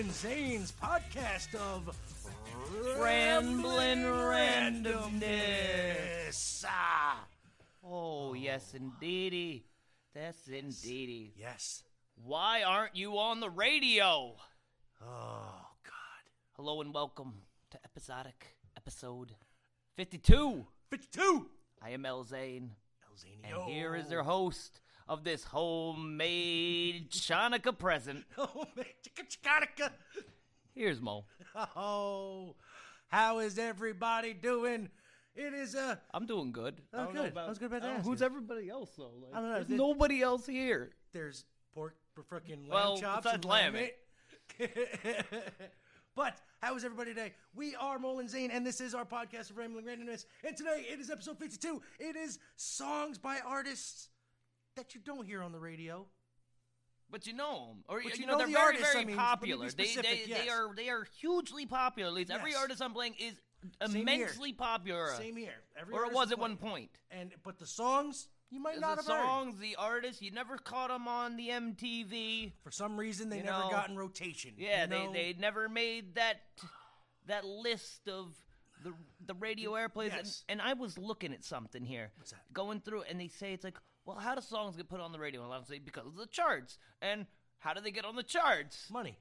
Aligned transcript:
Mole 0.00 0.08
N 0.08 0.12
Zane's 0.14 0.72
podcast 0.72 1.54
of 1.54 1.94
Ramblin' 2.98 4.02
randomness. 5.12 6.64
Ah. 6.66 7.26
Oh, 7.84 8.32
yes, 8.32 8.72
indeedy. 8.74 9.66
That's 10.14 10.48
indeedy. 10.48 11.34
Yes. 11.36 11.82
Why 12.14 12.62
aren't 12.62 12.96
you 12.96 13.18
on 13.18 13.40
the 13.40 13.50
radio? 13.50 14.36
Oh 15.02 15.66
God. 15.84 16.30
Hello 16.52 16.80
and 16.80 16.94
welcome 16.94 17.42
to 17.70 17.78
episodic 17.84 18.56
episode 18.78 19.34
52. 19.98 20.66
52. 20.88 21.46
I 21.82 21.90
am 21.90 22.06
El 22.06 22.24
Zane, 22.24 22.70
El 23.44 23.60
and 23.60 23.70
here 23.70 23.94
is 23.94 24.08
their 24.08 24.22
host 24.22 24.80
of 25.10 25.24
this 25.24 25.42
homemade 25.42 27.10
Chanukah 27.10 27.76
present. 27.76 28.24
Man. 28.38 28.86
Chicka 29.02 29.26
chicka. 29.28 29.90
Here's 30.72 31.00
Mo. 31.00 31.24
Oh, 31.76 32.54
how 33.08 33.40
is 33.40 33.58
everybody 33.58 34.32
doing? 34.32 34.88
It 35.34 35.52
is 35.52 35.74
a. 35.74 36.00
I'm 36.14 36.26
doing 36.26 36.52
good. 36.52 36.80
Oh, 36.94 37.00
I 37.00 37.04
don't 37.04 37.14
know 37.14 37.22
good. 37.24 37.32
about- 37.32 37.46
I 37.46 37.48
was 37.48 37.58
good 37.58 37.66
about 37.66 37.82
I 37.82 37.86
don't 37.86 37.88
to 37.88 37.92
know, 37.94 37.98
ask 37.98 38.08
Who's 38.08 38.20
you. 38.20 38.26
everybody 38.26 38.70
else 38.70 38.90
though? 38.96 39.10
Like, 39.20 39.34
I 39.34 39.40
don't 39.40 39.48
know. 39.48 39.54
There's 39.56 39.66
Did- 39.66 39.78
nobody 39.78 40.22
else 40.22 40.46
here. 40.46 40.90
There's 41.12 41.44
pork 41.74 41.96
for 42.14 42.22
freaking 42.22 42.62
lamb 42.62 42.70
Well, 42.70 42.96
chops 42.98 43.26
and 43.26 43.44
lamb 43.44 43.74
lamb 43.74 43.84
it. 43.84 43.96
but 46.14 46.38
how 46.62 46.76
is 46.76 46.84
everybody 46.84 47.10
today? 47.14 47.32
We 47.54 47.74
are 47.74 47.98
Mole 47.98 48.20
N 48.20 48.28
Zane, 48.28 48.52
and 48.52 48.64
this 48.64 48.80
is 48.80 48.94
our 48.94 49.04
podcast 49.04 49.50
of 49.50 49.56
Rambling 49.58 49.84
Randomness. 49.86 50.24
And 50.46 50.56
today 50.56 50.86
it 50.88 51.00
is 51.00 51.10
episode 51.10 51.38
52. 51.38 51.82
It 51.98 52.14
is 52.14 52.38
songs 52.56 53.18
by 53.18 53.38
artists 53.44 54.08
that 54.80 54.94
you 54.94 55.00
don't 55.04 55.26
hear 55.26 55.42
on 55.42 55.52
the 55.52 55.58
radio. 55.60 56.06
But 57.10 57.26
you 57.26 57.32
know 57.32 57.66
them, 57.66 57.84
or 57.88 58.00
But 58.02 58.14
you, 58.16 58.20
you 58.20 58.26
know, 58.26 58.32
know 58.32 58.38
they're 58.38 58.46
the 58.46 58.52
very, 58.52 58.64
artists, 58.64 58.88
I 58.88 58.92
very 58.92 59.04
mean, 59.04 59.16
let 59.16 59.22
me 59.22 59.24
be 59.24 59.52
popular. 59.52 59.70
They, 59.70 59.84
specific, 59.84 60.10
they, 60.26 60.32
they 60.32 60.44
yes. 60.46 60.48
are 60.54 60.74
they 60.76 60.88
are 60.88 61.06
hugely 61.20 61.66
popular. 61.66 62.08
At 62.08 62.14
least 62.14 62.30
every 62.30 62.54
artist 62.54 62.80
I'm 62.80 62.92
playing 62.92 63.14
is 63.18 63.34
Same 63.90 64.06
here. 64.06 64.14
immensely 64.16 64.52
popular, 64.52 65.08
Same 65.16 65.36
here. 65.36 65.56
Every 65.78 65.92
or 65.92 66.04
it 66.06 66.12
was 66.12 66.30
at 66.30 66.38
one 66.38 66.56
point. 66.56 66.90
And 67.10 67.32
but 67.42 67.58
the 67.58 67.66
songs 67.66 68.28
you 68.50 68.60
might 68.60 68.76
The 68.76 68.80
not 68.80 68.96
have 68.96 68.98
heard. 68.98 69.06
The 69.06 69.26
songs, 69.26 69.58
the 69.58 69.76
artists, 69.76 70.22
you 70.22 70.30
never 70.30 70.56
caught 70.56 70.90
them 70.90 71.08
on 71.08 71.36
the 71.36 71.48
MTV. 71.48 72.52
For 72.62 72.70
some 72.70 72.96
reason, 72.96 73.28
they 73.28 73.38
You 73.38 73.42
never 73.44 73.58
know, 73.58 73.70
got 73.70 73.88
in 73.88 73.96
rotation. 73.96 74.52
Yeah, 74.56 74.84
you 74.84 74.90
know? 74.90 75.12
they 75.12 75.32
they 75.32 75.40
never 75.40 75.68
made 75.68 76.14
that 76.14 76.42
that 77.26 77.44
list 77.44 78.08
of 78.08 78.34
the 78.84 78.92
the 79.26 79.34
radio 79.34 79.72
airplays. 79.72 80.12
Yes. 80.12 80.44
And, 80.48 80.60
and 80.60 80.68
I 80.68 80.74
was 80.74 80.96
looking 80.96 81.32
at 81.32 81.44
something 81.44 81.84
here, 81.84 82.12
What's 82.16 82.30
that? 82.30 82.52
going 82.52 82.80
through, 82.80 83.02
and 83.02 83.20
they 83.20 83.28
say 83.28 83.52
it's 83.52 83.64
like, 83.64 83.78
well, 84.04 84.16
how 84.18 84.34
do 84.34 84.40
songs 84.40 84.76
get 84.76 84.88
put 84.88 85.00
on 85.00 85.12
the 85.12 85.18
radio? 85.18 85.50
And 85.50 85.66
say 85.66 85.78
because 85.78 86.06
of 86.06 86.16
the 86.16 86.26
charts. 86.26 86.78
And 87.02 87.26
how 87.58 87.74
do 87.74 87.80
they 87.80 87.90
get 87.90 88.04
on 88.04 88.16
the 88.16 88.22
charts? 88.22 88.88
money. 88.90 89.18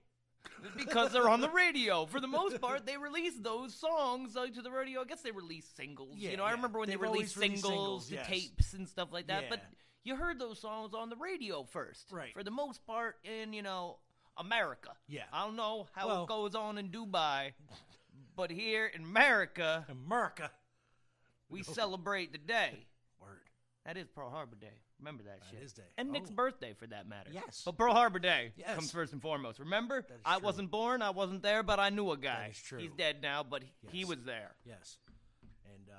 because 0.77 1.11
they're 1.11 1.29
on 1.29 1.41
the 1.41 1.49
radio. 1.65 2.05
For 2.05 2.19
the 2.21 2.27
most 2.27 2.61
part, 2.61 2.85
they 2.85 2.97
release 2.97 3.33
those 3.39 3.75
songs 3.75 4.37
uh, 4.37 4.47
to 4.47 4.61
the 4.61 4.71
radio. 4.71 5.01
I 5.01 5.05
guess 5.05 5.21
they 5.21 5.31
release 5.31 5.65
singles. 5.75 6.15
Yeah, 6.17 6.31
you 6.31 6.37
know, 6.37 6.45
I 6.45 6.51
remember 6.51 6.79
when 6.79 6.87
They've 6.89 6.99
they 6.99 7.07
released 7.07 7.35
singles, 7.35 7.61
singles, 7.63 8.07
to 8.07 8.15
yes. 8.15 8.27
tapes 8.27 8.73
and 8.73 8.87
stuff 8.87 9.09
like 9.11 9.27
that. 9.27 9.49
But 9.49 9.61
you 10.05 10.15
heard 10.15 10.39
those 10.39 10.59
songs 10.59 10.93
on 10.93 11.09
the 11.09 11.17
radio 11.17 11.63
first, 11.63 12.07
Right. 12.11 12.33
For 12.33 12.43
the 12.43 12.51
most 12.51 12.85
part, 12.87 13.17
in 13.25 13.51
you 13.51 13.61
know 13.61 13.97
America. 14.37 14.91
Yeah. 15.09 15.23
I 15.33 15.45
don't 15.45 15.57
know 15.57 15.87
how 15.93 16.07
Well- 16.07 16.23
it 16.23 16.29
goes 16.29 16.55
on 16.55 16.77
in 16.77 16.87
Dubai, 16.89 17.51
but 18.37 18.49
here 18.49 18.85
in 18.85 19.03
America, 19.03 19.85
America. 19.89 20.51
we 21.49 21.63
celebrate 21.63 22.31
the 22.31 22.37
day. 22.37 22.85
That 23.89 23.97
is 23.97 24.07
Pearl 24.07 24.29
Harbor 24.29 24.55
Day. 24.55 24.77
Remember 24.99 25.23
that, 25.23 25.39
shit. 25.49 25.63
is 25.63 25.73
day. 25.73 25.81
And 25.97 26.11
Nick's 26.11 26.29
Oh. 26.29 26.35
birthday, 26.35 26.73
for 26.75 26.85
that 26.85 27.07
matter. 27.07 27.31
Yes. 27.33 27.63
But 27.65 27.75
Pearl 27.75 27.91
Harbor 27.91 28.19
Day 28.19 28.53
Yes. 28.55 28.75
comes 28.75 28.91
first 28.91 29.13
and 29.13 29.21
foremost. 29.21 29.57
Remember? 29.57 30.05
I 30.23 30.35
true. 30.35 30.45
wasn't 30.45 30.69
born, 30.69 31.01
I 31.01 31.09
wasn't 31.09 31.41
there, 31.41 31.63
but 31.63 31.79
I 31.79 31.89
knew 31.89 32.11
a 32.11 32.17
guy. 32.17 32.49
is 32.51 32.61
true. 32.61 32.77
He's 32.77 32.91
dead 32.91 33.19
now, 33.23 33.41
but 33.41 33.63
he- 33.63 33.73
he 33.91 34.05
was 34.05 34.23
there. 34.25 34.53
Yes. 34.63 34.99
And 35.65 35.89
uh, 35.89 35.95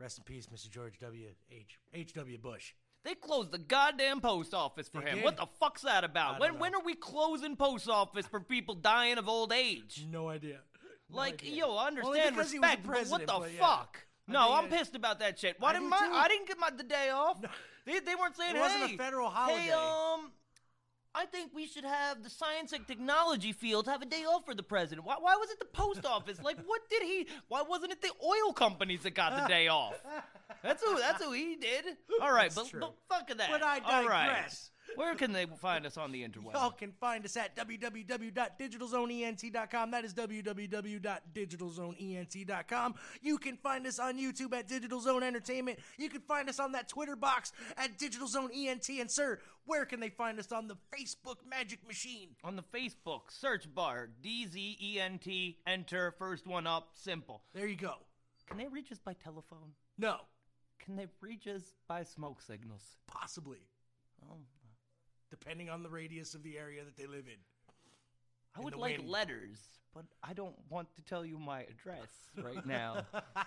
rest 0.00 0.18
in 0.18 0.24
peace, 0.24 0.46
Mr. 0.46 0.68
George 0.68 0.98
W. 0.98 1.32
H. 1.52 1.78
H. 1.92 2.12
W. 2.14 2.36
Bush. 2.36 2.74
They 3.04 3.14
closed 3.14 3.52
the 3.52 3.58
goddamn 3.58 4.20
post 4.20 4.52
office 4.52 4.88
for 4.88 5.00
They 5.00 5.10
him. 5.10 5.16
did? 5.18 5.24
What 5.24 5.36
the 5.36 5.46
fuck's 5.46 5.82
that 5.82 6.02
about? 6.02 6.40
When 6.40 6.54
know. 6.54 6.58
when 6.58 6.74
are 6.74 6.82
we 6.82 6.96
closing 6.96 7.54
post 7.54 7.88
office 7.88 8.26
for 8.26 8.40
people 8.40 8.74
dying 8.74 9.18
of 9.18 9.28
old 9.28 9.52
age? 9.52 10.04
No 10.10 10.30
idea. 10.30 10.62
No 11.10 11.16
like, 11.16 11.34
idea. 11.44 11.54
yo, 11.58 11.76
I 11.76 11.86
understand 11.86 12.34
because 12.34 12.50
he 12.50 12.58
was 12.58 12.70
the 12.70 12.76
respect, 12.76 12.86
but 12.88 13.06
what 13.08 13.20
the 13.20 13.32
but 13.38 13.52
yeah. 13.52 13.60
fuck? 13.60 14.06
I 14.28 14.32
No, 14.32 14.54
I'm 14.54 14.68
pissed 14.68 14.94
about 14.94 15.18
that 15.20 15.38
shit. 15.38 15.56
Why 15.60 15.70
I 15.70 15.72
didn't 15.74 15.84
do 15.86 15.90
my 15.90 15.98
too. 15.98 16.12
I 16.12 16.28
didn't 16.28 16.48
get 16.48 16.58
my 16.58 16.70
the 16.70 16.82
day 16.82 17.10
off? 17.10 17.40
They, 17.84 18.00
they 18.00 18.14
weren't 18.14 18.36
saying 18.36 18.56
It 18.56 18.60
wasn't 18.60 18.84
a 18.84 18.88
hey, 18.88 18.96
federal 18.96 19.28
Hey, 19.30 19.34
holiday." 19.34 19.70
um, 19.72 20.32
I 21.14 21.26
think 21.26 21.52
we 21.54 21.66
should 21.66 21.84
have 21.84 22.22
the 22.24 22.30
science 22.30 22.72
and 22.72 22.86
technology 22.86 23.52
field 23.52 23.86
have 23.86 24.02
a 24.02 24.06
day 24.06 24.24
off 24.24 24.44
for 24.44 24.54
the 24.54 24.62
president. 24.62 25.06
Why, 25.06 25.16
why 25.20 25.36
was 25.36 25.50
it 25.50 25.58
the 25.58 25.66
post 25.66 26.04
office? 26.06 26.42
like, 26.42 26.56
what 26.66 26.88
did 26.90 27.02
he? 27.02 27.28
Why 27.48 27.62
wasn't 27.62 27.92
it 27.92 28.00
the 28.02 28.10
oil 28.24 28.52
companies 28.52 29.02
that 29.02 29.14
got 29.14 29.36
the 29.42 29.46
day 29.54 29.68
off? 29.68 29.94
That's 30.62 30.82
who. 30.82 30.98
That's 30.98 31.22
who 31.22 31.32
he 31.32 31.56
did. 31.56 31.84
All 32.20 32.32
right, 32.32 32.52
but, 32.54 32.72
but 32.80 32.94
fuck 33.08 33.28
that. 33.36 33.48
But 33.50 33.62
I 33.62 33.78
All 33.80 34.08
right. 34.08 34.26
digress. 34.26 34.70
Where 34.96 35.14
can 35.14 35.32
they 35.32 35.46
find 35.46 35.86
us 35.86 35.96
on 35.96 36.12
the 36.12 36.22
interweb? 36.22 36.52
Y'all 36.54 36.70
can 36.70 36.92
find 36.92 37.24
us 37.24 37.36
at 37.36 37.56
www.digitalzoneent.com. 37.56 39.90
That 39.90 40.04
is 40.04 40.14
www.digitalzoneent.com. 40.14 42.94
You 43.22 43.38
can 43.38 43.56
find 43.56 43.86
us 43.86 43.98
on 43.98 44.18
YouTube 44.18 44.52
at 44.54 44.68
Digital 44.68 45.00
Zone 45.00 45.22
Entertainment. 45.22 45.78
You 45.98 46.08
can 46.08 46.20
find 46.22 46.48
us 46.48 46.58
on 46.60 46.72
that 46.72 46.88
Twitter 46.88 47.16
box 47.16 47.52
at 47.76 47.98
Digital 47.98 48.26
Zone 48.28 48.50
ENT. 48.54 48.88
And, 49.00 49.10
sir, 49.10 49.40
where 49.66 49.84
can 49.84 50.00
they 50.00 50.10
find 50.10 50.38
us 50.38 50.52
on 50.52 50.68
the 50.68 50.76
Facebook 50.96 51.36
Magic 51.48 51.86
Machine? 51.86 52.28
on 52.44 52.56
the 52.56 52.62
Facebook 52.62 53.22
search 53.30 53.72
bar, 53.74 54.08
D 54.22 54.46
Z 54.46 54.78
E 54.80 55.00
N 55.00 55.18
T, 55.18 55.58
enter 55.66 56.14
first 56.18 56.46
one 56.46 56.66
up, 56.66 56.90
simple. 56.94 57.42
There 57.54 57.66
you 57.66 57.76
go. 57.76 57.94
Can 58.46 58.58
they 58.58 58.68
reach 58.68 58.92
us 58.92 58.98
by 58.98 59.14
telephone? 59.14 59.72
No, 59.96 60.16
Can 60.84 60.96
they 60.96 61.06
reach 61.20 61.46
us 61.46 61.62
by 61.88 62.02
smoke 62.02 62.42
signals? 62.42 62.82
possibly, 63.06 63.60
Oh, 64.30 64.36
depending 65.30 65.70
on 65.70 65.82
the 65.82 65.88
radius 65.88 66.34
of 66.34 66.42
the 66.42 66.58
area 66.58 66.84
that 66.84 66.96
they 66.96 67.06
live 67.06 67.26
in. 67.26 67.38
I 68.56 68.60
would 68.60 68.76
like 68.76 68.98
wind. 68.98 69.10
letters, 69.10 69.58
but 69.94 70.04
I 70.22 70.32
don't 70.32 70.54
want 70.70 70.88
to 70.94 71.02
tell 71.02 71.24
you 71.24 71.38
my 71.38 71.62
address 71.62 72.08
right 72.36 72.64
now 72.66 72.98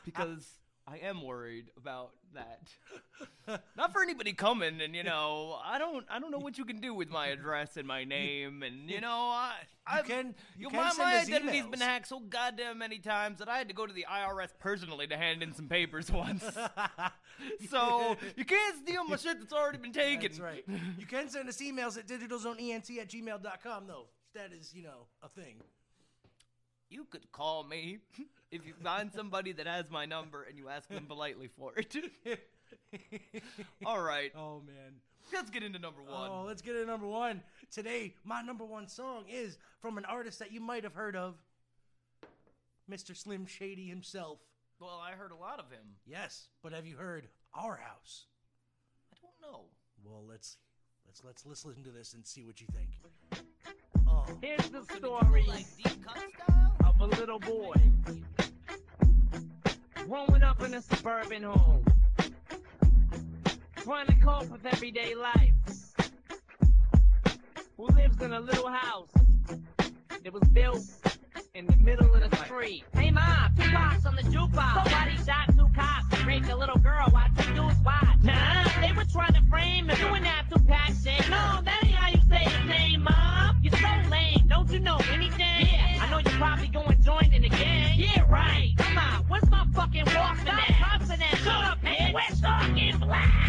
because 0.03 0.45
I 0.85 0.97
am 0.97 1.21
worried 1.21 1.65
about 1.77 2.12
that. 2.33 3.62
Not 3.77 3.94
for 3.94 4.01
anybody 4.01 4.33
coming, 4.33 4.81
and 4.81 4.95
you 4.95 5.03
know, 5.03 5.57
I 5.63 5.77
don't, 5.77 6.06
I 6.09 6.19
don't 6.19 6.31
know 6.31 6.39
what 6.39 6.57
you 6.57 6.65
can 6.65 6.79
do 6.79 6.94
with 6.94 7.09
my 7.09 7.27
address 7.27 7.77
and 7.77 7.88
my 7.88 8.03
name, 8.06 8.63
and 8.63 8.89
you 8.89 9.01
know, 9.01 9.30
I, 9.31 9.53
I 9.89 10.01
can- 10.01 10.35
you 10.57 10.69
can 10.69 10.77
my, 10.77 10.89
send 10.89 10.97
my 11.09 11.15
us 11.17 11.27
identity's 11.27 11.65
been 11.65 11.79
hacked 11.81 12.07
so 12.07 12.19
goddamn 12.19 12.77
many 12.77 12.99
times 12.99 13.39
that 13.39 13.47
I 13.49 13.57
had 13.57 13.67
to 13.69 13.73
go 13.73 13.85
to 13.85 13.93
the 13.93 14.05
IRS 14.09 14.49
personally 14.59 15.07
to 15.07 15.17
hand 15.17 15.41
in 15.43 15.53
some 15.53 15.67
papers 15.67 16.11
once. 16.23 16.43
so 17.69 18.15
you 18.35 18.45
can't 18.45 18.77
steal 18.77 19.05
my 19.05 19.15
shit 19.17 19.39
that's 19.39 19.53
already 19.53 19.77
been 19.77 19.93
taken. 19.93 20.21
That's 20.23 20.39
right. 20.39 20.65
You 20.97 21.05
can 21.05 21.29
send 21.29 21.47
us 21.49 21.57
emails 21.61 21.97
at 21.97 22.07
digitalzoneent 22.07 22.97
at 22.99 23.07
gmail.com, 23.09 23.87
though. 23.87 24.05
That 24.35 24.51
is, 24.53 24.73
you 24.73 24.83
know, 24.83 25.07
a 25.23 25.29
thing. 25.29 25.61
you 26.89 27.05
could 27.05 27.31
call 27.31 27.63
me 27.63 27.99
if 28.51 28.65
you 28.65 28.73
find 28.83 29.11
somebody 29.13 29.51
that 29.53 29.67
has 29.67 29.89
my 29.89 30.05
number 30.05 30.43
and 30.43 30.57
you 30.57 30.69
ask 30.69 30.87
them 30.89 31.05
politely 31.07 31.47
for 31.57 31.73
it. 31.77 31.95
All 33.85 34.01
right, 34.01 34.31
Oh 34.35 34.61
man. 34.65 34.95
Let's 35.33 35.50
get 35.50 35.63
into 35.63 35.79
number 35.79 36.01
one. 36.01 36.29
Oh, 36.31 36.44
let's 36.45 36.62
get 36.62 36.74
to 36.74 36.85
number 36.85 37.07
one. 37.07 37.41
Today, 37.71 38.13
my 38.24 38.41
number 38.41 38.65
one 38.65 38.88
song 38.88 39.25
is 39.29 39.57
from 39.81 39.97
an 39.97 40.06
artist 40.06 40.39
that 40.39 40.51
you 40.51 40.59
might 40.62 40.83
have 40.83 40.94
heard 40.94 41.15
of, 41.15 41.35
Mr. 42.89 43.15
Slim 43.15 43.45
Shady 43.45 43.88
himself. 43.88 44.39
Well, 44.79 45.01
I 45.03 45.12
heard 45.12 45.31
a 45.31 45.35
lot 45.35 45.59
of 45.59 45.69
him. 45.71 45.95
Yes, 46.06 46.47
but 46.63 46.71
have 46.74 46.85
you 46.85 46.95
heard 46.97 47.27
Our 47.53 47.77
House? 47.77 48.25
I 49.13 49.18
don't 49.21 49.51
know. 49.51 49.65
Well, 50.06 50.24
let's 50.27 50.57
let's 51.06 51.24
let's 51.24 51.45
let's 51.45 51.65
listen 51.65 51.83
to 51.83 51.89
this 51.91 52.13
and 52.13 52.25
see 52.25 52.44
what 52.44 52.62
you 52.62 52.68
think. 52.73 52.89
Oh, 54.07 54.25
Here's 54.41 54.69
the 54.69 54.83
So 54.83 54.94
did 54.95 55.03
you 55.03 55.07
story 55.07 55.44
go, 55.44 55.51
like 55.51 55.65
deep 55.77 56.06
cut 56.06 56.23
style? 56.45 56.73
of 56.85 57.01
a 57.01 57.06
little 57.19 57.39
boy 57.39 57.73
growing 60.07 60.44
up 60.44 60.62
in 60.63 60.73
a 60.75 60.81
suburban 60.81 61.44
home, 61.44 61.83
trying 63.87 64.05
to 64.05 64.15
cope 64.15 64.49
with 64.49 64.65
everyday 64.65 65.15
life. 65.15 65.53
Who 67.77 67.87
lives 67.87 68.21
in 68.21 68.33
a 68.33 68.39
little 68.41 68.67
house 68.67 69.09
that 70.25 70.33
was 70.33 70.43
built 70.49 70.83
in 71.55 71.67
the 71.67 71.77
middle 71.77 72.13
of 72.13 72.29
the 72.29 72.35
street? 72.43 72.83
Hey 72.93 73.11
mom, 73.11 73.55
two 73.55 73.71
cops 73.71 74.05
on 74.05 74.17
the 74.17 74.23
jukebox. 74.23 74.83
Somebody 74.83 75.15
shot 75.25 75.55
two 75.55 75.69
cops 75.73 76.05
and 76.19 76.49
a 76.49 76.57
little 76.57 76.77
girl 76.79 77.07
while 77.11 77.29
two 77.37 77.53
dudes 77.53 77.77
watched. 77.85 78.25
Nah, 78.25 78.65
they 78.81 78.91
were 78.91 79.05
trying 79.05 79.33
to 79.35 79.41
frame 79.49 79.89
him. 79.89 80.09
Doing 80.09 80.23
that 80.23 80.47
to 80.51 80.59
pack 80.59 80.91
shit. 81.01 81.29
No, 81.29 81.61
that 81.63 81.79
ain't 81.85 81.95
how 81.95 82.09
you 82.09 82.19
say 82.27 82.43
his 82.43 82.67
name, 82.67 83.03
mom. 83.03 83.55
You're 83.63 83.71
so 83.71 84.09
lame. 84.11 84.43
Don't 84.49 84.69
you 84.69 84.79
know 84.79 84.99
anything? 85.13 85.65
Yeah, 85.65 85.99
I 86.01 86.09
know 86.11 86.17
you're 86.17 86.37
probably 86.37 86.67
going 86.67 87.01
join 87.03 87.31
in 87.31 87.41
the 87.41 87.49
gang. 87.49 87.97
Yeah, 87.97 88.29
right. 88.29 88.73
Come 88.79 88.97
on, 88.97 89.23
what's 89.29 89.49
my 89.49 89.65
fucking 89.73 90.01
at? 90.01 90.99
Cussing 90.99 91.21
at. 91.21 91.37
Shut 91.37 91.63
up, 91.63 91.81
man. 91.81 92.13
We're 92.13 92.35
talking 92.35 92.97
black. 92.97 93.46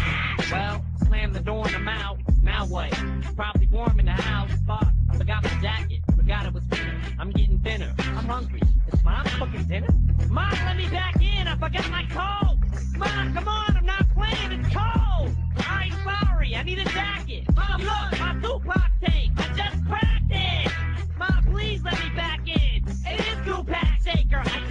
The 1.39 1.45
door 1.45 1.67
in 1.67 1.71
the 1.71 1.79
mouth. 1.79 2.17
Now 2.43 2.65
what? 2.65 2.91
Probably 3.33 3.67
warm 3.67 3.97
in 3.97 4.07
the 4.07 4.11
house. 4.11 4.51
Fuck, 4.67 4.91
I 5.09 5.17
forgot 5.17 5.41
my 5.41 5.61
jacket. 5.61 6.01
Forgot 6.13 6.47
it 6.47 6.53
was 6.53 6.65
thinner. 6.65 7.01
I'm 7.17 7.31
getting 7.31 7.59
thinner. 7.59 7.95
I'm 7.97 8.25
hungry. 8.25 8.61
Is 8.91 9.01
mom 9.05 9.23
cooking 9.25 9.63
dinner? 9.63 9.87
Mom, 10.27 10.51
let 10.65 10.75
me 10.75 10.89
back 10.89 11.15
in. 11.21 11.47
I 11.47 11.55
forgot 11.55 11.89
my 11.89 12.03
coat. 12.09 12.57
Mom, 12.97 13.33
come 13.33 13.47
on. 13.47 13.77
I'm 13.77 13.85
not 13.85 14.05
playing. 14.13 14.51
It's 14.51 14.75
cold. 14.75 15.33
I'm 15.59 15.93
sorry. 16.03 16.57
I 16.57 16.63
need 16.63 16.79
a 16.79 16.83
jacket. 16.83 17.45
Mom, 17.55 17.83
look. 17.83 18.19
My 18.19 18.37
Tupac 18.41 18.91
tape. 19.01 19.31
I 19.37 19.47
just 19.55 19.85
cracked 19.87 20.31
it. 20.31 20.73
Mom, 21.17 21.41
please 21.45 21.81
let 21.83 21.97
me 22.03 22.09
back 22.17 22.41
in. 22.49 22.83
It 22.85 23.19
is 23.21 23.45
Tupac 23.45 23.87
Shakur. 24.03 24.45
I 24.45 24.68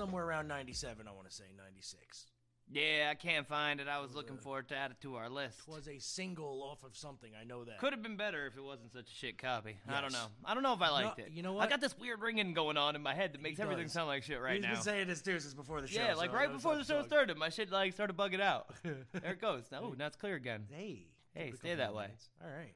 somewhere 0.00 0.24
around 0.24 0.48
97, 0.48 1.06
I 1.06 1.12
want 1.12 1.28
to 1.28 1.34
say 1.34 1.44
96. 1.62 2.26
Yeah, 2.72 3.08
I 3.10 3.14
can't 3.16 3.46
find 3.48 3.80
it. 3.80 3.88
I 3.88 3.98
was 4.00 4.14
looking 4.14 4.36
for 4.36 4.60
it 4.60 4.68
to 4.68 4.76
add 4.76 4.92
it 4.92 5.00
to 5.02 5.16
our 5.16 5.28
list. 5.28 5.58
It 5.66 5.70
Was 5.70 5.88
a 5.88 5.98
single 5.98 6.62
off 6.62 6.84
of 6.84 6.96
something. 6.96 7.32
I 7.38 7.42
know 7.44 7.64
that. 7.64 7.78
Could 7.78 7.92
have 7.92 8.00
been 8.02 8.16
better 8.16 8.46
if 8.46 8.56
it 8.56 8.62
wasn't 8.62 8.92
such 8.92 9.10
a 9.10 9.14
shit 9.14 9.38
copy. 9.38 9.76
I 9.88 10.00
don't 10.00 10.12
know. 10.12 10.26
I 10.44 10.54
don't 10.54 10.62
know 10.62 10.72
if 10.72 10.80
I 10.80 10.88
liked 10.90 11.18
it. 11.18 11.32
you 11.34 11.42
know 11.42 11.52
what? 11.54 11.66
I 11.66 11.68
got 11.68 11.80
this 11.80 11.98
weird 11.98 12.22
ringing 12.22 12.54
going 12.54 12.76
on 12.76 12.94
in 12.94 13.02
my 13.02 13.12
head 13.12 13.32
that 13.34 13.42
makes 13.42 13.58
everything 13.58 13.84
does. 13.86 13.92
sound 13.92 14.06
like 14.06 14.22
shit 14.22 14.40
right 14.40 14.54
He's 14.54 14.62
now. 14.62 14.74
been 14.74 14.82
saying 14.82 15.08
this 15.08 15.20
too 15.20 15.38
since 15.40 15.52
before 15.52 15.80
the 15.80 15.88
show. 15.88 16.00
yeah, 16.00 16.14
like 16.14 16.30
so 16.30 16.36
right 16.36 16.48
it 16.48 16.52
was 16.52 16.62
before 16.62 16.76
the 16.76 16.84
show 16.84 16.98
dog. 16.98 17.06
started, 17.06 17.36
my 17.36 17.48
shit 17.48 17.72
like 17.72 17.92
started 17.92 18.16
bugging 18.16 18.40
out. 18.40 18.72
there 18.84 19.32
it 19.32 19.40
goes. 19.40 19.64
No, 19.72 19.92
now 19.98 20.06
it's 20.06 20.16
clear 20.16 20.36
again. 20.36 20.66
Hey. 20.70 21.08
Hey, 21.34 21.52
stay 21.58 21.74
that 21.74 21.92
way. 21.94 22.06
All 22.42 22.50
right. 22.56 22.74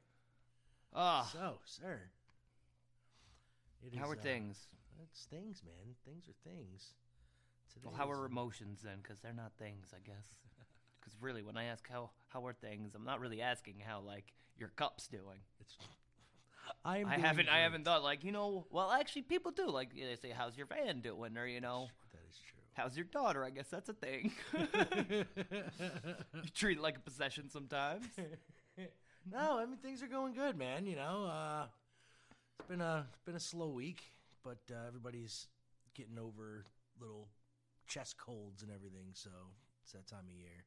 Ah, 0.93 1.29
So, 1.33 1.59
sir. 1.67 2.01
it 3.83 3.97
how 3.97 4.07
is, 4.07 4.11
are 4.11 4.19
uh, 4.19 4.23
things? 4.23 4.59
It's 5.05 5.25
things, 5.27 5.63
man. 5.65 5.95
Things 6.05 6.25
are 6.29 6.49
things. 6.51 6.95
Well, 7.83 7.95
how 7.95 8.11
are 8.11 8.25
emotions 8.25 8.81
then? 8.83 8.99
Because 9.03 9.21
they're 9.21 9.33
not 9.33 9.53
things, 9.59 9.89
I 9.95 10.01
guess. 10.05 10.27
Because 11.01 11.21
really, 11.21 11.43
when 11.43 11.59
I 11.59 11.65
ask 11.65 11.87
how 11.87 12.09
how 12.29 12.47
are 12.47 12.55
things, 12.55 12.95
I'm 12.95 13.05
not 13.05 13.21
really 13.21 13.43
asking 13.43 13.75
how 13.87 14.01
like 14.01 14.33
your 14.59 14.71
cup's 14.71 15.07
doing. 15.07 15.41
It's, 15.61 15.77
I'm 16.85 17.07
I 17.07 17.19
haven't 17.19 17.51
I 17.51 17.59
haven't 17.59 17.85
thought 17.85 18.03
like 18.03 18.25
you 18.25 18.33
know. 18.33 18.67
Well, 18.71 18.91
actually, 18.91 19.21
people 19.23 19.51
do 19.51 19.69
like 19.69 19.95
they 19.95 20.17
say 20.17 20.31
how's 20.31 20.57
your 20.57 20.67
van 20.67 21.01
doing, 21.01 21.37
or 21.37 21.47
you 21.47 21.61
know. 21.61 21.89
That 22.13 22.21
is 22.31 22.39
true. 22.39 22.63
How's 22.73 22.97
your 22.97 23.05
daughter? 23.05 23.45
I 23.45 23.51
guess 23.51 23.69
that's 23.69 23.91
a 23.91 23.93
thing. 23.93 24.33
you 24.55 26.51
treat 26.55 26.79
it 26.79 26.83
like 26.83 26.97
a 26.97 27.01
possession 27.01 27.51
sometimes. 27.51 28.07
no, 29.31 29.59
I 29.59 29.67
mean 29.67 29.77
things 29.77 30.03
are 30.03 30.09
going 30.09 30.33
good, 30.33 30.57
man. 30.57 30.87
You 30.87 30.97
know, 30.97 31.27
uh, 31.27 31.67
it's 32.59 32.67
been 32.67 32.81
a 32.81 33.07
it's 33.13 33.23
been 33.27 33.37
a 33.37 33.41
slow 33.41 33.69
week, 33.69 34.03
but 34.43 34.59
uh, 34.71 34.87
everybody's 34.89 35.49
getting 35.95 36.19
over 36.19 36.65
little 36.99 37.29
chest 37.87 38.17
colds 38.19 38.63
and 38.63 38.71
everything. 38.73 39.11
So 39.15 39.31
it's 39.83 39.93
that 39.93 40.07
time 40.07 40.27
of 40.29 40.35
year. 40.35 40.65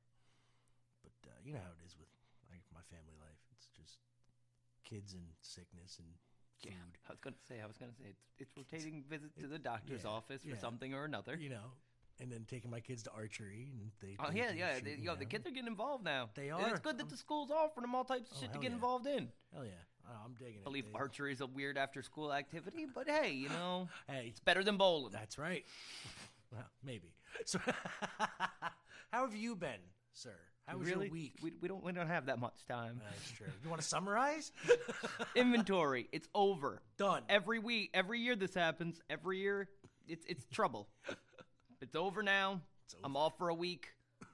But 1.04 1.30
uh, 1.30 1.34
you 1.44 1.54
know 1.54 1.60
how 1.64 1.72
it 1.72 1.86
is 1.86 1.96
with 1.98 2.10
like 2.52 2.64
my 2.74 2.82
family 2.90 3.16
life. 3.20 3.40
It's 3.56 3.68
just 3.76 4.00
kids 4.84 5.14
and 5.14 5.24
sickness 5.42 5.98
and 6.00 6.08
food. 6.62 6.72
Yeah, 6.74 6.86
I 7.08 7.12
was 7.14 7.20
gonna 7.20 7.36
say. 7.48 7.62
I 7.64 7.68
was 7.68 7.78
gonna 7.78 7.94
say 7.98 8.10
it's, 8.10 8.24
it's 8.40 8.52
rotating 8.58 9.04
visits 9.10 9.36
to 9.42 9.48
the 9.48 9.60
doctor's 9.60 10.04
yeah, 10.04 10.10
office 10.10 10.42
for 10.42 10.50
yeah. 10.56 10.58
something 10.58 10.94
or 10.94 11.06
another. 11.06 11.38
You 11.40 11.50
know, 11.50 11.70
and 12.20 12.32
then 12.32 12.46
taking 12.50 12.72
my 12.72 12.80
kids 12.80 13.04
to 13.04 13.12
archery 13.12 13.70
and 13.72 13.92
they. 14.02 14.18
Oh 14.20 14.32
yeah, 14.34 14.52
yeah. 14.56 14.80
They, 14.84 14.92
you 14.92 15.04
yo, 15.12 15.16
the 15.16 15.26
kids 15.26 15.46
are 15.48 15.52
getting 15.52 15.68
involved 15.68 16.04
now. 16.04 16.30
They 16.36 16.50
And 16.50 16.62
are. 16.62 16.70
It's 16.72 16.80
good 16.80 16.98
that 16.98 17.04
I'm- 17.04 17.10
the 17.10 17.18
school's 17.18 17.52
offering 17.52 17.84
them 17.84 17.94
all 17.96 18.04
types 18.06 18.32
of 18.32 18.38
Oh, 18.38 18.42
shit 18.42 18.54
to 18.54 18.60
get 18.60 18.70
yeah. 18.72 18.76
involved 18.76 19.06
in. 19.06 19.30
Hell 19.54 19.66
yeah, 19.66 19.72
oh, 20.10 20.16
I'm 20.26 20.34
digging 20.34 20.56
it. 20.56 20.62
I 20.62 20.64
believe 20.64 20.86
They- 20.92 20.98
archery 21.00 21.32
is 21.32 21.42
a 21.42 21.48
weird 21.48 21.78
after-school 21.78 22.34
activity, 22.34 22.86
but 22.92 23.08
hey, 23.08 23.32
you 23.34 23.50
know, 23.50 23.88
Hey, 24.08 24.26
it's 24.30 24.40
better 24.40 24.64
than 24.64 24.78
bowling. 24.78 25.12
That's 25.14 25.38
right. 25.38 25.64
Well, 26.52 26.66
maybe. 26.84 27.14
So, 27.46 27.60
how 29.12 29.26
have 29.26 29.36
you 29.36 29.56
been, 29.56 29.80
sir? 30.12 30.34
How 30.66 30.78
was 30.78 30.90
really? 30.90 31.06
your 31.06 31.14
week? 31.14 31.34
We, 31.42 31.54
we 31.62 31.68
don't 31.68 31.84
we 31.84 31.92
don't 31.92 32.08
have 32.08 32.26
that 32.26 32.40
much 32.40 32.66
time. 32.68 33.00
That's 33.04 33.32
true. 33.32 33.48
You 33.64 33.70
want 33.70 33.82
to 33.82 33.88
summarize? 33.88 34.52
Inventory, 35.36 36.10
it's 36.12 36.28
over. 36.34 36.82
Done. 36.98 37.24
Every 37.30 37.60
week, 37.60 37.92
every 37.94 38.20
year 38.20 38.36
this 38.36 38.54
happens. 38.54 39.00
Every 39.10 39.40
year, 39.40 39.70
it's 40.08 40.26
it's 40.28 40.46
trouble. 40.52 40.90
it's 41.82 41.96
over 41.96 42.24
now. 42.24 42.62
I'm 43.04 43.16
off 43.16 43.38
for 43.38 43.50
a 43.50 43.54
week. 43.54 43.90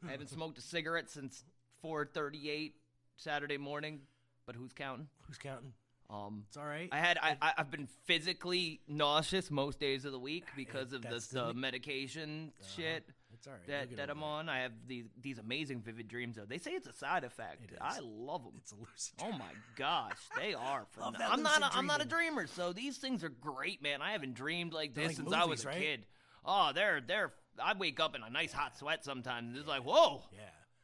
I 0.08 0.12
haven't 0.12 0.30
smoked 0.30 0.58
a 0.58 0.62
cigarette 0.62 1.10
since 1.10 1.44
4:38 1.84 2.74
Saturday 3.18 3.58
morning. 3.58 4.02
But 4.46 4.56
who's 4.56 4.74
counting? 4.74 5.08
Who's 5.28 5.38
counting? 5.38 5.74
Um, 6.10 6.44
It's 6.48 6.58
all 6.58 6.66
right. 6.66 6.90
I 6.92 6.98
had 7.00 7.18
I, 7.22 7.38
I 7.42 7.54
I've 7.58 7.72
been 7.72 7.88
physically 8.06 8.82
nauseous 8.88 9.50
most 9.50 9.80
days 9.80 10.06
of 10.06 10.12
the 10.12 10.20
week 10.20 10.46
because 10.56 10.94
of 10.94 11.02
the, 11.02 11.10
that's 11.10 11.28
the, 11.28 11.48
the 11.48 11.54
me- 11.54 11.62
medication 11.62 12.52
shit 12.76 13.08
It's 13.34 13.48
all 13.48 13.54
right. 13.54 13.68
that 13.68 13.98
that 13.98 14.10
I'm 14.10 14.22
on. 14.22 14.48
I 14.50 14.60
have 14.60 14.74
these 14.88 15.06
these 15.20 15.40
amazing 15.40 15.82
vivid 15.82 16.08
dreams 16.08 16.36
though. 16.36 16.46
They 16.46 16.58
say 16.60 16.72
it's 16.72 16.88
a 16.88 16.94
side 16.94 17.24
effect. 17.24 17.72
I 17.82 18.00
love 18.02 18.44
them. 18.44 18.54
It's 18.58 18.72
a 18.72 18.76
lucid. 18.76 19.14
Oh 19.24 19.32
my 19.32 19.52
gosh, 19.76 20.18
they 20.38 20.54
are. 20.72 20.86
Phenom- 20.98 21.16
I'm 21.20 21.42
not. 21.42 21.62
A, 21.62 21.76
I'm 21.78 21.88
not 21.88 22.02
a 22.02 22.06
dreamer, 22.08 22.48
so 22.48 22.74
these 22.74 22.98
things 22.98 23.24
are 23.24 23.30
great, 23.30 23.82
man. 23.82 24.02
I 24.02 24.12
haven't 24.12 24.36
dreamed 24.36 24.74
like 24.74 24.94
this 24.94 25.08
like 25.08 25.16
since 25.16 25.34
I 25.34 25.46
was 25.46 25.64
a 25.66 25.70
right? 25.70 25.80
kid. 25.82 26.06
Oh, 26.46 26.72
they're 26.76 27.02
they're. 27.02 27.34
I 27.64 27.74
wake 27.78 28.00
up 28.00 28.16
in 28.16 28.24
a 28.24 28.30
nice 28.30 28.52
hot 28.52 28.78
sweat 28.78 29.04
sometimes. 29.06 29.50
and 29.50 29.58
It's 29.58 29.68
like 29.68 29.84
whoa, 29.84 30.24
Yeah. 30.34 30.40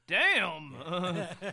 Damn. 0.09 0.73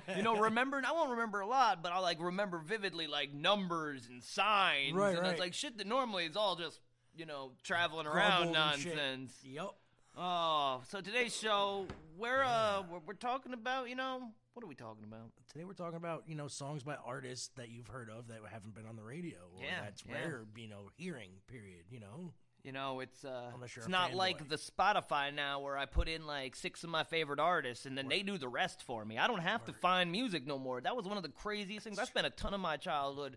you 0.17 0.23
know, 0.23 0.37
remember? 0.39 0.83
I 0.87 0.93
won't 0.93 1.11
remember 1.11 1.41
a 1.41 1.47
lot, 1.47 1.83
but 1.83 1.93
I'll 1.93 2.03
like 2.03 2.21
remember 2.21 2.59
vividly 2.59 3.07
like 3.07 3.33
numbers 3.33 4.09
and 4.11 4.23
signs. 4.23 4.95
Right, 4.95 5.11
and 5.15 5.23
right. 5.23 5.31
It's 5.33 5.41
like 5.41 5.55
shit 5.55 5.79
that 5.79 5.87
normally 5.87 6.25
is 6.25 6.37
all 6.37 6.57
just 6.57 6.81
you 7.17 7.27
know 7.27 7.53
traveling 7.63 8.07
around 8.07 8.53
Grumbled 8.53 8.57
and 8.57 8.81
shit. 8.81 8.97
nonsense. 8.97 9.39
Yep. 9.45 9.71
Oh, 10.19 10.81
so 10.89 11.03
today's 11.03 11.37
show, 11.37 11.87
we're 12.17 12.43
uh, 12.43 12.83
we're, 12.91 13.01
we're 13.07 13.13
talking 13.13 13.53
about, 13.53 13.91
you 13.91 13.97
know, 13.97 14.31
what 14.55 14.65
are 14.65 14.67
we 14.67 14.75
talking 14.75 15.05
about? 15.05 15.29
Today 15.53 15.65
we're 15.65 15.75
talking 15.75 15.99
about 15.99 16.25
you 16.27 16.35
know 16.35 16.49
songs 16.49 16.83
by 16.83 16.97
artists 17.05 17.51
that 17.57 17.69
you've 17.69 17.89
heard 17.89 18.09
of 18.09 18.29
that 18.29 18.39
haven't 18.51 18.75
been 18.75 18.87
on 18.87 18.97
the 18.97 19.03
radio 19.03 19.37
or 19.55 19.63
Yeah, 19.63 19.83
that's 19.85 20.03
yeah. 20.09 20.15
rare 20.15 20.45
you 20.57 20.69
know 20.69 20.89
hearing. 20.97 21.31
Period. 21.47 21.85
You 21.91 22.01
know. 22.01 22.33
You 22.67 22.73
know, 22.73 22.99
it's 22.99 23.25
uh, 23.25 23.53
it's 23.63 23.87
not 23.87 24.13
like 24.13 24.49
the 24.49 24.57
Spotify 24.57 25.33
now 25.33 25.61
where 25.61 25.79
I 25.79 25.87
put 25.87 26.09
in 26.09 26.27
like 26.27 26.57
six 26.57 26.83
of 26.83 26.91
my 26.91 27.05
favorite 27.05 27.39
artists 27.39 27.87
and 27.87 27.97
then 27.97 28.09
they 28.09 28.25
do 28.25 28.39
the 28.39 28.49
rest 28.49 28.83
for 28.83 29.05
me. 29.05 29.19
I 29.19 29.29
don't 29.29 29.39
have 29.39 29.65
to 29.67 29.73
find 29.73 30.11
music 30.11 30.49
no 30.49 30.59
more. 30.59 30.81
That 30.81 30.97
was 30.97 31.07
one 31.07 31.17
of 31.17 31.23
the 31.23 31.29
craziest 31.29 31.85
things. 31.85 31.97
I 32.01 32.07
spent 32.07 32.27
a 32.27 32.31
ton 32.31 32.55
of 32.55 32.61
my 32.61 32.77
childhood 32.77 33.37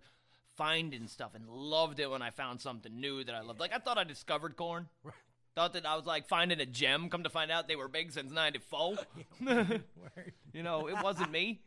finding 0.58 1.06
stuff 1.08 1.36
and 1.36 1.48
loved 1.48 2.00
it 2.00 2.10
when 2.10 2.24
I 2.24 2.32
found 2.32 2.60
something 2.60 3.00
new 3.00 3.24
that 3.24 3.36
I 3.36 3.42
loved. 3.42 3.60
Like 3.60 3.72
I 3.72 3.78
thought 3.78 4.00
I 4.00 4.04
discovered 4.04 4.56
Korn. 4.56 4.90
Right. 5.04 5.14
Thought 5.56 5.74
that 5.74 5.86
I 5.86 5.96
was 5.96 6.06
like 6.06 6.28
finding 6.28 6.60
a 6.60 6.66
gem. 6.66 7.10
Come 7.10 7.24
to 7.24 7.30
find 7.30 7.52
out 7.52 7.68
they 7.68 7.76
were 7.76 7.88
big 7.88 8.12
since 8.12 8.32
'94. 8.32 8.98
You 10.54 10.64
know, 10.64 10.88
it 10.88 11.04
wasn't 11.04 11.32
me. 11.32 11.62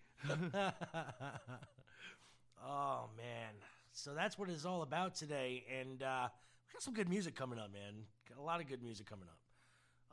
oh 2.65 3.09
man. 3.17 3.55
So 3.93 4.15
that's 4.15 4.37
what 4.39 4.49
it's 4.49 4.65
all 4.65 4.83
about 4.83 5.15
today, 5.15 5.65
and 5.81 6.03
uh, 6.03 6.29
got 6.73 6.83
some 6.83 6.95
good 6.95 7.09
music 7.09 7.35
coming 7.35 7.59
up, 7.59 7.73
man. 7.73 8.05
Got 8.29 8.39
a 8.39 8.43
lot 8.43 8.61
of 8.61 8.69
good 8.69 8.83
music 8.83 9.07
coming 9.07 9.29
up. 9.29 9.39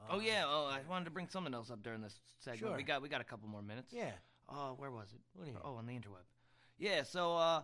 Oh 0.09 0.19
yeah. 0.19 0.43
Oh, 0.47 0.65
I 0.65 0.79
wanted 0.89 1.05
to 1.05 1.11
bring 1.11 1.27
something 1.27 1.53
else 1.53 1.69
up 1.69 1.83
during 1.83 2.01
this 2.01 2.19
segment. 2.39 2.59
Sure. 2.59 2.77
We 2.77 2.83
got 2.83 3.01
we 3.01 3.09
got 3.09 3.21
a 3.21 3.25
couple 3.25 3.49
more 3.49 3.61
minutes. 3.61 3.93
Yeah. 3.93 4.11
Oh, 4.47 4.75
where 4.77 4.91
was 4.91 5.13
it? 5.13 5.55
Oh, 5.63 5.75
on 5.75 5.85
the 5.85 5.93
interweb. 5.93 6.25
Yeah, 6.77 7.03
so 7.03 7.35
uh 7.35 7.61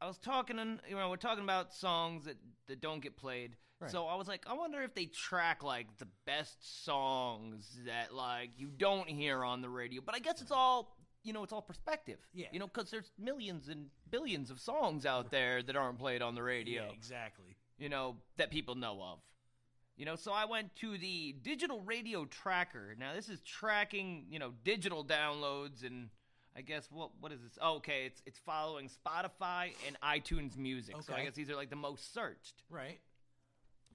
I 0.00 0.06
was 0.06 0.18
talking 0.18 0.58
and 0.58 0.80
you 0.88 0.96
know, 0.96 1.08
we're 1.08 1.16
talking 1.16 1.44
about 1.44 1.72
songs 1.72 2.26
that, 2.26 2.36
that 2.68 2.80
don't 2.80 3.00
get 3.00 3.16
played. 3.16 3.56
Right. 3.80 3.90
So 3.90 4.06
I 4.06 4.14
was 4.14 4.28
like, 4.28 4.44
I 4.48 4.54
wonder 4.54 4.82
if 4.82 4.94
they 4.94 5.06
track 5.06 5.62
like 5.62 5.86
the 5.98 6.08
best 6.26 6.84
songs 6.84 7.78
that 7.86 8.14
like 8.14 8.50
you 8.56 8.68
don't 8.76 9.08
hear 9.08 9.44
on 9.44 9.60
the 9.62 9.68
radio. 9.68 10.02
But 10.04 10.14
I 10.14 10.18
guess 10.18 10.40
it's 10.40 10.52
all 10.52 10.96
you 11.22 11.32
know, 11.32 11.42
it's 11.42 11.52
all 11.52 11.60
perspective. 11.60 12.18
Yeah. 12.32 12.46
You 12.52 12.60
know, 12.60 12.68
because 12.68 12.88
there's 12.90 13.10
millions 13.18 13.68
and 13.68 13.86
billions 14.10 14.50
of 14.50 14.60
songs 14.60 15.04
out 15.04 15.32
there 15.32 15.60
that 15.60 15.74
aren't 15.74 15.98
played 15.98 16.22
on 16.22 16.36
the 16.36 16.42
radio 16.42 16.84
Yeah, 16.84 16.92
exactly. 16.92 17.45
You 17.78 17.88
know, 17.88 18.16
that 18.36 18.50
people 18.50 18.74
know 18.74 19.00
of. 19.02 19.18
You 19.96 20.04
know, 20.04 20.16
so 20.16 20.32
I 20.32 20.44
went 20.44 20.76
to 20.76 20.98
the 20.98 21.34
digital 21.42 21.80
radio 21.80 22.26
tracker. 22.26 22.94
Now 22.98 23.14
this 23.14 23.28
is 23.28 23.40
tracking, 23.40 24.26
you 24.30 24.38
know, 24.38 24.52
digital 24.62 25.04
downloads 25.04 25.86
and 25.86 26.10
I 26.56 26.62
guess 26.62 26.88
what 26.90 27.10
what 27.20 27.32
is 27.32 27.40
this? 27.40 27.58
Oh, 27.60 27.76
okay, 27.76 28.04
it's 28.06 28.22
it's 28.26 28.38
following 28.38 28.88
Spotify 28.88 29.72
and 29.86 29.98
iTunes 30.02 30.56
Music. 30.56 30.94
Okay. 30.94 31.04
So 31.06 31.14
I 31.14 31.24
guess 31.24 31.34
these 31.34 31.50
are 31.50 31.56
like 31.56 31.70
the 31.70 31.76
most 31.76 32.14
searched. 32.14 32.62
Right. 32.70 32.98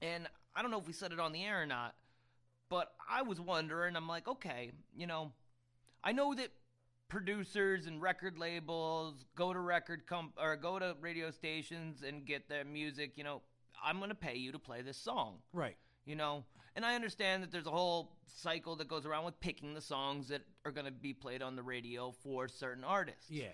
And 0.01 0.27
I 0.55 0.61
don't 0.61 0.71
know 0.71 0.79
if 0.79 0.87
we 0.87 0.93
said 0.93 1.11
it 1.11 1.19
on 1.19 1.31
the 1.31 1.43
air 1.43 1.61
or 1.61 1.65
not, 1.65 1.95
but 2.69 2.93
I 3.09 3.21
was 3.21 3.39
wondering, 3.39 3.95
I'm 3.95 4.07
like, 4.07 4.27
okay, 4.27 4.71
you 4.95 5.07
know, 5.07 5.31
I 6.03 6.11
know 6.11 6.33
that 6.33 6.49
producers 7.09 7.87
and 7.87 8.01
record 8.01 8.37
labels 8.37 9.25
go 9.35 9.53
to 9.53 9.59
record 9.59 10.07
comp 10.07 10.33
or 10.41 10.55
go 10.55 10.79
to 10.79 10.95
radio 11.01 11.29
stations 11.29 12.03
and 12.07 12.25
get 12.25 12.47
their 12.47 12.63
music, 12.63 13.13
you 13.15 13.23
know, 13.23 13.41
I'm 13.83 13.97
going 13.97 14.09
to 14.09 14.15
pay 14.15 14.35
you 14.37 14.51
to 14.51 14.59
play 14.59 14.81
this 14.81 14.97
song, 14.97 15.37
Right. 15.53 15.77
you 16.05 16.15
know. 16.15 16.43
And 16.75 16.85
I 16.85 16.95
understand 16.95 17.43
that 17.43 17.51
there's 17.51 17.67
a 17.67 17.71
whole 17.71 18.15
cycle 18.27 18.77
that 18.77 18.87
goes 18.87 19.05
around 19.05 19.25
with 19.25 19.39
picking 19.41 19.73
the 19.73 19.81
songs 19.81 20.29
that 20.29 20.41
are 20.63 20.71
going 20.71 20.85
to 20.85 20.91
be 20.91 21.13
played 21.13 21.41
on 21.41 21.55
the 21.55 21.63
radio 21.63 22.11
for 22.23 22.47
certain 22.47 22.83
artists. 22.83 23.29
Yeah. 23.29 23.47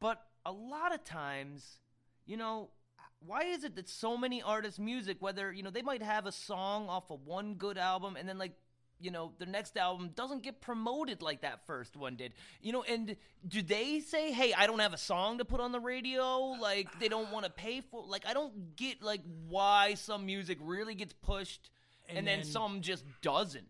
But 0.00 0.22
a 0.44 0.52
lot 0.52 0.94
of 0.94 1.02
times, 1.02 1.78
you 2.24 2.36
know, 2.36 2.70
why 3.18 3.42
is 3.44 3.64
it 3.64 3.74
that 3.76 3.88
so 3.88 4.16
many 4.16 4.42
artists' 4.42 4.78
music, 4.78 5.16
whether, 5.20 5.52
you 5.52 5.62
know, 5.62 5.70
they 5.70 5.82
might 5.82 6.02
have 6.02 6.26
a 6.26 6.32
song 6.32 6.88
off 6.88 7.10
of 7.10 7.26
one 7.26 7.54
good 7.54 7.78
album 7.78 8.14
and 8.16 8.28
then, 8.28 8.38
like, 8.38 8.52
you 9.00 9.10
know, 9.10 9.32
their 9.38 9.48
next 9.48 9.76
album 9.76 10.10
doesn't 10.14 10.42
get 10.42 10.60
promoted 10.60 11.20
like 11.22 11.42
that 11.42 11.66
first 11.66 11.96
one 11.96 12.16
did. 12.16 12.32
You 12.62 12.72
know, 12.72 12.82
and 12.82 13.16
do 13.46 13.62
they 13.62 14.00
say, 14.00 14.32
hey, 14.32 14.52
I 14.54 14.66
don't 14.66 14.78
have 14.78 14.94
a 14.94 14.98
song 14.98 15.38
to 15.38 15.44
put 15.44 15.60
on 15.60 15.72
the 15.72 15.80
radio? 15.80 16.38
Like, 16.60 16.98
they 16.98 17.08
don't 17.08 17.30
want 17.30 17.44
to 17.44 17.50
pay 17.52 17.80
for 17.82 18.04
Like, 18.06 18.24
I 18.26 18.32
don't 18.34 18.74
get, 18.76 19.02
like, 19.02 19.20
why 19.48 19.94
some 19.94 20.24
music 20.26 20.58
really 20.60 20.94
gets 20.94 21.12
pushed 21.12 21.70
and, 22.08 22.18
And 22.18 22.26
then, 22.26 22.38
then- 22.40 22.48
some 22.48 22.80
just 22.80 23.04
doesn't. 23.22 23.66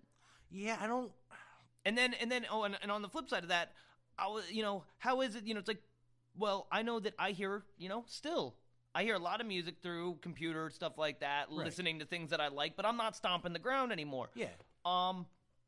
Yeah. 0.50 0.76
I 0.80 0.86
don't. 0.86 1.10
And 1.84 1.96
then 1.96 2.14
and 2.14 2.30
then 2.30 2.46
oh 2.50 2.64
and, 2.64 2.76
and 2.82 2.90
on 2.90 3.00
the 3.02 3.08
flip 3.08 3.28
side 3.28 3.44
of 3.44 3.50
that, 3.50 3.72
I 4.18 4.26
was 4.26 4.50
you 4.50 4.62
know 4.62 4.82
how 4.98 5.20
is 5.20 5.36
it 5.36 5.44
you 5.46 5.54
know 5.54 5.60
it's 5.60 5.68
like 5.68 5.82
well 6.36 6.66
I 6.72 6.82
know 6.82 6.98
that 6.98 7.14
I 7.16 7.30
hear 7.30 7.62
you 7.78 7.88
know 7.88 8.02
still 8.08 8.56
I 8.92 9.04
hear 9.04 9.14
a 9.14 9.20
lot 9.20 9.40
of 9.40 9.46
music 9.46 9.76
through 9.82 10.18
computer 10.20 10.68
stuff 10.70 10.98
like 10.98 11.20
that, 11.20 11.46
Right. 11.48 11.64
listening 11.66 12.00
to 12.00 12.04
things 12.04 12.30
that 12.30 12.40
I 12.40 12.48
like, 12.48 12.74
but 12.76 12.86
I'm 12.86 12.96
not 12.96 13.14
stomping 13.14 13.52
the 13.52 13.58
ground 13.60 13.92
anymore. 13.92 14.30
Yeah. 14.34 14.48
Um, 14.86 15.26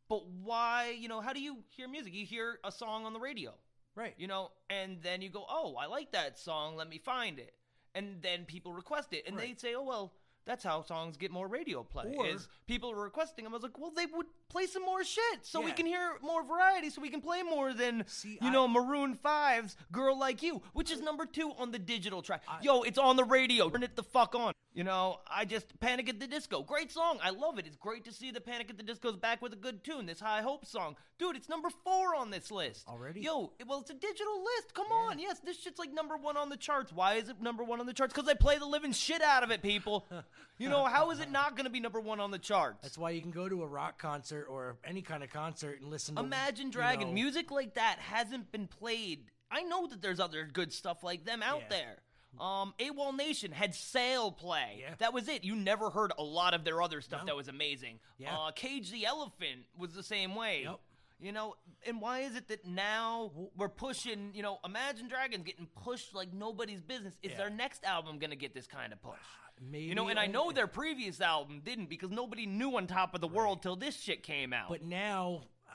But 0.08 0.25
why, 0.26 0.96
you 0.98 1.06
know, 1.08 1.20
how 1.20 1.34
do 1.34 1.40
you 1.40 1.58
hear 1.68 1.87
music? 1.87 2.14
You 2.14 2.25
hear 2.25 2.58
a 2.64 2.72
song 2.72 3.04
on 3.04 3.12
the 3.12 3.20
radio, 3.20 3.52
Right. 3.94 4.14
you 4.16 4.26
know, 4.26 4.52
and 4.70 5.02
then 5.02 5.20
you 5.20 5.28
go, 5.28 5.44
oh, 5.50 5.76
I 5.76 5.84
like 5.84 6.12
that 6.12 6.38
song. 6.38 6.76
Let 6.76 6.88
me 6.88 6.96
find 6.96 7.38
it. 7.38 7.54
And 7.94 8.22
then 8.22 8.46
people 8.46 8.72
request 8.72 9.12
it. 9.12 9.26
And 9.26 9.37
Right. 9.37 9.48
they 9.54 9.60
say, 9.60 9.75
oh, 9.75 9.82
well, 9.82 10.14
that's 10.46 10.64
how 10.64 10.80
songs 10.80 11.18
get 11.18 11.30
more 11.30 11.46
radio 11.46 11.84
play. 11.84 12.14
Or- 12.16 12.26
is 12.26 12.48
people 12.66 12.90
are 12.90 13.02
requesting 13.02 13.44
them. 13.44 13.52
I 13.52 13.56
was 13.56 13.62
like, 13.62 13.76
well, 13.78 13.90
they 13.90 14.06
would 14.06 14.28
play 14.49 14.67
some 14.67 14.85
more 14.85 15.05
shit 15.05 15.23
so 15.43 15.61
we 15.61 15.73
can 15.73 15.87
hear 15.87 16.12
more 16.23 16.43
variety, 16.45 16.90
so 16.90 17.00
we 17.02 17.11
can 17.11 17.21
play 17.21 17.43
more 17.43 17.73
than, 17.73 18.05
See, 18.07 18.38
you 18.40 18.49
I- 18.49 18.52
know, 18.52 18.67
Maroon 18.69 19.17
5's 19.17 19.76
Girl 19.93 20.19
Like 20.19 20.43
You, 20.43 20.62
which 20.73 20.90
is 20.90 21.00
number 21.00 21.26
two 21.26 21.52
on 21.59 21.71
the 21.71 21.78
digital 21.78 22.23
track. 22.23 22.43
Yo, 22.62 22.83
it's 22.83 22.99
on 22.99 23.17
the 23.17 23.25
radio. 23.25 23.69
Turn 23.71 23.83
it 23.83 23.97
the 23.97 24.02
fuck 24.02 24.35
on. 24.35 24.52
You 24.75 24.85
know, 24.85 25.19
I 25.28 25.45
just 25.45 25.81
Panic 25.81 26.09
at 26.09 26.21
the 26.21 26.28
Disco. 26.28 26.62
Great 26.62 26.93
song. 26.93 27.19
I 27.21 27.31
love 27.31 27.59
it. 27.59 27.67
It's 27.67 27.75
great 27.75 28.05
to 28.05 28.12
see 28.12 28.31
the 28.31 28.40
Panic 28.40 28.71
at 28.71 28.76
the 28.76 28.85
Disco's 28.85 29.17
back 29.17 29.43
with 29.43 29.52
a 29.52 29.57
good 29.57 29.83
tune. 29.83 30.07
This 30.07 30.21
High 30.21 30.40
Hope 30.40 30.64
song. 30.67 30.95
Dude, 31.19 31.35
it's 31.35 31.49
number 31.49 31.69
four 31.83 32.14
on 32.14 32.31
this 32.31 32.52
list. 32.52 32.87
Already? 32.87 33.23
Yo, 33.23 33.50
well, 33.67 33.81
it's 33.81 33.90
a 33.90 33.95
digital 33.95 34.38
list. 34.57 34.75
Come 34.75 34.87
on. 34.93 35.19
Yes, 35.19 35.40
this 35.40 35.59
shit's 35.61 35.81
like 35.81 35.93
number 35.93 36.17
one 36.17 36.37
on 36.37 36.49
the 36.49 36.57
charts. 36.57 36.93
Why 36.93 37.14
is 37.14 37.28
it 37.28 37.40
number 37.43 37.64
one 37.64 37.81
on 37.81 37.87
the 37.87 37.93
charts? 37.93 38.12
Because 38.14 38.28
I 38.28 38.35
play 38.35 38.59
the 38.59 38.67
living 38.67 38.93
shit 38.93 39.21
out 39.21 39.43
of 39.43 39.50
it, 39.50 39.62
people. 39.62 40.07
you 40.59 40.69
know, 40.69 40.85
how 40.85 41.11
is 41.11 41.19
it 41.19 41.31
not 41.33 41.57
going 41.57 41.64
to 41.64 41.71
be 41.71 41.81
number 41.81 41.99
one 42.00 42.21
on 42.21 42.31
the 42.31 42.38
charts? 42.38 42.78
That's 42.83 42.99
why 42.99 43.11
you 43.11 43.21
can 43.21 43.33
go 43.33 43.49
to 43.49 43.64
a 43.64 43.67
rock 43.67 43.99
concert 44.00 44.38
or 44.47 44.78
any 44.85 45.02
kind 45.02 45.23
of 45.23 45.30
concert 45.30 45.80
and 45.80 45.90
listen 45.90 46.14
to 46.16 46.23
Imagine 46.23 46.66
you 46.66 46.73
Dragon. 46.73 47.09
know- 47.09 47.14
Music 47.14 47.50
like 47.50 47.75
that 47.75 47.99
hasn't 47.99 48.50
been 48.52 48.66
played. 48.66 49.25
I 49.50 49.62
know 49.62 49.87
that 49.87 50.02
there's 50.02 50.21
other 50.21 50.45
good 50.45 50.73
stuff 50.73 51.02
like 51.02 51.25
them 51.25 51.42
out 51.42 51.62
Yeah. 51.62 51.68
there. 51.68 52.02
Um, 52.38 52.75
AWOL 52.78 53.16
Nation 53.16 53.50
had 53.52 53.75
Sail 53.75 54.30
play. 54.30 54.78
Yeah. 54.83 54.95
That 54.99 55.12
was 55.14 55.28
it. 55.28 55.45
You 55.45 55.57
never 55.57 55.88
heard 55.90 56.12
a 56.18 56.23
lot 56.23 56.52
of 56.54 56.62
their 56.62 56.83
other 56.83 57.00
stuff 57.00 57.21
No. 57.23 57.26
that 57.26 57.37
was 57.37 57.49
amazing. 57.49 57.99
Yeah. 58.18 58.37
Uh, 58.38 58.50
Cage 58.52 58.91
the 58.91 59.06
Elephant 59.06 59.65
was 59.76 59.95
the 59.95 60.02
same 60.02 60.34
way. 60.34 60.62
Yep. 60.65 60.78
You 61.21 61.32
know, 61.32 61.56
and 61.84 62.00
why 62.00 62.21
is 62.21 62.36
it 62.36 62.47
that 62.49 62.65
now 62.65 63.32
we're 63.56 63.69
pushing, 63.71 64.32
you 64.34 64.43
know, 64.43 64.60
Imagine 64.65 65.08
Dragons 65.08 65.43
getting 65.43 65.67
pushed 65.82 66.15
like 66.15 66.32
nobody's 66.32 66.80
business? 66.82 67.15
Is 67.23 67.32
Yeah. 67.32 67.39
their 67.39 67.50
next 67.50 67.82
album 67.84 68.19
going 68.21 68.30
to 68.30 68.36
get 68.36 68.54
this 68.54 68.69
kind 68.69 68.93
of 68.93 69.00
push? 69.02 69.19
Maybe 69.60 69.84
You 69.84 69.94
know, 69.94 70.08
and 70.08 70.18
I 70.18 70.26
know 70.26 70.52
their 70.52 70.66
previous 70.66 71.21
album 71.21 71.60
didn't 71.64 71.86
because 71.88 72.10
nobody 72.10 72.47
knew 72.47 72.76
on 72.76 72.86
top 72.86 73.14
of 73.14 73.21
the 73.21 73.28
world 73.28 73.62
till 73.62 73.76
this 73.76 73.99
shit 74.00 74.23
came 74.23 74.52
out. 74.52 74.68
But 74.68 74.82
now, 74.84 75.42
uh, 75.68 75.73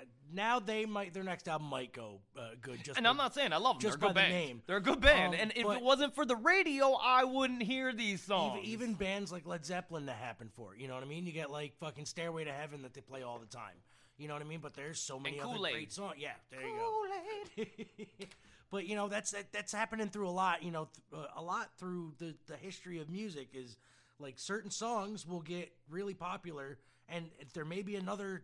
now 0.32 0.60
they 0.60 0.84
might 0.86 1.12
their 1.12 1.22
next 1.24 1.48
album 1.48 1.68
might 1.68 1.92
go 1.92 2.20
uh, 2.38 2.50
good. 2.60 2.82
Just 2.84 2.96
And 2.98 3.04
by- 3.04 3.10
I'm 3.10 3.16
not 3.16 3.34
saying 3.34 3.52
I 3.52 3.56
love 3.58 3.76
them. 3.80 3.90
just 3.90 4.00
They're 4.00 4.10
a 4.10 4.12
by 4.12 4.20
good 4.22 4.28
the 4.28 4.32
band. 4.34 4.46
name. 4.46 4.62
They're 4.66 4.76
a 4.76 4.82
good 4.82 5.00
band. 5.00 5.34
Um, 5.34 5.40
and 5.40 5.52
if 5.56 5.66
it 5.66 5.82
wasn't 5.82 6.14
for 6.14 6.24
the 6.24 6.36
radio, 6.36 6.92
I 6.92 7.24
wouldn't 7.24 7.62
hear 7.62 7.92
these 7.92 8.22
songs. 8.22 8.60
even, 8.62 8.70
even 8.70 8.94
bands 8.94 9.32
like 9.32 9.46
Led 9.46 9.64
Zeppelin 9.64 10.06
that 10.06 10.16
happen 10.16 10.50
for. 10.54 10.74
it, 10.74 10.80
You 10.80 10.88
know 10.88 10.94
what 10.94 11.02
I 11.02 11.06
mean? 11.06 11.26
You 11.26 11.32
get 11.32 11.50
like 11.50 11.76
fucking 11.78 12.06
Stairway 12.06 12.44
to 12.44 12.52
Heaven 12.52 12.82
that 12.82 12.94
they 12.94 13.00
play 13.00 13.22
all 13.22 13.38
the 13.38 13.46
time. 13.46 13.74
You 14.18 14.28
know 14.28 14.34
what 14.34 14.42
I 14.42 14.46
mean? 14.46 14.60
But 14.60 14.74
there's 14.74 15.00
so 15.00 15.18
many 15.18 15.40
other 15.40 15.56
great 15.58 15.92
songs. 15.92 16.16
Yeah, 16.18 16.32
there 16.50 16.60
you 16.60 16.76
go. 16.76 17.64
but 18.70 18.86
you 18.86 18.94
know 18.94 19.08
that's 19.08 19.32
that, 19.32 19.52
that's 19.52 19.72
happening 19.72 20.08
through 20.08 20.28
a 20.28 20.30
lot. 20.30 20.62
You 20.62 20.70
know, 20.70 20.88
th- 21.10 21.24
uh, 21.24 21.40
a 21.40 21.42
lot 21.42 21.70
through 21.78 22.14
the 22.18 22.34
the 22.46 22.56
history 22.56 23.00
of 23.00 23.10
music 23.10 23.48
is 23.54 23.76
like 24.18 24.38
certain 24.38 24.70
songs 24.70 25.26
will 25.26 25.40
get 25.40 25.72
really 25.88 26.14
popular, 26.14 26.78
and 27.08 27.26
there 27.54 27.64
may 27.64 27.82
be 27.82 27.96
another. 27.96 28.42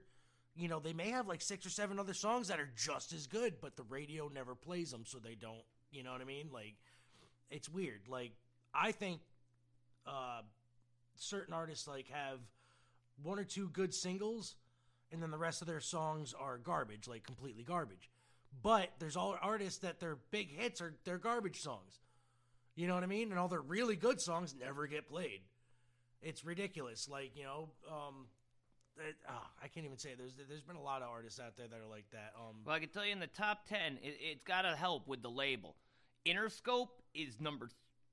You 0.59 0.69
know, 0.69 0.81
they 0.81 0.95
may 0.95 1.11
have 1.11 1.29
like 1.29 1.43
six 1.43 1.67
or 1.67 1.71
seven 1.71 1.99
other 1.99 2.15
songs 2.15 2.49
that 2.49 2.59
are 2.59 2.71
just 2.77 3.13
as 3.13 3.27
good, 3.27 3.55
but 3.61 3.77
the 3.77 3.83
radio 3.85 4.31
never 4.33 4.55
plays 4.55 4.91
them, 4.91 5.05
so 5.07 5.19
they 5.19 5.35
don't. 5.35 5.63
You 5.91 6.03
know 6.03 6.13
what 6.13 6.23
I 6.23 6.25
mean? 6.25 6.49
Like, 6.51 6.77
it's 7.51 7.69
weird. 7.69 8.01
Like, 8.09 8.33
I 8.75 8.93
think 8.93 9.21
uh, 10.07 10.41
certain 11.17 11.53
artists 11.53 11.87
like 11.87 12.09
have 12.09 12.39
one 13.23 13.39
or 13.39 13.45
two 13.45 13.69
good 13.69 13.95
singles, 13.95 14.55
and 15.13 15.23
then 15.23 15.31
the 15.31 15.39
rest 15.39 15.61
of 15.61 15.69
their 15.69 15.81
songs 15.81 16.35
are 16.39 16.59
garbage, 16.59 17.07
like 17.07 17.25
completely 17.25 17.63
garbage. 17.63 18.11
But 18.63 18.91
there's 18.99 19.17
all 19.17 19.37
artists 19.41 19.81
that 19.81 20.01
their 20.01 20.17
big 20.31 20.51
hits 20.51 20.81
are 20.81 20.95
their 21.05 21.19
garbage 21.19 21.61
songs. 21.61 22.01
You 22.75 22.87
know 22.87 22.95
what 22.95 23.03
I 23.03 23.07
mean? 23.07 23.31
And 23.31 23.39
all 23.39 23.49
their 23.49 23.61
really 23.61 23.97
good 23.97 24.21
songs 24.21 24.55
never 24.59 24.87
get 24.87 25.09
played. 25.09 25.41
It's 26.23 26.45
ridiculous. 26.45 27.09
Like 27.09 27.33
you 27.37 27.45
know, 27.45 27.69
um, 27.91 28.27
it, 28.99 29.17
ah, 29.29 29.49
I 29.63 29.69
can't 29.69 29.87
even 29.87 29.99
say 29.99 30.11
it. 30.11 30.19
there's 30.19 30.35
there's 30.49 30.63
been 30.63 30.77
a 30.77 30.83
lot 30.83 31.03
of 31.03 31.09
artists 31.09 31.41
out 31.41 31.57
there 31.57 31.69
that 31.69 31.77
are 31.77 31.89
like 31.89 32.11
that. 32.13 32.33
Um, 32.37 32.57
Well, 32.65 32.75
I 32.75 32.81
can 32.81 32.89
tell 32.89 33.05
you 33.05 33.13
in 33.13 33.21
the 33.21 33.27
top 33.27 33.67
10, 33.69 33.99
it, 34.03 34.17
it's 34.21 34.43
got 34.45 34.63
to 34.63 34.75
help 34.77 35.07
with 35.07 35.23
the 35.23 35.31
label. 35.31 35.77
Interscope 36.27 36.89
is 37.15 37.41
number 37.41 37.69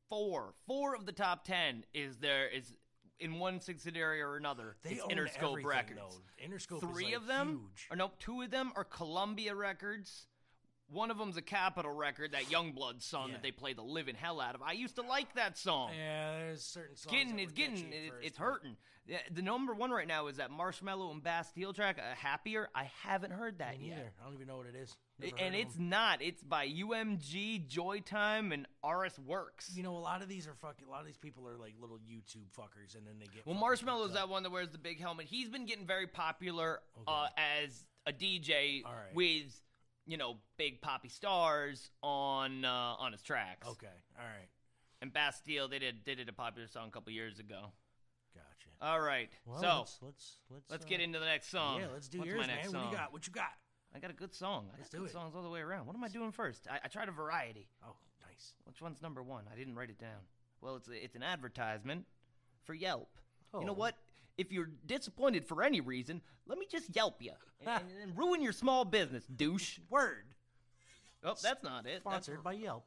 four. 0.10 0.54
Four 0.68 0.96
of 0.96 1.06
the 1.06 1.12
top 1.12 1.46
10 1.46 1.86
is 1.94 2.18
there 2.18 2.48
is 2.48 2.76
in 3.20 3.40
one 3.40 3.60
subsidiary 3.60 4.22
or 4.22 4.36
another. 4.36 4.76
they 4.84 4.92
it's 4.92 5.02
own 5.02 5.10
Interscope 5.10 5.64
Records. 5.64 6.00
Though. 6.00 6.46
Interscope 6.46 6.84
is, 6.84 6.90
Three 6.90 7.06
like, 7.06 7.16
of 7.16 7.28
them, 7.28 7.50
huge. 7.50 7.88
or 7.90 7.96
no, 7.96 8.12
two 8.20 8.42
of 8.42 8.52
them 8.52 8.72
are 8.76 8.84
Columbia 8.84 9.56
Records. 9.56 10.28
One 10.90 11.10
of 11.10 11.18
them's 11.18 11.38
a 11.38 11.42
Capitol 11.42 11.92
record, 11.92 12.34
that 12.34 12.44
Youngblood 12.44 13.02
song 13.02 13.30
Yeah. 13.30 13.34
that 13.36 13.44
they 13.44 13.52
play 13.52 13.74
the 13.74 13.82
living 13.82 14.16
hell 14.16 14.40
out 14.40 14.54
of. 14.54 14.62
I 14.62 14.74
used 14.74 14.96
to 14.98 15.02
like 15.02 15.34
that 15.36 15.58
song. 15.58 15.92
Yeah, 15.98 16.38
there's 16.40 16.64
certain 16.64 16.96
songs. 16.96 17.12
getting, 17.12 17.36
that 17.38 17.42
it's 17.44 17.50
would 17.52 17.56
get 17.56 17.70
getting, 17.76 17.92
you 17.92 18.00
it, 18.00 18.10
first, 18.12 18.26
it's 18.28 18.38
but- 18.38 18.44
hurting. 18.44 18.78
Yeah, 19.06 19.18
the 19.32 19.42
number 19.42 19.74
one 19.74 19.92
right 19.92 20.08
now 20.08 20.28
is 20.28 20.38
that 20.38 20.50
Marshmello 20.50 21.12
and 21.12 21.22
Bastille 21.22 21.74
track, 21.74 22.00
uh, 22.00 22.16
"Happier." 22.16 22.70
I 22.74 22.86
haven't 23.02 23.32
heard 23.32 23.58
that 23.58 23.78
Me 23.78 23.88
yet. 23.90 23.98
neither. 23.98 24.14
I 24.22 24.24
don't 24.24 24.34
even 24.36 24.48
know 24.48 24.56
what 24.56 24.66
it 24.68 24.76
is. 24.76 24.96
And 25.40 25.54
of 25.56 25.60
it's 25.62 25.78
not. 25.78 26.22
It's 26.22 26.42
by 26.42 26.66
UMG, 26.70 27.68
Joytime, 27.68 28.54
and 28.54 28.66
Astralwerks. 28.82 29.76
You 29.76 29.84
know, 29.84 29.98
a 29.98 30.00
lot 30.00 30.22
of 30.22 30.30
these 30.30 30.48
are 30.48 30.56
fucking. 30.56 30.88
A 30.88 30.90
lot 30.90 31.02
of 31.02 31.06
these 31.06 31.18
people 31.18 31.46
are 31.50 31.58
like 31.58 31.74
little 31.82 31.98
YouTube 31.98 32.50
fuckers, 32.58 32.96
and 32.96 33.06
then 33.06 33.20
they 33.20 33.26
get. 33.26 33.46
well, 33.46 33.56
fucking 33.60 33.86
Marshmello's 33.88 34.10
up. 34.12 34.16
that 34.16 34.30
one 34.30 34.44
that 34.44 34.52
wears 34.52 34.70
the 34.70 34.78
big 34.78 35.02
helmet. 35.02 35.26
He's 35.26 35.50
been 35.50 35.66
getting 35.66 35.86
very 35.86 36.08
popular 36.08 36.80
uh, 37.06 37.28
as 37.38 37.86
a 38.06 38.14
DJ 38.14 38.84
All 38.86 38.94
right. 38.94 39.14
with, 39.14 39.62
you 40.06 40.18
know, 40.18 40.38
big 40.58 40.82
poppy 40.82 41.10
stars 41.10 41.92
on 42.02 42.66
uh, 42.66 42.96
on 43.00 43.12
his 43.12 43.22
tracks. 43.22 43.68
Okay, 43.68 43.88
all 44.20 44.26
right, 44.26 44.50
And 45.02 45.12
Bastille, 45.14 45.68
they 45.68 45.80
did 45.80 45.98
they 46.06 46.16
did 46.16 46.30
a 46.30 46.34
popular 46.34 46.68
song 46.68 46.88
a 46.88 46.92
couple 46.92 47.12
years 47.14 47.40
ago. 47.40 47.72
gotcha. 48.36 48.70
All 48.82 49.00
right, 49.02 49.30
Well, 49.46 49.60
so 49.62 49.68
let's 49.80 49.98
let's 50.02 50.38
let's, 50.50 50.72
let's 50.72 50.86
uh, 50.86 50.88
get 50.90 51.00
into 51.00 51.20
the 51.20 51.26
next 51.26 51.50
song. 51.50 51.80
Yeah, 51.82 51.88
let's 51.94 52.10
do 52.10 52.20
What's 52.20 52.30
yours, 52.30 52.42
my 52.42 52.48
man. 52.48 52.56
next 52.58 52.74
What 52.74 52.84
do 52.84 52.90
you 52.90 52.96
got? 52.96 53.14
What 53.14 53.28
you 53.28 53.34
got? 53.34 53.54
I 53.96 54.00
got 54.00 54.10
a 54.10 54.14
good 54.16 54.34
song. 54.34 54.66
I 54.74 54.78
Let's 54.78 54.90
got 54.90 54.98
do 54.98 55.04
good 55.04 55.10
it. 55.12 55.14
songs 55.14 55.36
all 55.36 55.44
the 55.44 55.50
way 55.50 55.60
around. 55.60 55.86
What 55.86 55.96
am 55.96 56.04
I 56.04 56.08
doing 56.08 56.32
first? 56.32 56.68
I, 56.68 56.80
I 56.84 56.88
tried 56.88 57.10
a 57.10 57.12
variety. 57.12 57.68
Oh, 57.86 57.94
nice. 58.28 58.54
Which 58.64 58.82
one's 58.82 59.04
number 59.04 59.22
one? 59.22 59.44
I 59.54 59.56
didn't 59.56 59.76
write 59.76 59.92
it 59.92 60.00
down. 60.00 60.18
Well, 60.62 60.78
it's 60.78 60.88
a, 60.88 60.94
it's 61.04 61.16
an 61.16 61.22
advertisement 61.22 62.06
for 62.64 62.74
Yelp. 62.74 63.10
You 63.54 63.66
know 63.66 63.74
Oh. 63.74 63.76
what? 63.76 63.96
If 64.38 64.52
you're 64.52 64.70
disappointed 64.86 65.46
for 65.46 65.64
any 65.64 65.82
reason, 65.82 66.22
let 66.48 66.58
me 66.58 66.66
just 66.70 66.96
Yelp 66.96 67.22
you 67.22 67.34
and, 67.66 67.84
and 68.02 68.18
ruin 68.18 68.42
your 68.42 68.54
small 68.54 68.86
business, 68.86 69.26
douche. 69.26 69.80
Word. 69.90 70.26
Oh, 71.24 71.36
that's 71.42 71.64
not 71.64 71.86
it. 71.86 72.02
That's, 72.06 72.26
Sponsored 72.26 72.44
by 72.44 72.54
Yelp. 72.54 72.86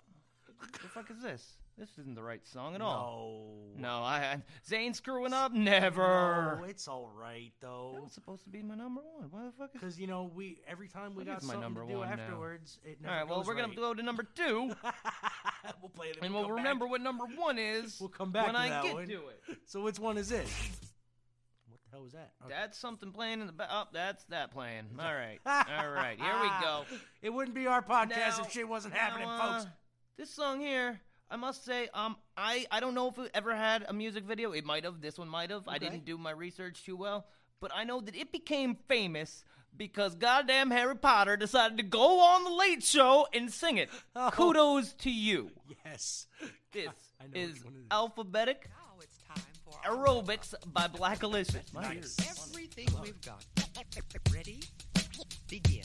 what 0.59 0.73
the 0.73 0.89
fuck 0.89 1.11
is 1.11 1.23
this? 1.23 1.57
This 1.79 1.91
isn't 1.99 2.15
the 2.15 2.23
right 2.23 2.41
song 2.47 2.75
at 2.75 2.81
all. 2.81 3.73
No. 3.77 3.83
No, 3.83 3.95
I, 4.03 4.17
I 4.17 4.43
Zane 4.67 4.95
screwing 4.95 5.35
up. 5.35 5.53
Never. 5.53 6.59
No, 6.59 6.65
it's 6.65 6.89
all 6.89 7.11
right 7.15 7.53
that 7.61 7.67
though. 7.67 7.99
was 8.03 8.13
supposed 8.13 8.45
to 8.45 8.49
be 8.51 8.63
my 8.63 8.75
number 8.75 9.03
one. 9.03 9.29
Why 9.31 9.45
the 9.45 9.53
fuck 9.53 9.75
is? 9.75 9.81
Because 9.81 10.01
you 10.01 10.07
know 10.07 10.31
we 10.35 10.59
every 10.67 10.89
time 10.89 11.15
we 11.15 11.25
got 11.25 11.43
something 11.43 11.75
to 11.75 11.87
do 11.87 11.99
one 11.99 12.09
now? 12.09 12.15
afterwards, 12.15 12.79
it 12.83 12.99
All 13.07 13.15
right. 13.15 13.29
Well, 13.29 13.45
we're 13.47 13.55
gonna 13.55 13.69
right. 13.69 13.77
go 13.77 13.93
to 13.93 14.03
number 14.03 14.23
two, 14.23 14.75
we'll 15.83 15.91
play 15.95 16.09
it 16.09 16.19
and 16.23 16.33
we'll 16.33 16.45
we'll 16.47 16.57
remember 16.57 16.87
back. 16.87 16.93
what 16.93 17.01
number 17.03 17.25
one 17.37 17.59
is. 17.59 17.99
We'll 18.01 18.09
come 18.09 18.33
back 18.33 18.47
when 18.47 18.57
I 18.57 18.71
that 18.71 18.83
get 18.83 18.95
one. 18.95 19.09
to 19.09 19.13
it. 19.29 19.59
So 19.67 19.83
which 19.83 19.99
one 19.99 20.17
is 20.17 20.33
it? 20.33 20.47
Hell 21.97 22.03
was 22.05 22.13
that? 22.13 22.33
Okay. 22.45 22.55
That's 22.55 22.77
something 22.77 23.11
playing 23.11 23.41
in 23.41 23.47
the 23.47 23.55
back. 23.55 23.69
Oh, 23.73 23.85
that's 23.91 24.25
that 24.25 24.51
playing. 24.51 24.85
All 24.99 25.15
right. 25.15 25.39
All 25.47 25.91
right. 25.91 26.19
Here 26.21 26.35
we 26.43 26.49
go. 26.61 26.85
It 27.23 27.31
wouldn't 27.31 27.55
be 27.55 27.67
our 27.67 27.81
podcast 27.83 28.39
Now- 28.39 28.45
if 28.45 28.53
shit 28.53 28.69
wasn't 28.69 28.93
now, 28.93 29.01
happening, 29.01 29.29
uh, 29.29 29.61
folks. 29.61 29.71
This 30.19 30.29
song 30.31 30.61
here, 30.61 31.01
I 31.31 31.37
must 31.37 31.65
say, 31.65 31.89
um, 31.95 32.17
I 32.37 32.67
I 32.71 32.81
don't 32.81 32.95
know 32.95 33.09
if 33.09 33.19
it 33.19 33.31
ever 33.33 33.57
had 33.57 33.87
a 33.89 33.95
music 33.95 34.25
video. 34.25 34.53
It 34.53 34.67
might 34.67 34.85
have. 34.85 35.01
This 35.01 35.19
one 35.19 35.29
might 35.29 35.49
have. 35.51 35.67
I 35.69 35.79
didn't 35.79 36.05
do 36.05 36.19
my 36.19 36.33
research 36.33 36.85
too 36.85 36.97
well, 36.97 37.27
but 37.63 37.71
I 37.75 37.85
know 37.85 38.03
that 38.03 38.15
it 38.15 38.31
became 38.31 38.77
famous 38.89 39.43
because 39.75 40.15
goddamn 40.15 40.71
Harry 40.71 40.97
Potter 40.97 41.37
decided 41.39 41.79
to 41.79 41.83
go 41.83 42.21
on 42.21 42.45
the 42.45 42.51
Late 42.51 42.83
Show 42.85 43.27
and 43.33 43.51
sing 43.51 43.79
it. 43.79 43.89
Oh. 44.15 44.31
Kudos 44.33 44.93
to 44.95 45.11
you. 45.11 45.51
Yes. 45.85 46.27
This 46.73 46.89
I 47.21 47.25
know 47.25 47.41
is 47.41 47.53
which 47.55 47.65
one 47.65 47.73
it 47.75 47.79
is. 47.79 47.87
alphabetic 47.91 48.71
aerobics 49.85 50.55
by 50.73 50.87
Black. 50.89 51.23
My 51.23 51.83
Nice. 51.83 52.17
everything 52.29 52.89
we've 53.03 53.21
got. 53.21 53.45
Ready? 54.33 54.61
Begin. 55.49 55.85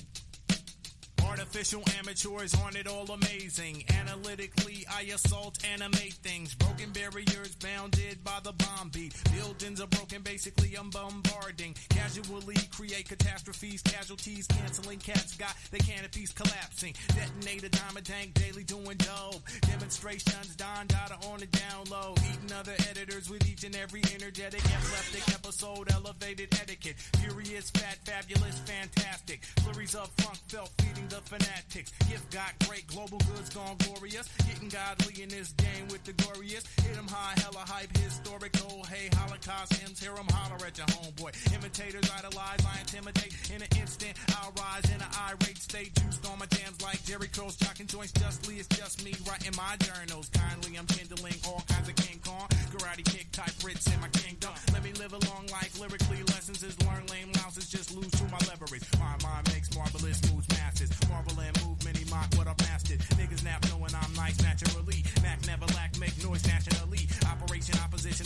Artificial 1.32 1.82
amateurs 1.98 2.54
aren't 2.62 2.76
it 2.76 2.88
all 2.88 3.10
amazing? 3.10 3.86
Analytically, 4.02 4.86
I 4.91 5.04
assault, 5.13 5.58
animate 5.63 6.15
things. 6.15 6.54
Broken 6.56 6.89
barriers 6.91 7.56
bounded 7.56 8.22
by 8.22 8.39
the 8.44 8.52
bomb 8.52 8.89
beat. 8.89 9.15
Buildings 9.32 9.80
are 9.80 9.88
broken, 9.88 10.24
basically 10.24 10.76
I'm 10.76 10.89
bombarding. 10.89 11.74
Casually 11.88 12.58
create 12.76 13.08
catastrophes, 13.08 13.82
casualties, 13.82 14.46
canceling 14.48 15.00
cats 15.00 15.38
got 15.38 15.56
the 15.72 15.78
canopies 15.78 16.34
collapsing. 16.34 16.96
Detonate 17.15 17.63
a 17.63 17.70
diamond 17.70 18.06
tank 18.06 18.34
daily 18.34 18.65
doing 18.65 18.98
dope. 18.98 19.41
Demonstrations, 19.62 20.58
Don 20.58 20.86
Dada 20.88 21.15
on 21.32 21.39
the 21.39 21.48
down 21.48 21.86
low. 21.89 22.13
Eating 22.30 22.58
other 22.60 22.76
editors 22.89 23.30
with 23.30 23.48
each 23.50 23.63
and 23.63 23.76
every 23.78 24.02
energetic, 24.13 24.65
epileptic 24.65 25.34
episode, 25.34 25.89
elevated 25.94 26.54
etiquette. 26.60 26.98
Furious, 27.22 27.70
fat, 27.72 28.00
fabulous, 28.04 28.60
fantastic. 28.65 29.46
Flurries 29.62 29.96
of 29.96 30.10
funk 30.17 30.38
felt 30.50 30.70
feeding 30.82 31.08
the 31.08 31.21
fanatics. 31.26 31.92
Gift 32.10 32.32
got 32.32 32.52
great, 32.68 32.88
global 32.88 33.20
goods 33.20 33.50
gone 33.50 33.78
glorious. 33.78 34.28
Getting 34.48 34.70
godly 34.70 35.24
in 35.24 35.30
this 35.30 35.52
game 35.54 35.88
with 35.90 36.04
the 36.04 36.14
glorious. 36.14 36.64
Hit 36.84 36.98
'em 36.98 37.08
high, 37.08 37.34
hella 37.42 37.66
hype, 37.68 37.96
historical. 37.98 38.70
Oh, 38.72 38.84
hey, 38.84 39.10
Holocaust 39.16 39.74
hymns, 39.74 40.00
hear 40.00 40.16
'em 40.16 40.28
holler 40.32 40.66
at 40.66 40.78
your 40.78 40.88
homeboy. 40.88 41.32
Imitators 41.54 42.10
idolize, 42.10 42.64
I 42.66 42.80
intimidate. 42.80 43.34
In 43.50 43.62
an 43.62 43.68
instant, 43.78 44.18
I'll 44.38 44.54
rise 44.54 44.86
in 44.86 45.02
an 45.02 45.12
irate 45.30 45.62
state. 45.62 45.94
Juiced 45.96 46.26
on 46.28 46.40
my 46.40 46.46
jams 46.48 46.82
like 46.82 47.00
Jheri 47.04 47.32
Curls, 47.32 47.58
jocking 47.58 47.88
joints 47.88 48.14
justly. 48.14 48.60
It's 48.60 48.68
just 48.68 49.04
me 49.04 49.14
writing 49.28 49.56
my 49.56 49.76
journals. 49.78 50.30
Kindly, 50.34 50.78
I'm 50.78 50.88
kindling 50.88 51.36
all 51.46 51.64
kinds 51.68 51.90
of 51.90 51.96
King 51.96 52.20
Kong. 52.24 52.48
Karate 52.72 53.04
kick 53.04 53.32
type 53.32 53.54
Brits 53.60 53.92
in 53.94 54.00
my 54.00 54.10
kingdom. 54.10 54.54
Let 54.74 54.84
me 54.84 54.94
live 54.94 55.14
a 55.14 55.20
long 55.30 55.48
life. 55.48 55.78
Lyrically, 55.80 56.24
lessons 56.24 56.64
is 56.64 56.80
learn 56.86 57.06
lame 57.08 57.32
louses. 57.34 57.70
Just 57.70 57.92
lose 57.92 58.12
to 58.12 58.24
my 58.26 58.40
leverage. 58.48 58.71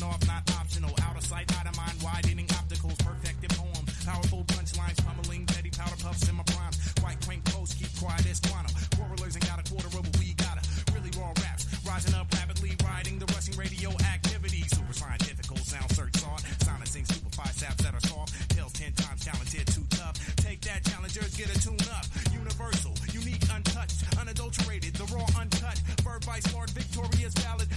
Off, 0.03 0.27
not 0.27 0.43
optional. 0.59 0.91
Out 1.01 1.15
of 1.15 1.23
sight, 1.23 1.49
out 1.57 1.67
of 1.67 1.75
mind, 1.77 1.95
widening 2.03 2.47
opticals, 2.47 2.97
perfected 2.99 3.49
poem. 3.51 3.85
Powerful 4.05 4.43
punchlines, 4.45 5.03
pummeling, 5.05 5.45
petty 5.45 5.69
powder 5.69 5.95
puffs 6.03 6.27
in 6.27 6.35
my 6.35 6.43
primes. 6.43 6.77
White 7.01 7.19
crank 7.25 7.43
post, 7.45 7.79
keep 7.79 7.87
quiet 7.97 8.25
as 8.27 8.39
quantum. 8.41 8.75
Quarrelers 8.95 9.35
ain't 9.35 9.47
got 9.47 9.59
a 9.59 9.63
quarter 9.71 9.87
of 9.87 9.95
what 9.95 10.17
we 10.19 10.33
gotta. 10.33 10.61
Really 10.93 11.11
raw 11.17 11.31
raps, 11.41 11.65
rising 11.87 12.13
up 12.13 12.27
rapidly, 12.33 12.75
riding 12.83 13.19
the 13.19 13.25
rushing 13.33 13.55
radio 13.57 13.89
activity. 14.13 14.63
Super 14.67 14.93
scientifical 14.93 15.57
sound 15.57 15.91
search 15.91 16.15
sought. 16.17 16.43
Silencing 16.59 17.05
stupefy 17.05 17.49
saps 17.53 17.81
that 17.83 17.93
are 17.93 18.05
soft. 18.07 18.33
Tails 18.49 18.73
ten 18.73 18.91
times 18.93 19.23
talented, 19.23 19.67
too 19.67 19.85
tough. 19.91 20.15
Take 20.37 20.61
that, 20.61 20.83
challengers, 20.83 21.35
get 21.35 21.55
a 21.55 21.59
tune 21.61 21.79
up. 21.95 22.05
Universal, 22.33 22.93
unique, 23.13 23.43
untouched, 23.53 24.03
unadulterated, 24.19 24.93
the 24.95 25.05
raw, 25.15 25.25
uncut. 25.39 25.81
Bird 26.03 26.23
vice 26.25 26.53
lord, 26.53 26.69
victorious, 26.71 27.33
valid. 27.39 27.67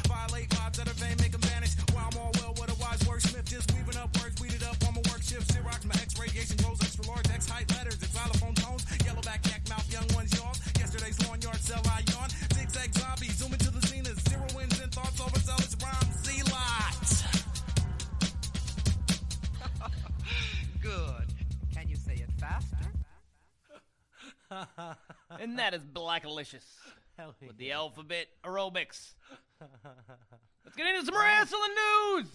And 25.41 25.59
that 25.59 25.75
is 25.75 25.83
Blackalicious 25.83 26.65
Hell 27.17 27.35
yeah. 27.41 27.49
with 27.49 27.59
the 27.59 27.73
alphabet 27.73 28.27
aerobics. 28.45 29.15
Let's 30.65 30.77
get 30.77 30.87
into 30.87 31.07
some 31.07 31.15
wrestling 31.15 31.71
news. 32.17 32.27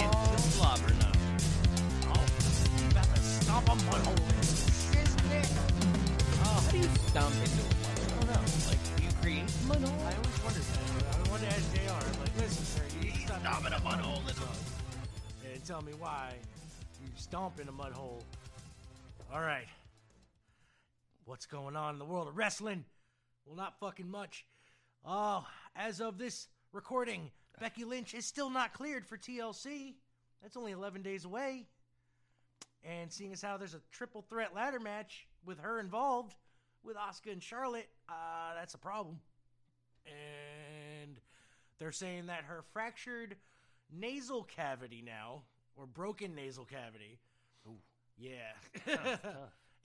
It's 0.00 0.28
the 0.30 0.50
slobber 0.50 0.94
now. 0.94 1.12
Oh, 2.14 2.24
you 2.80 2.88
about 2.90 3.14
to 3.14 3.20
stomp 3.20 4.17
how 7.18 7.28
do 7.28 7.42
into 7.42 7.62
a? 7.62 7.66
I 7.66 8.14
don't 8.14 8.26
know. 8.30 8.40
Like, 8.68 8.96
do 8.96 9.02
you 9.02 9.10
mud 9.66 9.82
I 9.82 10.14
always 10.14 10.44
wondered 10.44 10.62
that. 10.62 11.26
I 11.26 11.30
wanted 11.30 11.50
to 11.50 11.56
ask 11.56 11.74
JR. 11.74 11.90
I'm 11.90 12.20
like, 12.20 12.36
listen, 12.38 12.64
sir, 12.64 12.82
you 13.02 13.10
stop 13.26 13.40
stomp 13.40 13.66
in 13.66 13.72
a 13.72 13.80
mud 13.80 14.00
hole. 14.00 14.22
And 15.52 15.64
tell 15.64 15.82
me 15.82 15.92
why 15.98 16.34
you 17.02 17.10
stomp 17.16 17.58
in 17.58 17.68
a 17.68 17.72
mud 17.72 17.92
hole. 17.92 18.22
All 19.32 19.40
right. 19.40 19.66
What's 21.24 21.46
going 21.46 21.74
on 21.74 21.94
in 21.94 21.98
the 21.98 22.04
world 22.04 22.28
of 22.28 22.36
wrestling? 22.36 22.84
Well, 23.44 23.56
not 23.56 23.80
fucking 23.80 24.08
much. 24.08 24.46
Oh, 25.04 25.44
as 25.74 26.00
of 26.00 26.18
this 26.18 26.46
recording, 26.72 27.32
Becky 27.60 27.84
Lynch 27.84 28.14
is 28.14 28.26
still 28.26 28.48
not 28.48 28.72
cleared 28.72 29.04
for 29.04 29.16
TLC. 29.16 29.94
That's 30.40 30.56
only 30.56 30.70
11 30.70 31.02
days 31.02 31.24
away. 31.24 31.66
And 32.84 33.12
seeing 33.12 33.32
as 33.32 33.42
how 33.42 33.56
there's 33.56 33.74
a 33.74 33.80
triple 33.90 34.22
threat 34.22 34.54
ladder 34.54 34.78
match 34.78 35.26
with 35.44 35.58
her 35.58 35.80
involved, 35.80 36.36
with 36.88 36.96
Asuka 36.96 37.30
and 37.30 37.42
Charlotte, 37.42 37.88
uh, 38.08 38.54
that's 38.56 38.74
a 38.74 38.78
problem. 38.78 39.20
And 40.06 41.20
they're 41.78 41.92
saying 41.92 42.26
that 42.26 42.44
her 42.44 42.64
fractured 42.72 43.36
nasal 43.92 44.42
cavity 44.42 45.02
now, 45.04 45.42
or 45.76 45.86
broken 45.86 46.34
nasal 46.34 46.64
cavity, 46.64 47.20
yeah, 48.16 48.52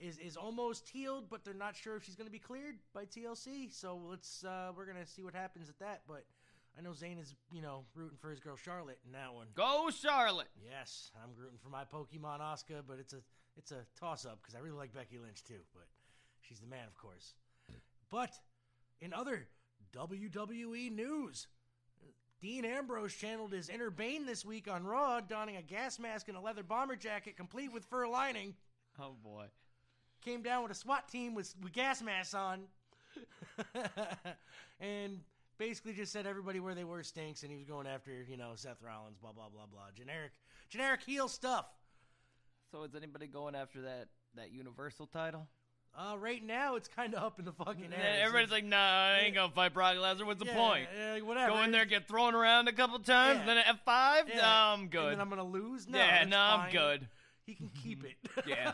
is 0.00 0.18
is 0.18 0.36
almost 0.36 0.88
healed, 0.88 1.26
but 1.30 1.44
they're 1.44 1.54
not 1.54 1.76
sure 1.76 1.96
if 1.96 2.04
she's 2.04 2.16
going 2.16 2.26
to 2.26 2.32
be 2.32 2.38
cleared 2.38 2.76
by 2.92 3.04
TLC. 3.04 3.72
So 3.72 4.00
let's 4.08 4.42
uh, 4.42 4.72
we're 4.76 4.86
gonna 4.86 5.06
see 5.06 5.22
what 5.22 5.34
happens 5.34 5.68
at 5.68 5.78
that. 5.78 6.02
But 6.08 6.24
I 6.76 6.82
know 6.82 6.94
Zane 6.94 7.18
is 7.18 7.34
you 7.52 7.62
know 7.62 7.84
rooting 7.94 8.18
for 8.18 8.30
his 8.30 8.40
girl 8.40 8.56
Charlotte 8.56 8.98
in 9.06 9.12
that 9.12 9.32
one. 9.32 9.48
Go 9.54 9.90
Charlotte. 9.90 10.48
Yes, 10.68 11.12
I'm 11.22 11.30
rooting 11.36 11.58
for 11.62 11.68
my 11.68 11.84
Pokemon 11.84 12.40
Oscar, 12.40 12.82
but 12.86 12.98
it's 12.98 13.12
a 13.12 13.20
it's 13.56 13.70
a 13.70 13.84
toss 13.98 14.24
up 14.24 14.40
because 14.42 14.54
I 14.54 14.58
really 14.58 14.78
like 14.78 14.92
Becky 14.92 15.18
Lynch 15.18 15.44
too, 15.44 15.60
but 15.72 15.86
she's 16.48 16.60
the 16.60 16.66
man, 16.66 16.86
of 16.86 16.96
course. 16.96 17.34
But 18.10 18.30
in 19.00 19.12
other 19.12 19.46
WWE 19.94 20.94
news, 20.94 21.46
Dean 22.40 22.64
Ambrose 22.64 23.14
channeled 23.14 23.52
his 23.52 23.68
inner 23.68 23.90
Bane 23.90 24.26
this 24.26 24.44
week 24.44 24.68
on 24.68 24.84
Raw, 24.84 25.20
donning 25.20 25.56
a 25.56 25.62
gas 25.62 25.98
mask 25.98 26.28
and 26.28 26.36
a 26.36 26.40
leather 26.40 26.62
bomber 26.62 26.96
jacket 26.96 27.36
complete 27.36 27.72
with 27.72 27.84
fur 27.84 28.06
lining. 28.06 28.54
Oh 29.00 29.16
boy. 29.22 29.46
Came 30.22 30.42
down 30.42 30.62
with 30.62 30.72
a 30.72 30.74
SWAT 30.74 31.08
team 31.08 31.34
with, 31.34 31.54
with 31.62 31.72
gas 31.72 32.02
masks 32.02 32.34
on. 32.34 32.64
and 34.80 35.20
basically 35.58 35.92
just 35.92 36.12
said 36.12 36.26
everybody 36.26 36.60
where 36.60 36.74
they 36.74 36.84
were 36.84 37.02
stinks 37.02 37.42
and 37.42 37.50
he 37.50 37.56
was 37.56 37.66
going 37.66 37.86
after, 37.86 38.10
you 38.28 38.36
know, 38.36 38.52
Seth 38.54 38.82
Rollins, 38.82 39.16
blah 39.20 39.32
blah 39.32 39.48
blah 39.48 39.66
blah. 39.70 39.90
Generic 39.94 40.32
generic 40.68 41.02
heel 41.02 41.28
stuff. 41.28 41.66
So 42.70 42.82
is 42.82 42.94
anybody 42.94 43.26
going 43.26 43.54
after 43.54 43.82
that 43.82 44.08
that 44.34 44.52
Universal 44.52 45.06
title? 45.06 45.46
Uh, 45.96 46.16
right 46.18 46.44
now 46.44 46.74
it's 46.74 46.88
kind 46.88 47.14
of 47.14 47.22
up 47.22 47.38
in 47.38 47.44
the 47.44 47.52
fucking 47.52 47.92
air. 47.92 48.00
Yeah, 48.18 48.24
everybody's 48.24 48.50
like, 48.50 48.64
nah, 48.64 48.76
I 48.76 49.20
ain't 49.26 49.34
gonna 49.34 49.52
fight 49.52 49.72
Brock 49.74 49.94
Lesnar. 49.96 50.26
What's 50.26 50.40
the 50.40 50.46
Yeah, 50.46 50.56
point? 50.56 50.88
yeah, 50.98 51.12
like, 51.14 51.24
whatever. 51.24 51.52
Go 51.52 51.62
in 51.62 51.70
there, 51.70 51.84
get 51.84 52.08
thrown 52.08 52.34
around 52.34 52.66
a 52.68 52.72
couple 52.72 52.98
times, 52.98 53.38
Yeah. 53.40 53.46
then 53.46 53.58
an 53.58 53.64
F5? 53.86 54.28
Yeah. 54.28 54.40
Nah, 54.40 54.72
I'm 54.74 54.88
good. 54.88 55.02
And 55.04 55.12
then 55.12 55.20
I'm 55.20 55.28
gonna 55.30 55.44
lose. 55.44 55.88
No, 55.88 55.98
yeah, 55.98 56.18
that's 56.18 56.30
no, 56.30 56.38
I'm 56.38 56.60
fine. 56.62 56.72
good. 56.72 57.08
He 57.46 57.54
can 57.54 57.68
keep 57.82 58.04
it. 58.04 58.16
Yeah. 58.46 58.72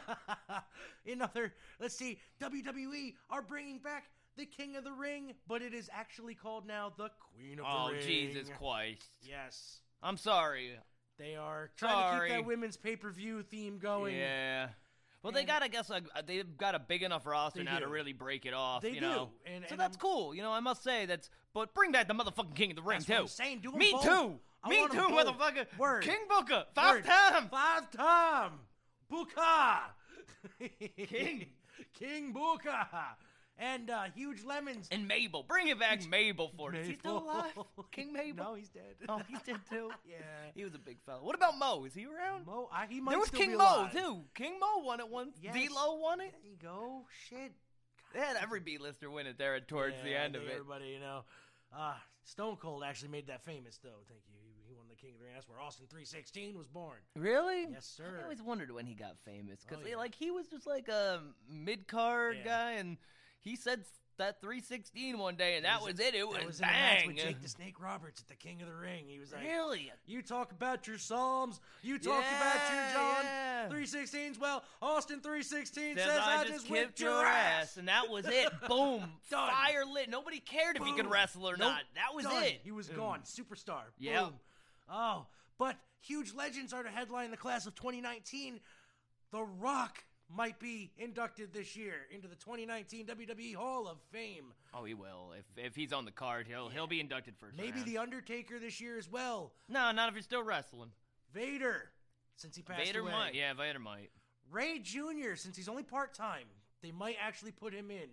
In 1.05 1.21
other, 1.21 1.53
let's 1.79 1.95
see, 1.95 2.21
WWE 2.41 3.15
are 3.29 3.43
bringing 3.43 3.79
back 3.81 4.05
the 4.37 4.47
King 4.47 4.77
of 4.77 4.85
the 4.85 4.93
Ring, 4.93 5.35
but 5.47 5.61
it 5.61 5.75
is 5.75 5.91
actually 5.93 6.35
called 6.35 6.67
now 6.67 6.93
the 6.97 7.11
Queen 7.35 7.59
of 7.59 7.67
Oh, 7.69 7.89
the 7.89 7.95
Ring. 7.95 8.03
Oh, 8.03 8.07
Jesus 8.07 8.49
Christ. 8.59 9.05
Yes, 9.23 9.81
I'm 10.03 10.17
sorry. 10.17 10.71
they 11.19 11.35
are 11.37 11.71
trying 11.77 11.97
to 12.13 12.17
Sorry. 12.17 12.29
keep 12.31 12.39
that 12.39 12.47
women's 12.47 12.79
pay 12.79 12.97
per 12.97 13.11
view 13.11 13.43
theme 13.43 13.79
going. 13.79 14.17
Yeah. 14.17 14.69
Well, 15.23 15.33
they 15.33 15.45
got, 15.45 15.63
I 15.63 15.69
guess, 15.69 15.91
like, 15.91 16.05
uh, 16.17 16.23
they've 16.27 16.57
got 16.57 16.75
a 16.75 16.79
big 16.79 17.03
enough 17.03 17.27
roster 17.27 17.59
They 17.61 17.65
now 17.65 17.79
to 17.79 17.85
do. 17.87 17.91
really 17.93 18.15
break 18.15 18.47
it 18.47 18.55
off. 18.55 18.81
They 18.83 18.93
you 18.93 19.01
know, 19.03 19.31
do, 19.45 19.53
and- 19.53 19.65
so 19.65 19.73
and 19.73 19.81
that's 19.81 19.97
I'm- 19.97 20.01
cool. 20.01 20.35
You 20.35 20.41
know, 20.43 20.53
I 20.53 20.61
must 20.61 20.83
say 20.83 21.05
that's. 21.07 21.29
But 21.53 21.75
bring 21.75 21.93
back 21.93 22.09
the 22.09 22.15
motherfucking 22.15 22.55
King 22.55 22.71
of 22.71 22.77
the 22.77 22.83
Ring 22.83 22.99
That's 23.01 23.07
too. 23.07 23.13
what 23.15 23.21
I'm 23.23 23.27
saying. 23.27 23.61
Do 23.61 23.73
'em 23.73 23.79
Me 23.79 23.93
both. 23.93 24.03
too. 24.05 24.41
I 24.63 24.69
Me 24.71 24.79
want 24.81 24.93
too, 24.93 24.99
both. 25.09 25.27
motherfucker. 25.27 25.67
Word. 25.79 26.05
King 26.05 26.21
Booker, 26.29 26.65
five 26.75 26.95
Word. 26.97 27.05
times. 27.05 27.49
Five 27.51 27.91
time. 27.91 28.53
Booker. 29.09 29.81
King. 31.09 31.47
King 31.99 32.33
Booker. 32.33 32.87
And 33.63 33.91
uh, 33.91 34.05
Huge 34.15 34.43
Lemons. 34.43 34.89
And 34.91 35.07
Mabel, 35.07 35.45
bring 35.47 35.69
it 35.69 35.79
back, 35.79 36.09
Mabel 36.09 36.51
for 36.57 36.75
it. 36.75 36.81
Is 36.81 36.87
he 36.89 36.95
still 36.95 37.21
Mabel. 37.21 37.31
alive? 37.31 37.67
King 37.93 38.13
Mabel. 38.13 38.45
No, 38.45 38.55
he's 38.55 38.71
dead. 38.71 38.95
Oh, 39.09 39.21
he's 39.29 39.43
dead 39.43 39.61
too. 39.71 39.91
yeah. 40.09 40.17
He 40.55 40.65
was 40.65 40.75
a 40.75 40.79
big 40.79 40.97
fella. 41.05 41.23
What 41.23 41.35
about 41.37 41.59
Mo? 41.59 41.85
Is 41.85 41.93
he 41.95 42.07
around? 42.07 42.47
Mo, 42.47 42.69
I, 42.73 42.87
he 42.89 43.01
might 43.01 43.11
there 43.13 43.19
was 43.19 43.29
still 43.29 43.41
King 43.41 43.51
be 43.51 43.57
Mo 43.59 43.65
alive. 43.65 43.93
too. 43.93 44.23
King 44.35 44.59
Mo 44.59 44.83
won 44.85 45.01
it 45.01 45.09
once. 45.11 45.37
Yes. 45.43 45.55
D'Lo 45.55 45.97
won 45.97 46.21
it. 46.23 46.33
There 46.43 46.51
you 46.51 46.57
go. 46.61 47.03
Shit. 47.29 47.53
They 48.15 48.21
had 48.21 48.37
every 48.43 48.61
B-lister 48.61 49.11
win 49.11 49.27
it 49.27 49.37
there 49.39 49.61
towards 49.61 49.95
the 50.03 50.11
Yeah, 50.11 50.23
end 50.23 50.37
I 50.37 50.39
of 50.39 50.45
think 50.47 50.57
it. 50.57 50.61
Everybody, 50.61 50.87
you 50.89 51.01
know. 51.01 51.25
Uh, 51.77 51.93
Stone 52.25 52.57
Cold 52.57 52.83
actually 52.85 53.11
made 53.11 53.27
that 53.29 53.45
famous, 53.45 53.79
though. 53.85 54.01
Thank 54.09 54.23
you. 54.27 54.35
He, 54.43 54.69
he 54.69 54.75
won 54.75 54.87
the 54.89 54.97
King 54.97 55.13
of 55.13 55.19
the 55.19 55.25
Ring. 55.27 55.35
That's 55.35 55.49
where 55.49 55.61
Austin 55.61 55.87
316 55.89 56.57
was 56.59 56.67
born. 56.67 56.97
Really? 57.15 57.69
Yes, 57.71 57.87
sir. 57.87 58.19
I 58.21 58.23
always 58.25 58.43
wondered 58.43 58.73
when 58.73 58.87
he 58.87 58.95
got 58.95 59.17
famous 59.25 59.61
because 59.69 59.85
Oh, 59.85 59.89
yeah. 59.89 59.97
like 59.97 60.15
he 60.15 60.31
was 60.31 60.47
just 60.49 60.67
like 60.67 60.89
a 60.89 61.21
mid 61.49 61.87
card 61.87 62.39
Yeah. 62.39 62.45
guy, 62.45 62.71
and 62.73 62.97
he 63.41 63.57
said 63.57 63.85
that 64.21 64.41
316 64.41 65.19
one 65.19 65.35
day, 65.35 65.57
and 65.57 65.65
that 65.65 65.83
was, 65.83 65.99
it. 65.99 66.15
It 66.15 66.29
was, 66.29 66.37
that 66.37 66.47
was 66.47 66.59
in 66.61 66.65
a 66.65 66.69
match 66.69 67.07
with 67.07 67.17
bang. 67.17 67.27
Jake 67.27 67.43
the 67.43 67.49
Snake 67.49 67.81
Roberts 67.81 68.21
at 68.21 68.29
the 68.29 68.37
King 68.37 68.61
of 68.61 68.69
the 68.69 68.75
Ring. 68.75 69.05
He 69.09 69.19
was 69.19 69.33
like, 69.33 69.43
really? 69.43 69.91
You 70.07 70.23
talk 70.23 70.53
about 70.53 70.87
your 70.87 70.99
Psalms. 70.99 71.61
You 71.83 71.99
talk 71.99 72.23
about 72.23 72.73
your 72.73 72.93
John 72.93 73.25
yeah. 73.25 73.69
316s. 73.71 74.39
Well, 74.39 74.63
Austin 74.81 75.21
316 75.21 75.97
Says 75.97 76.05
says, 76.05 76.21
I, 76.23 76.45
just 76.45 76.71
whipped 76.71 77.01
your 77.01 77.25
ass, 77.25 77.79
and 77.79 77.89
that 77.89 78.09
was 78.11 78.27
it. 78.27 78.51
Boom, 78.69 79.05
fire 79.23 79.85
lit. 79.91 80.11
Nobody 80.11 80.39
cared 80.39 80.77
if 80.77 80.85
he 80.85 80.93
could 80.93 81.11
wrestle 81.11 81.49
or 81.49 81.57
Nope. 81.57 81.73
not. 81.73 81.83
That 81.95 82.15
was 82.15 82.27
Done. 82.27 82.45
it. 82.45 82.61
He 82.63 82.71
was 82.71 82.89
Boom. 82.89 82.97
gone. 82.97 83.21
Superstar. 83.25 83.83
Yeah. 83.99 84.25
Boom. 84.25 84.35
Oh, 84.93 85.27
but 85.59 85.77
huge 86.01 86.35
legends 86.35 86.73
are 86.73 86.83
to 86.83 86.91
headline 86.91 87.31
the 87.31 87.37
class 87.37 87.67
of 87.67 87.75
2019. 87.75 88.61
The 89.33 89.43
Rock 89.43 90.05
might 90.35 90.59
be 90.59 90.91
inducted 90.99 91.53
this 91.53 91.77
year 91.77 91.95
into 92.11 92.29
the 92.29 92.37
2019 92.37 93.07
WWE 93.07 93.55
Hall 93.55 93.89
of 93.89 93.99
Fame. 94.13 94.53
Oh, 94.73 94.85
he 94.85 94.95
will. 94.95 95.33
If 95.39 95.45
if 95.65 95.75
he's 95.77 95.93
on 95.93 96.05
the 96.05 96.11
card, 96.11 96.47
he'll 96.49 96.69
he'll 96.69 96.87
be 96.87 97.01
inducted 97.01 97.35
first. 97.39 97.57
Maybe 97.57 97.73
round. 97.73 97.85
The 97.87 97.99
Undertaker 97.99 98.59
this 98.59 98.81
year 98.81 98.97
as 98.99 99.11
well. 99.11 99.53
no, 99.69 99.91
not 99.93 100.09
if 100.09 100.15
you're 100.15 100.23
still 100.23 100.43
wrestling. 100.43 100.91
Vader, 101.33 101.91
since 102.37 102.57
he 102.57 102.63
passed 102.63 102.85
Vader 102.85 103.01
away. 103.01 103.13
might. 103.13 103.35
Yeah, 103.35 103.55
Vader 103.55 103.79
might. 103.79 104.11
Ray 104.51 104.81
Jr., 104.81 105.37
since 105.37 105.57
he's 105.57 105.69
only 105.69 105.85
part 105.85 106.13
time, 106.13 106.47
they 106.83 106.91
might 106.91 107.17
actually 107.21 107.53
put 107.53 107.73
him 107.73 107.91
in. 107.91 108.09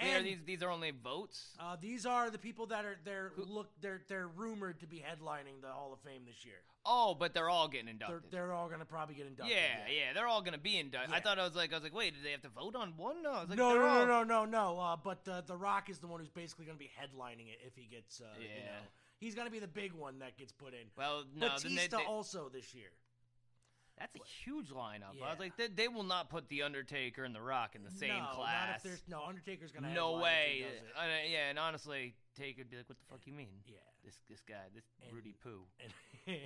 Wait, 0.00 0.14
are 0.16 0.22
these 0.22 0.38
these 0.44 0.62
are 0.62 0.70
only 0.70 0.90
votes. 0.90 1.56
uh, 1.58 1.76
these 1.80 2.04
are 2.06 2.30
the 2.30 2.38
people 2.38 2.66
that 2.66 2.84
are 2.84 2.96
they're 3.04 3.32
Who- 3.36 3.44
look 3.44 3.68
they're 3.80 4.02
they're 4.08 4.28
rumored 4.28 4.80
to 4.80 4.86
be 4.86 4.98
headlining 4.98 5.60
the 5.62 5.68
Hall 5.68 5.92
of 5.92 6.00
Fame 6.00 6.22
this 6.26 6.44
year. 6.44 6.60
Oh, 6.84 7.14
but 7.18 7.34
they're 7.34 7.48
all 7.50 7.66
getting 7.66 7.86
They're, 7.86 7.92
inducted. 8.08 8.30
they're 8.30 8.52
all 8.52 8.68
gonna 8.68 8.84
probably 8.84 9.14
get 9.16 9.26
inducted. 9.26 9.56
yeah, 9.56 9.88
yeah, 9.92 10.12
they're 10.12 10.26
all 10.28 10.42
gonna 10.42 10.58
be 10.58 10.78
inducted. 10.78 11.12
I 11.12 11.16
Yeah. 11.16 11.22
thought 11.22 11.38
I 11.38 11.44
was 11.44 11.56
like, 11.56 11.72
I 11.72 11.76
was 11.76 11.82
like, 11.82 11.94
wait, 11.94 12.14
did 12.14 12.22
they 12.24 12.30
have 12.32 12.42
to 12.42 12.48
vote 12.50 12.76
on 12.76 12.96
one? 12.96 13.22
No, 13.22 13.32
I 13.32 13.40
was 13.40 13.48
like, 13.48 13.58
no, 13.58 13.70
they're 13.72 13.82
no, 13.82 13.88
all... 13.88 14.06
no, 14.06 14.22
no, 14.22 14.44
no, 14.44 14.74
no. 14.74 14.78
Uh, 14.80 14.96
but 14.96 15.26
uh, 15.28 15.40
The 15.40 15.56
Rock 15.56 15.88
is 15.90 15.98
the 15.98 16.06
one 16.06 16.20
who's 16.20 16.28
basically 16.28 16.66
going 16.66 16.76
to 16.78 16.84
be 16.84 16.90
headlining 17.00 17.48
it 17.48 17.58
if 17.66 17.74
he 17.74 17.86
gets. 17.86 18.20
Uh, 18.20 18.24
You 18.38 18.46
Yeah. 18.48 18.64
know, 18.66 18.78
he's 19.18 19.34
going 19.34 19.46
to 19.46 19.50
be 19.52 19.58
the 19.58 19.66
big 19.66 19.92
one 19.94 20.18
that 20.20 20.36
gets 20.36 20.52
put 20.52 20.74
in. 20.74 20.86
Well, 20.96 21.24
no, 21.34 21.48
then 21.58 21.74
they, 21.74 21.86
Batista 21.88 21.98
they- 21.98 22.04
also 22.04 22.48
this 22.50 22.72
year. 22.74 22.90
That's 23.98 24.14
a 24.14 24.20
huge 24.44 24.68
lineup. 24.68 25.16
I 25.24 25.30
was 25.30 25.38
like, 25.38 25.56
they, 25.56 25.68
they 25.68 25.88
will 25.88 26.02
not 26.04 26.28
put 26.28 26.48
the 26.48 26.62
Undertaker 26.62 27.24
and 27.24 27.34
the 27.34 27.40
Rock 27.40 27.74
in 27.74 27.82
the 27.82 27.90
same 27.90 28.10
no, 28.10 28.26
class. 28.34 28.68
Not 28.68 28.76
if 28.76 28.82
there's 28.82 29.02
no 29.08 29.22
Undertaker's 29.26 29.72
to. 29.72 29.80
no 29.80 30.18
way. 30.18 30.66
Uh, 30.94 31.02
yeah, 31.30 31.48
and 31.48 31.58
honestly, 31.58 32.14
Taker 32.38 32.58
would 32.60 32.70
be 32.70 32.76
like, 32.76 32.88
what 32.88 32.98
the 32.98 33.04
fuck 33.10 33.20
you 33.24 33.32
mean? 33.32 33.48
Yeah. 33.66 33.76
This 34.04 34.18
this 34.28 34.42
guy, 34.46 34.54
this 34.74 34.84
And- 35.02 35.14
Rudy 35.14 35.34
Poo. 35.42 35.60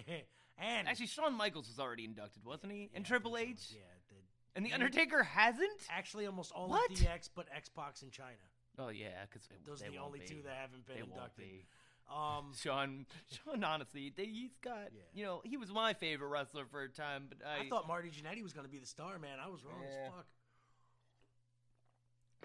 And, 0.62 0.68
and 0.68 0.88
Actually, 0.88 1.06
Shawn 1.06 1.32
Michaels 1.34 1.68
was 1.68 1.78
already 1.80 2.04
inducted, 2.04 2.44
wasn't 2.44 2.72
he? 2.72 2.90
and 2.94 3.04
Triple 3.04 3.36
H. 3.38 3.58
so. 3.58 3.76
Yeah, 3.76 3.80
the, 4.10 4.14
And 4.56 4.64
the 4.64 4.68
Yeah. 4.70 4.74
Undertaker 4.74 5.22
hasn't. 5.22 5.80
actually 5.88 6.26
almost 6.26 6.52
all 6.52 6.68
What? 6.68 6.90
of 6.90 6.96
DX, 6.98 7.30
but 7.34 7.46
X-Pac 7.56 7.94
in 8.02 8.10
Chyna. 8.10 8.46
Oh 8.78 8.88
yeah, 8.90 9.24
because 9.28 9.48
Those 9.66 9.82
are 9.82 9.90
the 9.90 9.98
only 9.98 10.20
two 10.20 10.42
that 10.44 10.52
haven't 10.60 10.86
been 10.86 10.96
they 10.96 11.02
inducted. 11.02 11.36
be. 11.44 11.64
Um, 12.10 12.52
Sean, 12.60 13.06
Sean, 13.30 13.62
honestly, 13.62 14.12
they, 14.16 14.24
he's 14.26 14.56
got, 14.62 14.88
Yeah. 14.92 15.00
you 15.14 15.24
know, 15.24 15.42
he 15.44 15.56
was 15.56 15.70
my 15.72 15.94
favorite 15.94 16.28
wrestler 16.28 16.64
for 16.66 16.82
a 16.82 16.88
time, 16.88 17.26
but 17.28 17.38
I, 17.46 17.64
I 17.66 17.68
thought 17.68 17.86
Marty 17.86 18.10
Jannetty 18.10 18.42
was 18.42 18.52
going 18.52 18.66
to 18.66 18.70
be 18.72 18.78
the 18.78 18.86
star, 18.86 19.18
man. 19.18 19.38
I 19.44 19.48
was 19.48 19.64
wrong 19.64 19.76
Yeah. 19.82 20.06
as 20.06 20.12
fuck. 20.12 20.26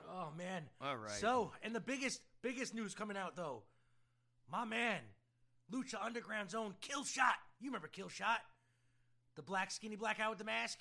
Oh 0.08 0.28
man. 0.38 0.64
all 0.82 0.96
right. 0.98 1.12
So, 1.12 1.52
and 1.64 1.74
the 1.74 1.80
biggest 1.80 2.22
biggest 2.42 2.74
news 2.76 2.94
coming 2.94 3.18
out 3.18 3.36
though, 3.36 3.64
my 4.52 4.66
man, 4.66 5.00
Lucha 5.74 5.96
Underground's 6.04 6.54
own 6.54 6.76
Killshot. 6.82 7.34
You 7.60 7.70
remember 7.70 7.88
Killshot? 7.88 8.38
The 9.36 9.42
black 9.42 9.72
skinny 9.72 9.96
black 9.96 10.20
guy 10.20 10.30
with 10.30 10.38
the 10.38 10.44
mask? 10.44 10.80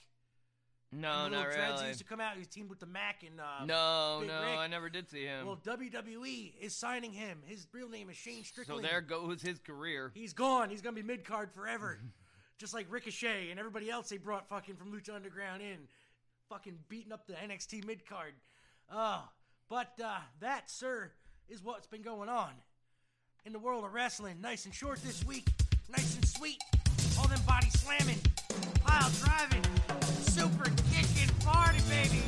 No, 0.94 1.28
not 1.28 1.44
dreads 1.44 1.56
he 1.56 1.70
really. 1.72 1.88
used 1.88 1.98
to 1.98 2.04
come 2.04 2.20
out. 2.20 2.34
He 2.34 2.38
was 2.38 2.48
teamed 2.48 2.70
with 2.70 2.80
the 2.80 2.86
Mac 2.86 3.22
and 3.26 3.40
uh, 3.40 3.64
no, 3.64 4.18
Big 4.20 4.28
no, 4.28 4.40
Rick. 4.40 4.58
I 4.58 4.66
never 4.66 4.88
did 4.88 5.10
see 5.10 5.24
him. 5.24 5.46
Well, 5.46 5.58
WWE 5.64 6.52
is 6.60 6.74
signing 6.74 7.12
him. 7.12 7.38
His 7.46 7.66
real 7.72 7.88
name 7.88 8.10
is 8.10 8.16
Shane 8.16 8.44
Strickland. 8.44 8.84
so 8.84 8.88
there 8.90 9.00
goes 9.00 9.42
his 9.42 9.58
career. 9.58 10.10
He's 10.14 10.32
gone. 10.32 10.70
He's 10.70 10.82
gonna 10.82 10.96
be 10.96 11.02
mid 11.02 11.24
card 11.24 11.52
forever. 11.52 11.98
Just 12.58 12.72
like 12.72 12.86
Ricochet 12.88 13.50
and 13.50 13.58
everybody 13.58 13.90
else 13.90 14.08
they 14.08 14.16
brought 14.16 14.48
fucking 14.48 14.76
from 14.76 14.92
Lucha 14.92 15.14
Underground 15.14 15.60
in. 15.60 15.88
Fucking 16.48 16.78
beating 16.88 17.12
up 17.12 17.26
the 17.26 17.34
NXT 17.34 17.84
mid 17.84 18.06
card. 18.06 18.34
Oh. 18.92 19.24
But 19.68 19.98
uh, 20.04 20.18
that, 20.40 20.70
sir, 20.70 21.10
is 21.48 21.62
what's 21.62 21.86
been 21.86 22.02
going 22.02 22.28
on 22.28 22.50
in 23.44 23.52
the 23.52 23.58
world 23.58 23.84
of 23.84 23.92
wrestling. 23.92 24.40
Nice 24.40 24.64
and 24.64 24.74
short 24.74 25.02
this 25.02 25.24
week. 25.24 25.48
Nice 25.90 26.16
and 26.16 26.26
sweet. 26.26 26.58
All 27.18 27.28
them 27.28 27.40
body 27.46 27.70
slamming, 27.70 28.18
pile 28.84 29.10
driving, 29.22 29.62
super 30.22 30.70
party, 31.64 31.80
baby. 31.88 32.22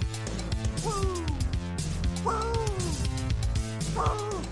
Woo! 0.85 1.27
Woo! 2.25 2.33
Woo! 3.96 4.42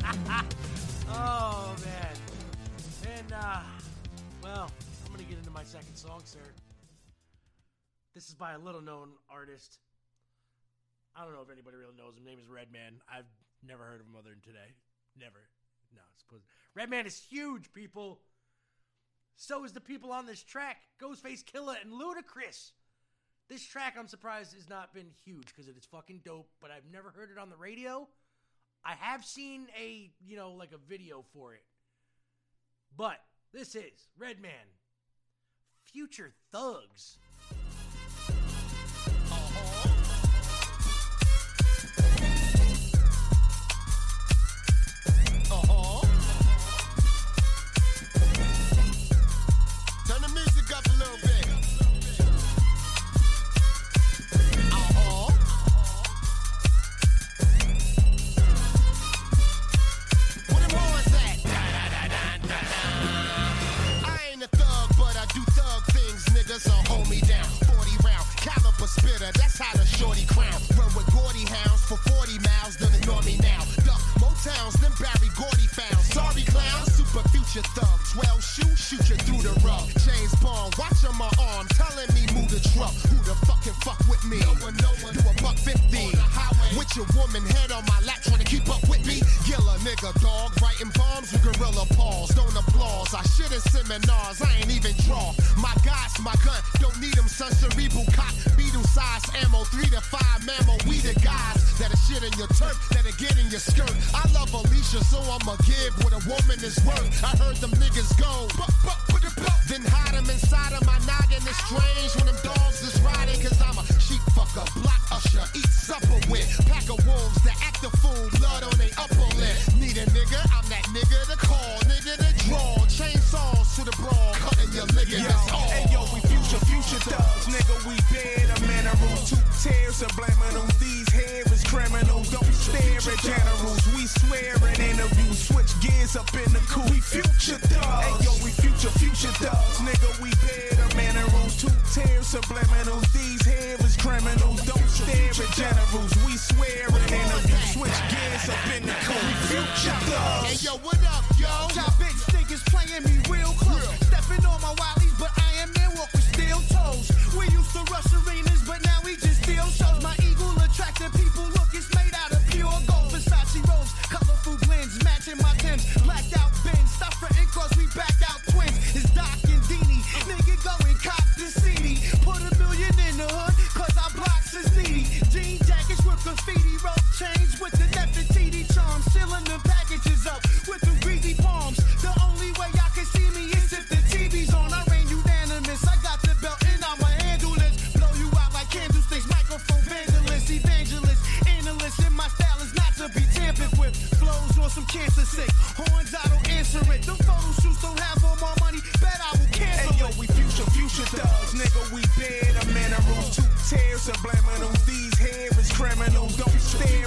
oh 1.10 1.76
man. 1.84 2.16
And 3.06 3.32
uh 3.32 3.60
well, 4.42 4.70
I'm 5.04 5.12
gonna 5.12 5.24
get 5.24 5.36
into 5.36 5.50
my 5.50 5.64
second 5.64 5.94
song, 5.94 6.22
sir. 6.24 6.38
This 8.14 8.28
is 8.28 8.34
by 8.34 8.52
a 8.52 8.58
little 8.58 8.80
known 8.80 9.10
artist. 9.30 9.78
I 11.14 11.24
don't 11.24 11.34
know 11.34 11.42
if 11.42 11.50
anybody 11.52 11.76
really 11.76 11.96
knows 11.98 12.16
him. 12.16 12.24
Name 12.24 12.38
is 12.38 12.48
Redman. 12.48 12.94
I've 13.12 13.28
never 13.66 13.84
heard 13.84 14.00
of 14.00 14.06
him 14.06 14.16
other 14.18 14.30
than 14.30 14.40
today. 14.40 14.72
Never. 15.20 15.50
No, 15.94 16.00
it's 16.14 16.22
supposed 16.22 16.44
Redman 16.74 17.06
is 17.06 17.22
huge, 17.28 17.74
people. 17.74 18.20
So 19.36 19.64
is 19.64 19.72
the 19.72 19.80
people 19.80 20.12
on 20.12 20.24
this 20.24 20.42
track. 20.42 20.78
Ghostface 21.00 21.44
Killah 21.44 21.76
and 21.82 21.92
Ludacris. 21.92 22.72
This 23.48 23.64
track, 23.64 23.96
I'm 23.98 24.08
surprised, 24.08 24.54
has 24.54 24.68
not 24.68 24.92
been 24.92 25.10
huge 25.24 25.46
because 25.46 25.68
it 25.68 25.76
is 25.76 25.86
fucking 25.86 26.20
dope, 26.24 26.50
but 26.60 26.70
I've 26.70 26.90
never 26.92 27.10
heard 27.10 27.30
it 27.30 27.38
on 27.38 27.48
the 27.48 27.56
radio. 27.56 28.06
I 28.84 28.94
have 28.94 29.24
seen 29.24 29.68
a, 29.78 30.10
you 30.24 30.36
know, 30.36 30.52
like 30.52 30.72
a 30.72 30.88
video 30.88 31.24
for 31.32 31.54
it. 31.54 31.64
But 32.94 33.18
this 33.52 33.74
is 33.74 34.08
Redman, 34.18 34.50
Future 35.84 36.34
Thugs. 36.52 37.18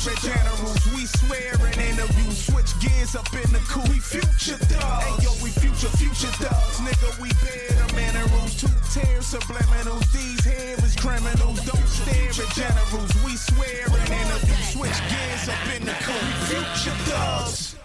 At 0.02 0.18
generals. 0.18 0.82
We 0.96 1.06
swear 1.06 1.54
in 1.62 1.80
interviews. 1.80 2.46
Switch 2.50 2.74
gears 2.80 3.14
up 3.14 3.32
in 3.34 3.54
the 3.54 3.62
cool. 3.70 3.84
We 3.86 4.00
future 4.00 4.58
thugs. 4.58 5.06
Hey 5.06 5.14
yo, 5.22 5.30
we 5.44 5.52
future, 5.54 5.94
future 5.94 6.34
thugs, 6.42 6.82
nigga. 6.82 7.22
We 7.22 7.30
the 7.30 7.86
minerals, 7.94 8.58
two 8.58 8.74
tears 8.90 9.30
subliminals. 9.30 10.02
These 10.10 10.42
here 10.42 10.78
is 10.82 10.96
criminals. 10.96 11.62
Don't 11.70 11.86
stare 11.86 12.34
at 12.34 12.50
generals. 12.58 13.14
We 13.22 13.38
swear 13.38 13.86
in 13.94 14.10
interviews. 14.10 14.74
Switch 14.74 15.00
gears 15.06 15.46
up 15.54 15.66
in 15.70 15.86
the 15.86 15.94
cool. 16.02 16.18
We 16.18 16.34
future 16.50 16.98
thugs. 17.06 17.76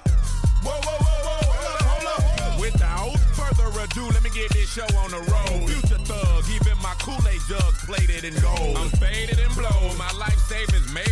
Whoa, 0.64 0.72
whoa, 0.72 0.96
whoa, 0.96 1.20
whoa, 1.20 1.52
hold 1.52 1.68
up, 1.68 2.22
hold 2.24 2.40
up. 2.40 2.60
Without 2.60 3.12
further 3.36 3.68
ado, 3.76 4.08
let 4.16 4.24
me 4.24 4.30
get 4.30 4.48
this 4.56 4.72
show 4.72 4.88
on 4.96 5.10
the 5.12 5.20
road. 5.20 5.68
Future 5.68 6.00
thug, 6.08 6.44
even 6.48 6.80
my 6.80 6.94
Kool-Aid 6.96 7.42
jug 7.46 7.74
plated 7.84 8.24
in 8.24 8.32
gold. 8.40 8.76
I'm 8.80 8.88
faded 8.96 9.38
and 9.38 9.52
blow, 9.52 9.92
my 10.00 10.10
life 10.16 10.40
savings 10.48 10.88
made 10.94 11.05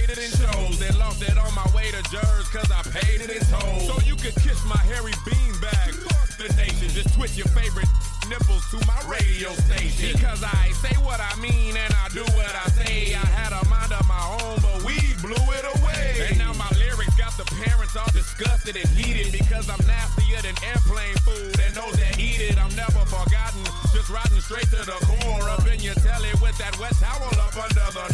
your 7.36 7.48
favorite 7.48 7.88
nipples 8.28 8.62
to 8.70 8.78
my 8.86 9.00
radio 9.10 9.50
station. 9.66 10.14
Because 10.14 10.42
I 10.42 10.70
say 10.78 10.94
what 11.02 11.18
I 11.20 11.34
mean 11.40 11.76
and 11.76 11.92
I 11.94 12.08
do 12.14 12.22
what 12.38 12.54
I 12.54 12.70
say. 12.70 13.14
I 13.14 13.26
had 13.26 13.50
a 13.50 13.62
mind 13.68 13.92
of 13.92 14.06
my 14.06 14.22
own, 14.38 14.62
but 14.62 14.86
we 14.86 14.94
blew 15.18 15.44
it 15.58 15.66
away. 15.78 16.30
And 16.30 16.38
now 16.38 16.52
my 16.54 16.70
lyrics 16.78 17.14
got 17.18 17.34
the 17.36 17.44
parents 17.66 17.96
all 17.96 18.10
disgusted 18.12 18.76
and 18.76 18.88
heated 18.94 19.32
because 19.32 19.68
I'm 19.68 19.82
nastier 19.86 20.42
than 20.42 20.54
airplane 20.62 21.18
food. 21.26 21.58
And 21.58 21.74
those 21.74 21.98
that 21.98 22.18
eat 22.18 22.38
it, 22.38 22.54
I'm 22.54 22.74
never 22.78 23.02
forgotten. 23.10 23.66
Just 23.90 24.10
riding 24.10 24.40
straight 24.40 24.70
to 24.70 24.82
the 24.86 24.98
core. 25.02 25.50
Up 25.50 25.66
in 25.66 25.80
your 25.80 25.98
telly 25.98 26.30
with 26.38 26.56
that 26.58 26.78
wet 26.78 26.94
towel 27.02 27.34
up 27.34 27.56
under 27.58 27.86
the 27.98 28.13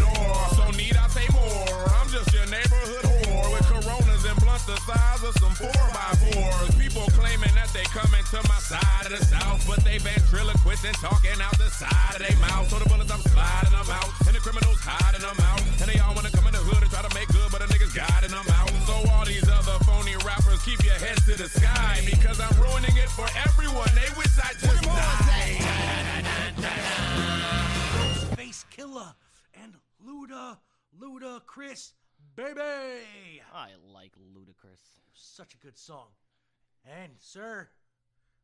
of 9.10 9.18
the 9.18 9.24
south, 9.26 9.66
but 9.66 9.82
they 9.82 9.98
ventriloquist 9.98 10.84
and 10.84 10.94
talking 10.96 11.34
out 11.42 11.56
the 11.58 11.68
side 11.70 12.14
of 12.14 12.22
their 12.22 12.36
mouth. 12.38 12.68
So 12.70 12.78
the 12.78 12.88
bullets, 12.88 13.10
I'm 13.10 13.20
sliding 13.20 13.74
them 13.74 13.90
out, 13.90 14.10
and 14.26 14.34
the 14.34 14.40
criminals 14.40 14.78
hiding 14.80 15.22
them 15.22 15.38
out. 15.40 15.60
And 15.82 15.90
they 15.90 15.98
all 15.98 16.14
wanna 16.14 16.30
come 16.30 16.46
in 16.46 16.54
the 16.54 16.62
hood 16.62 16.82
and 16.82 16.90
try 16.90 17.02
to 17.02 17.10
make 17.14 17.28
good, 17.28 17.50
but 17.50 17.58
the 17.58 17.66
niggas 17.66 17.94
guiding 17.94 18.30
them 18.30 18.46
out. 18.54 18.70
So 18.86 18.94
all 19.10 19.24
these 19.26 19.48
other 19.48 19.78
phony 19.82 20.14
rappers, 20.22 20.62
keep 20.62 20.82
your 20.84 20.94
heads 20.94 21.26
to 21.26 21.34
the 21.34 21.48
sky, 21.50 22.02
because 22.06 22.38
I'm 22.38 22.54
ruining 22.62 22.94
it 22.94 23.10
for 23.10 23.26
everyone. 23.46 23.90
They 23.98 24.10
wish 24.14 24.30
I 24.38 24.54
just 24.62 24.82
died. 24.86 25.58
Face 28.38 28.64
Killer 28.70 29.10
and 29.58 29.74
Luda, 29.98 30.58
Luda 30.94 31.42
Chris, 31.46 31.94
baby. 32.36 33.42
I 33.50 33.74
like 33.90 34.14
Ludacris. 34.14 35.02
Such 35.14 35.54
a 35.54 35.58
good 35.58 35.76
song. 35.78 36.14
And, 36.86 37.12
sir, 37.18 37.68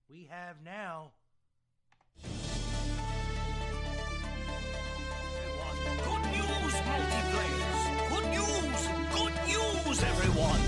we 0.09 0.29
have 0.31 0.57
now. 0.65 1.13
Good 6.05 6.25
news, 6.33 6.75
multiplayers! 6.91 7.83
Good 8.11 8.27
news! 8.37 8.81
Good 9.13 9.35
news, 9.47 10.03
everyone! 10.03 10.61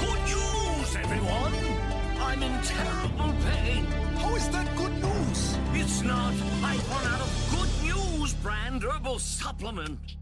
Good 0.00 0.20
news, 0.30 0.96
everyone! 0.96 1.86
I'm 2.20 2.42
in 2.42 2.62
terrible 2.62 3.34
pain. 3.44 3.84
How 4.16 4.34
is 4.34 4.48
that 4.50 4.76
good 4.76 4.92
news? 5.02 5.56
It's 5.72 6.02
not. 6.02 6.34
I've 6.62 6.88
run 6.90 7.06
out 7.06 7.20
of 7.20 7.30
Good 7.50 7.94
News 7.94 8.34
brand 8.34 8.82
herbal 8.82 9.18
supplement. 9.18 10.16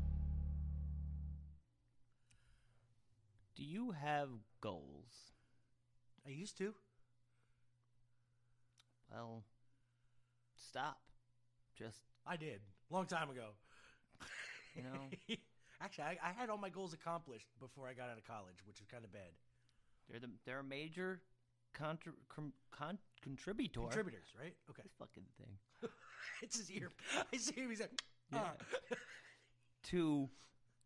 Do 3.57 3.62
you 3.62 3.92
have 3.92 4.29
goals? 4.61 5.33
I 6.27 6.31
used 6.31 6.59
to. 6.59 6.74
Well, 9.11 9.44
stop. 10.74 10.98
Just, 11.78 12.00
I 12.26 12.37
did. 12.37 12.60
Long 12.90 13.06
time 13.06 13.30
ago. 13.30 13.50
you 14.76 14.82
know, 14.82 15.37
Actually, 15.80 16.04
I, 16.04 16.30
I 16.30 16.32
had 16.32 16.50
all 16.50 16.58
my 16.58 16.68
goals 16.68 16.92
accomplished 16.94 17.46
before 17.60 17.87
I 17.88 17.92
got 17.94 18.08
out 18.10 18.18
of 18.18 18.25
college, 18.27 18.56
which 18.66 18.81
is 18.81 18.87
kind 18.87 19.04
of 19.04 19.12
bad. 19.12 19.31
they're 20.10 20.18
the 20.20 20.31
they're 20.46 20.60
a 20.60 20.64
major 20.64 21.20
con- 21.75 21.98
contributor. 23.22 23.81
Contributors, 23.83 24.29
right? 24.40 24.54
Okay. 24.70 24.83
This 24.83 24.92
fucking 24.98 25.25
thing. 25.38 25.90
it's 26.42 26.56
his 26.58 26.70
ear. 26.72 26.90
I 27.33 27.37
see 27.37 27.60
him. 27.60 27.70
He's 27.70 27.81
like, 27.81 27.90
Yeah. 28.33 28.40
ah. 28.42 28.96
to 29.90 30.29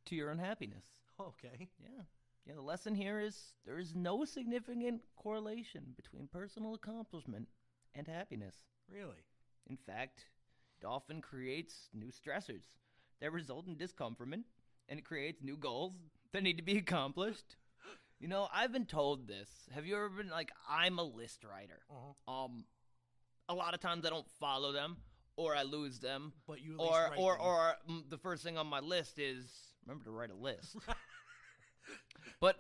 to 0.06 0.14
your 0.14 0.30
unhappiness. 0.30 0.84
okay. 1.20 1.68
Yeah. 1.80 2.02
Yeah, 2.46 2.54
the 2.54 2.62
lesson 2.62 2.94
here 2.94 3.20
is 3.20 3.52
there 3.66 3.78
is 3.78 3.94
no 3.94 4.24
significant 4.24 5.02
correlation 5.16 5.82
between 5.96 6.28
personal 6.32 6.74
accomplishment 6.74 7.46
and 7.94 8.06
happiness. 8.08 8.56
Really? 8.90 9.22
In 9.68 9.76
fact, 9.76 10.24
it 10.80 10.86
often 10.86 11.20
creates 11.20 11.88
new 11.92 12.08
stressors 12.08 12.62
that 13.20 13.32
result 13.32 13.66
in 13.66 13.76
discomfortment 13.76 14.44
and 14.88 14.98
it 14.98 15.04
creates 15.04 15.42
new 15.42 15.56
goals 15.56 15.94
that 16.32 16.42
need 16.42 16.56
to 16.56 16.62
be 16.62 16.78
accomplished. 16.78 17.56
You 18.20 18.28
know, 18.28 18.48
I've 18.52 18.72
been 18.72 18.86
told 18.86 19.28
this. 19.28 19.48
Have 19.72 19.86
you 19.86 19.96
ever 19.96 20.08
been 20.08 20.30
like, 20.30 20.50
I'm 20.68 20.98
a 20.98 21.04
list 21.04 21.44
writer? 21.44 21.80
Uh-huh. 21.90 22.44
Um, 22.44 22.64
a 23.48 23.54
lot 23.54 23.74
of 23.74 23.80
times 23.80 24.04
I 24.04 24.10
don't 24.10 24.28
follow 24.40 24.72
them 24.72 24.96
or 25.36 25.54
I 25.54 25.62
lose 25.62 26.00
them. 26.00 26.32
But 26.46 26.60
you 26.60 26.76
or 26.78 27.14
or 27.16 27.32
them. 27.34 27.40
or 27.40 27.74
mm, 27.88 28.10
the 28.10 28.18
first 28.18 28.42
thing 28.42 28.58
on 28.58 28.66
my 28.66 28.80
list 28.80 29.18
is 29.18 29.46
remember 29.86 30.04
to 30.04 30.10
write 30.10 30.30
a 30.30 30.34
list. 30.34 30.76
but 32.40 32.56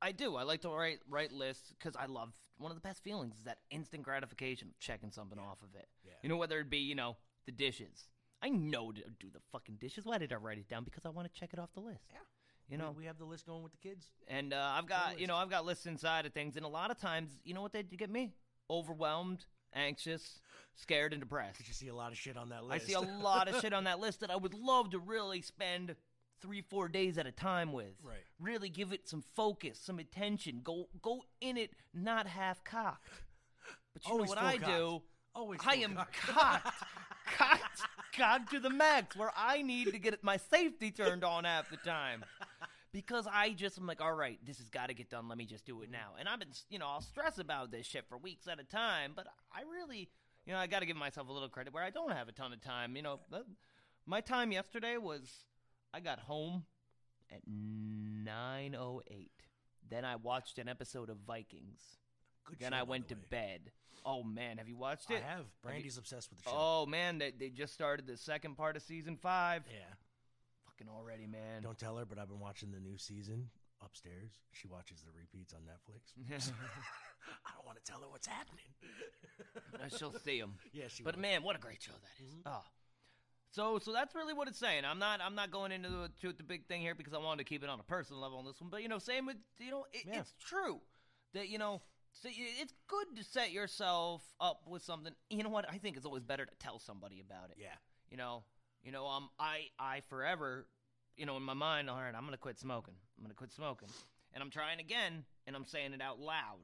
I 0.00 0.12
do. 0.12 0.36
I 0.36 0.42
like 0.42 0.62
to 0.62 0.68
write 0.68 0.98
write 1.08 1.32
lists 1.32 1.72
because 1.78 1.96
I 1.96 2.06
love 2.06 2.32
one 2.58 2.70
of 2.70 2.76
the 2.76 2.80
best 2.82 3.02
feelings 3.02 3.36
is 3.36 3.44
that 3.44 3.58
instant 3.70 4.02
gratification 4.02 4.68
of 4.68 4.78
checking 4.78 5.10
something 5.10 5.38
off 5.38 5.58
of 5.62 5.74
it. 5.74 5.88
Yeah. 6.04 6.12
You 6.22 6.28
know 6.28 6.36
whether 6.36 6.58
it 6.60 6.70
be 6.70 6.78
you 6.78 6.94
know 6.94 7.16
the 7.46 7.52
dishes. 7.52 8.08
I 8.40 8.50
know 8.50 8.92
to 8.92 9.02
do 9.18 9.28
the 9.32 9.40
fucking 9.50 9.78
dishes. 9.80 10.04
Why 10.04 10.18
did 10.18 10.32
I 10.32 10.36
write 10.36 10.58
it 10.58 10.68
down? 10.68 10.84
Because 10.84 11.04
I 11.04 11.08
want 11.08 11.32
to 11.32 11.40
check 11.40 11.50
it 11.52 11.58
off 11.58 11.70
the 11.74 11.80
list. 11.80 12.04
Yeah. 12.12 12.18
You 12.68 12.76
know, 12.76 12.94
we, 12.96 13.06
have 13.06 13.16
the 13.16 13.24
list 13.24 13.46
going 13.46 13.62
with 13.62 13.72
the 13.72 13.78
kids. 13.78 14.04
and 14.28 14.52
uh, 14.52 14.72
I've 14.74 14.86
got 14.86 15.18
you 15.18 15.26
know 15.26 15.36
I've 15.36 15.48
got 15.48 15.64
lists 15.64 15.86
inside 15.86 16.26
of 16.26 16.34
things, 16.34 16.56
and 16.56 16.66
a 16.66 16.68
lot 16.68 16.90
of 16.90 16.98
times, 16.98 17.30
you 17.44 17.54
know 17.54 17.62
what 17.62 17.72
they 17.72 17.82
get 17.82 18.10
me? 18.10 18.32
Overwhelmed, 18.70 19.46
anxious, 19.74 20.40
scared, 20.74 21.14
and 21.14 21.22
depressed. 21.22 21.56
Because 21.56 21.68
you 21.68 21.74
see 21.74 21.88
a 21.88 21.94
lot 21.94 22.12
of 22.12 22.18
shit 22.18 22.36
on 22.36 22.50
that 22.50 22.64
list. 22.64 22.84
I 22.84 22.86
see 22.86 22.92
a 22.92 23.00
lot 23.00 23.48
of 23.48 23.58
shit 23.62 23.72
on 23.72 23.84
that 23.84 24.00
list 24.00 24.20
that 24.20 24.30
I 24.30 24.36
would 24.36 24.52
love 24.52 24.90
to 24.90 24.98
really 24.98 25.40
spend 25.40 25.96
three, 26.40 26.60
four 26.62 26.88
days 26.88 27.18
at 27.18 27.26
a 27.26 27.32
time 27.32 27.72
with. 27.72 27.94
Right. 28.02 28.16
Really 28.40 28.68
give 28.68 28.92
it 28.92 29.08
some 29.08 29.22
focus, 29.34 29.78
some 29.82 29.98
attention. 29.98 30.60
Go 30.62 30.88
go 31.02 31.22
in 31.40 31.56
it 31.56 31.72
not 31.94 32.26
half 32.26 32.62
cocked. 32.64 33.08
But 33.92 34.06
you 34.06 34.12
Always 34.12 34.30
know 34.30 34.36
what 34.36 34.44
I 34.44 34.52
full-cocked. 34.58 34.76
do? 34.78 35.02
Always 35.34 35.60
I 35.66 35.74
am 35.76 35.94
cocked. 35.94 36.16
cocked. 36.16 36.84
cocked. 37.36 37.80
Cocked 38.16 38.50
to 38.52 38.60
the 38.60 38.70
max 38.70 39.16
where 39.16 39.32
I 39.36 39.62
need 39.62 39.92
to 39.92 39.98
get 39.98 40.22
my 40.24 40.36
safety 40.36 40.90
turned 40.90 41.24
on 41.24 41.44
half 41.44 41.70
the 41.70 41.76
time. 41.78 42.24
Because 42.92 43.28
I 43.30 43.52
just 43.52 43.78
am 43.78 43.86
like, 43.86 44.00
all 44.00 44.14
right, 44.14 44.38
this 44.44 44.58
has 44.58 44.68
got 44.70 44.88
to 44.88 44.94
get 44.94 45.10
done. 45.10 45.28
Let 45.28 45.36
me 45.38 45.44
just 45.44 45.66
do 45.66 45.82
it 45.82 45.90
now. 45.90 46.14
And 46.18 46.28
I've 46.28 46.38
been, 46.38 46.48
you 46.70 46.78
know, 46.78 46.86
I'll 46.86 47.02
stress 47.02 47.38
about 47.38 47.70
this 47.70 47.86
shit 47.86 48.06
for 48.08 48.16
weeks 48.16 48.48
at 48.48 48.58
a 48.58 48.64
time. 48.64 49.12
But 49.14 49.26
I 49.52 49.60
really, 49.70 50.08
you 50.46 50.52
know, 50.52 50.58
I 50.58 50.66
got 50.66 50.80
to 50.80 50.86
give 50.86 50.96
myself 50.96 51.28
a 51.28 51.32
little 51.32 51.50
credit 51.50 51.74
where 51.74 51.84
I 51.84 51.90
don't 51.90 52.12
have 52.12 52.28
a 52.28 52.32
ton 52.32 52.52
of 52.52 52.60
time. 52.62 52.96
You 52.96 53.02
know, 53.02 53.20
My 54.06 54.20
time 54.22 54.52
yesterday 54.52 54.96
was 54.96 55.30
I 55.92 56.00
got 56.00 56.18
home 56.20 56.64
at 57.30 57.40
9:08. 57.48 59.28
Then 59.90 60.04
I 60.04 60.16
watched 60.16 60.58
an 60.58 60.68
episode 60.68 61.08
of 61.10 61.18
Vikings. 61.26 61.80
Good 62.44 62.58
then 62.60 62.72
show, 62.72 62.78
I 62.78 62.82
went 62.82 63.08
the 63.08 63.14
to 63.14 63.20
way. 63.20 63.26
bed. 63.30 63.60
Oh 64.04 64.22
man, 64.22 64.58
have 64.58 64.68
you 64.68 64.76
watched 64.76 65.10
it? 65.10 65.22
I 65.24 65.28
have. 65.30 65.40
you- 65.40 65.44
Brandy's 65.62 65.98
obsessed 65.98 66.30
with 66.30 66.42
the 66.42 66.50
show. 66.50 66.56
Oh 66.56 66.86
man, 66.86 67.18
they, 67.18 67.30
they 67.30 67.48
just 67.50 67.74
started 67.74 68.06
the 68.06 68.16
second 68.16 68.56
part 68.56 68.76
of 68.76 68.82
season 68.82 69.16
five. 69.16 69.64
yeah. 69.70 69.94
Fucking 70.66 70.88
already, 70.94 71.26
man. 71.26 71.62
Don't 71.62 71.78
tell 71.78 71.96
her, 71.96 72.04
but 72.04 72.18
I've 72.18 72.28
been 72.28 72.38
watching 72.40 72.70
the 72.70 72.78
new 72.80 72.96
season 72.98 73.50
upstairs. 73.84 74.30
She 74.52 74.68
watches 74.68 75.02
the 75.02 75.10
repeats 75.16 75.52
on 75.54 75.60
Netflix. 75.62 76.12
I 77.46 77.50
don't 77.54 77.66
want 77.66 77.82
to 77.82 77.90
tell 77.90 78.00
her 78.00 78.08
what's 78.08 78.26
happening. 78.26 78.64
She'll 79.98 80.12
see 80.18 80.40
them. 80.40 80.54
Yeah, 80.72 80.84
she 80.88 81.02
But 81.02 81.16
will. 81.16 81.22
man, 81.22 81.42
what 81.42 81.56
a 81.56 81.58
great 81.58 81.82
show 81.82 81.92
that 81.92 82.24
is. 82.24 82.32
Mhm. 82.34 82.40
Oh. 82.46 82.64
So 83.50 83.78
so 83.78 83.92
that's 83.92 84.14
really 84.14 84.34
what 84.34 84.46
it's 84.48 84.58
saying. 84.58 84.84
I'm 84.84 84.98
not 84.98 85.20
I'm 85.22 85.34
not 85.34 85.50
going 85.50 85.72
into 85.72 85.88
the, 85.88 86.10
to 86.20 86.32
the 86.32 86.42
big 86.42 86.66
thing 86.66 86.80
here 86.80 86.94
because 86.94 87.14
I 87.14 87.18
wanted 87.18 87.38
to 87.38 87.48
keep 87.48 87.64
it 87.64 87.70
on 87.70 87.80
a 87.80 87.82
personal 87.82 88.20
level 88.20 88.38
on 88.38 88.44
this 88.44 88.60
one. 88.60 88.70
But 88.70 88.82
you 88.82 88.88
know, 88.88 88.98
same 88.98 89.26
with 89.26 89.36
you 89.58 89.70
know, 89.70 89.86
it, 89.92 90.04
Yeah. 90.06 90.20
it's 90.20 90.34
true 90.38 90.80
that 91.34 91.48
you 91.48 91.58
know. 91.58 91.82
So 92.12 92.28
it's 92.32 92.72
good 92.88 93.06
to 93.16 93.22
set 93.22 93.52
yourself 93.52 94.22
up 94.40 94.62
with 94.66 94.82
something. 94.82 95.12
You 95.30 95.44
know 95.44 95.50
what? 95.50 95.66
I 95.70 95.78
think 95.78 95.96
it's 95.96 96.06
always 96.06 96.24
better 96.24 96.44
to 96.44 96.54
tell 96.58 96.78
somebody 96.80 97.20
about 97.20 97.50
it. 97.50 97.58
Yeah. 97.60 97.74
You 98.10 98.16
know, 98.16 98.42
you 98.82 98.90
know, 98.90 99.06
um, 99.06 99.28
I, 99.38 99.66
I 99.78 100.00
forever, 100.08 100.66
you 101.16 101.26
know, 101.26 101.36
in 101.36 101.42
my 101.44 101.54
mind, 101.54 101.88
all 101.90 101.96
right, 102.00 102.14
I'm 102.14 102.24
gonna 102.24 102.36
quit 102.38 102.58
smoking. 102.58 102.94
I'm 103.16 103.24
gonna 103.24 103.34
quit 103.34 103.52
smoking, 103.52 103.88
and 104.32 104.42
I'm 104.42 104.50
trying 104.50 104.80
again, 104.80 105.24
and 105.46 105.54
I'm 105.54 105.64
saying 105.66 105.92
it 105.92 106.00
out 106.02 106.18
loud, 106.18 106.58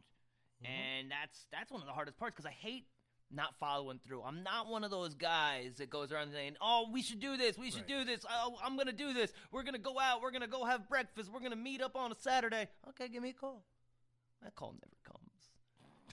Mm-hmm. 0.62 0.72
and 0.72 1.10
that's 1.10 1.46
that's 1.52 1.70
one 1.70 1.82
of 1.82 1.86
the 1.86 1.92
hardest 1.92 2.16
parts 2.18 2.34
because 2.34 2.46
I 2.46 2.52
hate 2.54 2.86
not 3.30 3.54
following 3.58 3.98
through. 4.06 4.22
I'm 4.22 4.42
not 4.42 4.68
one 4.68 4.84
of 4.84 4.90
those 4.90 5.14
guys 5.14 5.76
that 5.78 5.90
goes 5.90 6.12
around 6.12 6.32
saying, 6.32 6.56
"Oh, 6.60 6.88
we 6.92 7.02
should 7.02 7.20
do 7.20 7.36
this. 7.36 7.58
We 7.58 7.70
should 7.70 7.80
Right. 7.80 7.88
do 7.88 8.04
this. 8.04 8.24
Oh, 8.28 8.58
I'm 8.62 8.76
gonna 8.76 8.92
do 8.92 9.12
this. 9.12 9.32
We're 9.50 9.62
gonna 9.64 9.78
go 9.78 9.98
out. 9.98 10.20
We're 10.20 10.30
gonna 10.30 10.46
go 10.46 10.64
have 10.64 10.88
breakfast. 10.88 11.30
We're 11.32 11.40
gonna 11.40 11.56
meet 11.56 11.80
up 11.80 11.96
on 11.96 12.12
a 12.12 12.16
Saturday." 12.16 12.68
Okay, 12.90 13.08
give 13.08 13.22
me 13.22 13.30
a 13.30 13.34
call. 13.34 13.64
That 14.42 14.54
call 14.54 14.72
never 14.72 14.96
comes. 15.04 15.50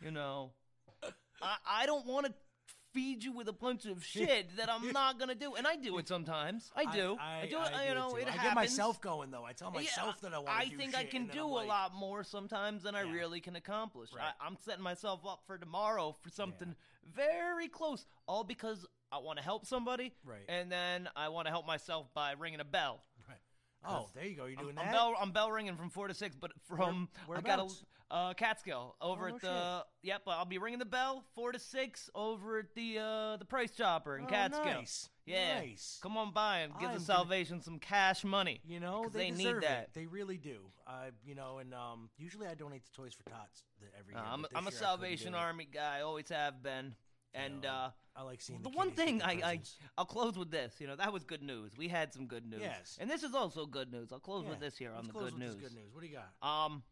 You 0.01 0.11
know, 0.11 0.53
I, 1.41 1.57
I 1.65 1.85
don't 1.85 2.05
want 2.05 2.25
to 2.27 2.33
feed 2.93 3.23
you 3.23 3.31
with 3.31 3.47
a 3.47 3.53
bunch 3.53 3.85
of 3.85 4.03
shit 4.13 4.55
that 4.57 4.69
I'm 4.69 4.91
not 4.91 5.19
gonna 5.19 5.35
do, 5.35 5.55
and 5.55 5.65
I 5.67 5.75
do 5.75 5.97
it 5.97 6.07
sometimes. 6.07 6.71
I 6.75 6.85
do. 6.85 7.17
I, 7.19 7.47
do 7.49 7.57
it. 7.61 7.71
I 7.73 7.83
you 7.83 7.89
do 7.89 7.95
know, 7.95 8.09
too. 8.11 8.17
it 8.17 8.27
I 8.27 8.43
get 8.43 8.55
myself 8.55 9.01
going 9.01 9.31
though. 9.31 9.43
I 9.43 9.53
tell 9.53 9.69
Yeah, 9.73 9.79
myself 9.81 10.21
that 10.21 10.33
I 10.33 10.37
want 10.39 10.49
I 10.49 10.65
to 10.65 10.69
do 10.71 10.77
think 10.77 10.95
I 10.95 11.03
can 11.05 11.27
do 11.27 11.45
I'm 11.45 11.65
a 11.65 11.67
lot 11.67 11.93
more 11.95 12.23
sometimes 12.23 12.83
than 12.83 12.95
I 12.95 13.01
really 13.01 13.39
can 13.39 13.55
accomplish. 13.55 14.09
Right. 14.13 14.25
I, 14.39 14.45
I'm 14.45 14.57
setting 14.65 14.83
myself 14.83 15.21
up 15.27 15.41
for 15.47 15.57
tomorrow 15.57 16.15
for 16.21 16.29
something 16.29 16.75
very 17.15 17.67
close, 17.67 18.05
all 18.27 18.43
because 18.43 18.85
I 19.11 19.17
want 19.17 19.37
to 19.39 19.43
help 19.43 19.65
somebody, 19.65 20.13
Right. 20.23 20.45
and 20.47 20.71
then 20.71 21.09
I 21.15 21.29
want 21.29 21.47
to 21.47 21.51
help 21.51 21.67
myself 21.67 22.07
by 22.13 22.31
ringing 22.33 22.61
a 22.61 22.65
bell. 22.65 23.03
Oh, 23.87 24.09
there 24.13 24.25
you 24.25 24.35
go. 24.35 24.45
You're 24.45 24.59
I'm, 24.59 24.65
doing 24.65 24.77
I'm 24.77 24.85
that. 24.85 24.93
bell. 24.93 25.15
I'm 25.19 25.31
bell 25.31 25.51
ringing 25.51 25.75
from 25.75 25.89
four 25.89 26.07
to 26.07 26.13
six, 26.13 26.35
but 26.35 26.51
from 26.67 27.09
Where- 27.25 27.37
I 27.37 27.41
got 27.41 27.59
a 27.59 27.67
uh, 28.13 28.33
Catskill 28.33 28.95
over 29.01 29.29
Oh, 29.29 29.35
at 29.35 29.41
the. 29.41 29.85
Yep, 30.03 30.23
I'll 30.27 30.43
be 30.45 30.57
ringing 30.57 30.79
the 30.79 30.85
bell 30.85 31.23
four 31.33 31.51
to 31.53 31.59
six 31.59 32.09
over 32.13 32.59
at 32.59 32.73
the 32.75 32.99
uh, 32.99 33.37
the 33.37 33.45
Price 33.45 33.71
Chopper 33.71 34.17
in 34.17 34.25
Oh, 34.25 34.27
Catskill. 34.27 34.65
nice. 34.65 35.09
Yeah, 35.25 35.59
Nice. 35.59 35.99
come 36.03 36.17
on 36.17 36.33
by 36.33 36.59
and 36.59 36.73
give 36.73 36.81
I'm 36.89 36.95
the 36.95 36.99
gonna- 36.99 37.05
Salvation 37.05 37.61
some 37.61 37.79
cash 37.79 38.23
money. 38.25 38.59
You 38.65 38.79
know 38.81 39.07
they, 39.13 39.29
they 39.29 39.37
need 39.37 39.55
that. 39.61 39.83
It. 39.83 39.89
They 39.93 40.05
really 40.07 40.37
do. 40.37 40.57
I, 40.85 41.11
you 41.25 41.35
know, 41.35 41.59
and 41.59 41.73
um, 41.73 42.09
usually 42.17 42.47
I 42.47 42.53
donate 42.55 42.83
to 42.85 42.91
Toys 42.91 43.13
for 43.13 43.23
Tots 43.29 43.63
every 43.97 44.13
Uh, 44.15 44.19
year. 44.19 44.27
I'm, 44.29 44.41
but 44.41 44.51
a, 44.51 44.57
I'm 44.57 44.67
a 44.67 44.71
this 44.71 44.79
year 44.81 44.89
I 44.89 44.91
couldn't 44.95 45.01
Salvation. 45.17 45.35
Army 45.35 45.67
guy. 45.73 46.01
Always 46.01 46.27
have 46.29 46.61
been. 46.61 46.95
And 47.33 47.61
know, 47.61 47.69
uh, 47.69 47.89
I 48.15 48.23
like 48.23 48.41
seeing 48.41 48.61
the, 48.61 48.69
the, 48.69 48.77
one 48.77 48.91
thing 48.91 49.21
I, 49.21 49.31
I 49.43 49.59
I'll 49.97 50.05
close 50.05 50.37
with 50.37 50.51
this. 50.51 50.75
You 50.79 50.87
know 50.87 50.95
that 50.97 51.13
was 51.13 51.23
good 51.23 51.41
news. 51.41 51.71
We 51.77 51.87
had 51.87 52.13
some 52.13 52.27
good 52.27 52.45
news. 52.45 52.59
Yes. 52.61 52.97
And 52.99 53.09
this 53.09 53.23
is 53.23 53.33
also 53.33 53.65
good 53.65 53.91
news. 53.91 54.11
I'll 54.11 54.19
close 54.19 54.45
with 54.45 54.59
this 54.59 54.77
here 54.77 54.89
on 54.89 54.97
let's 54.97 55.07
the 55.07 55.13
close 55.13 55.31
good 55.31 55.39
news. 55.39 55.55
Good 55.55 55.73
news. 55.73 55.93
What 55.93 56.01
do 56.01 56.07
you 56.07 56.17
got? 56.17 56.65
Um, 56.65 56.83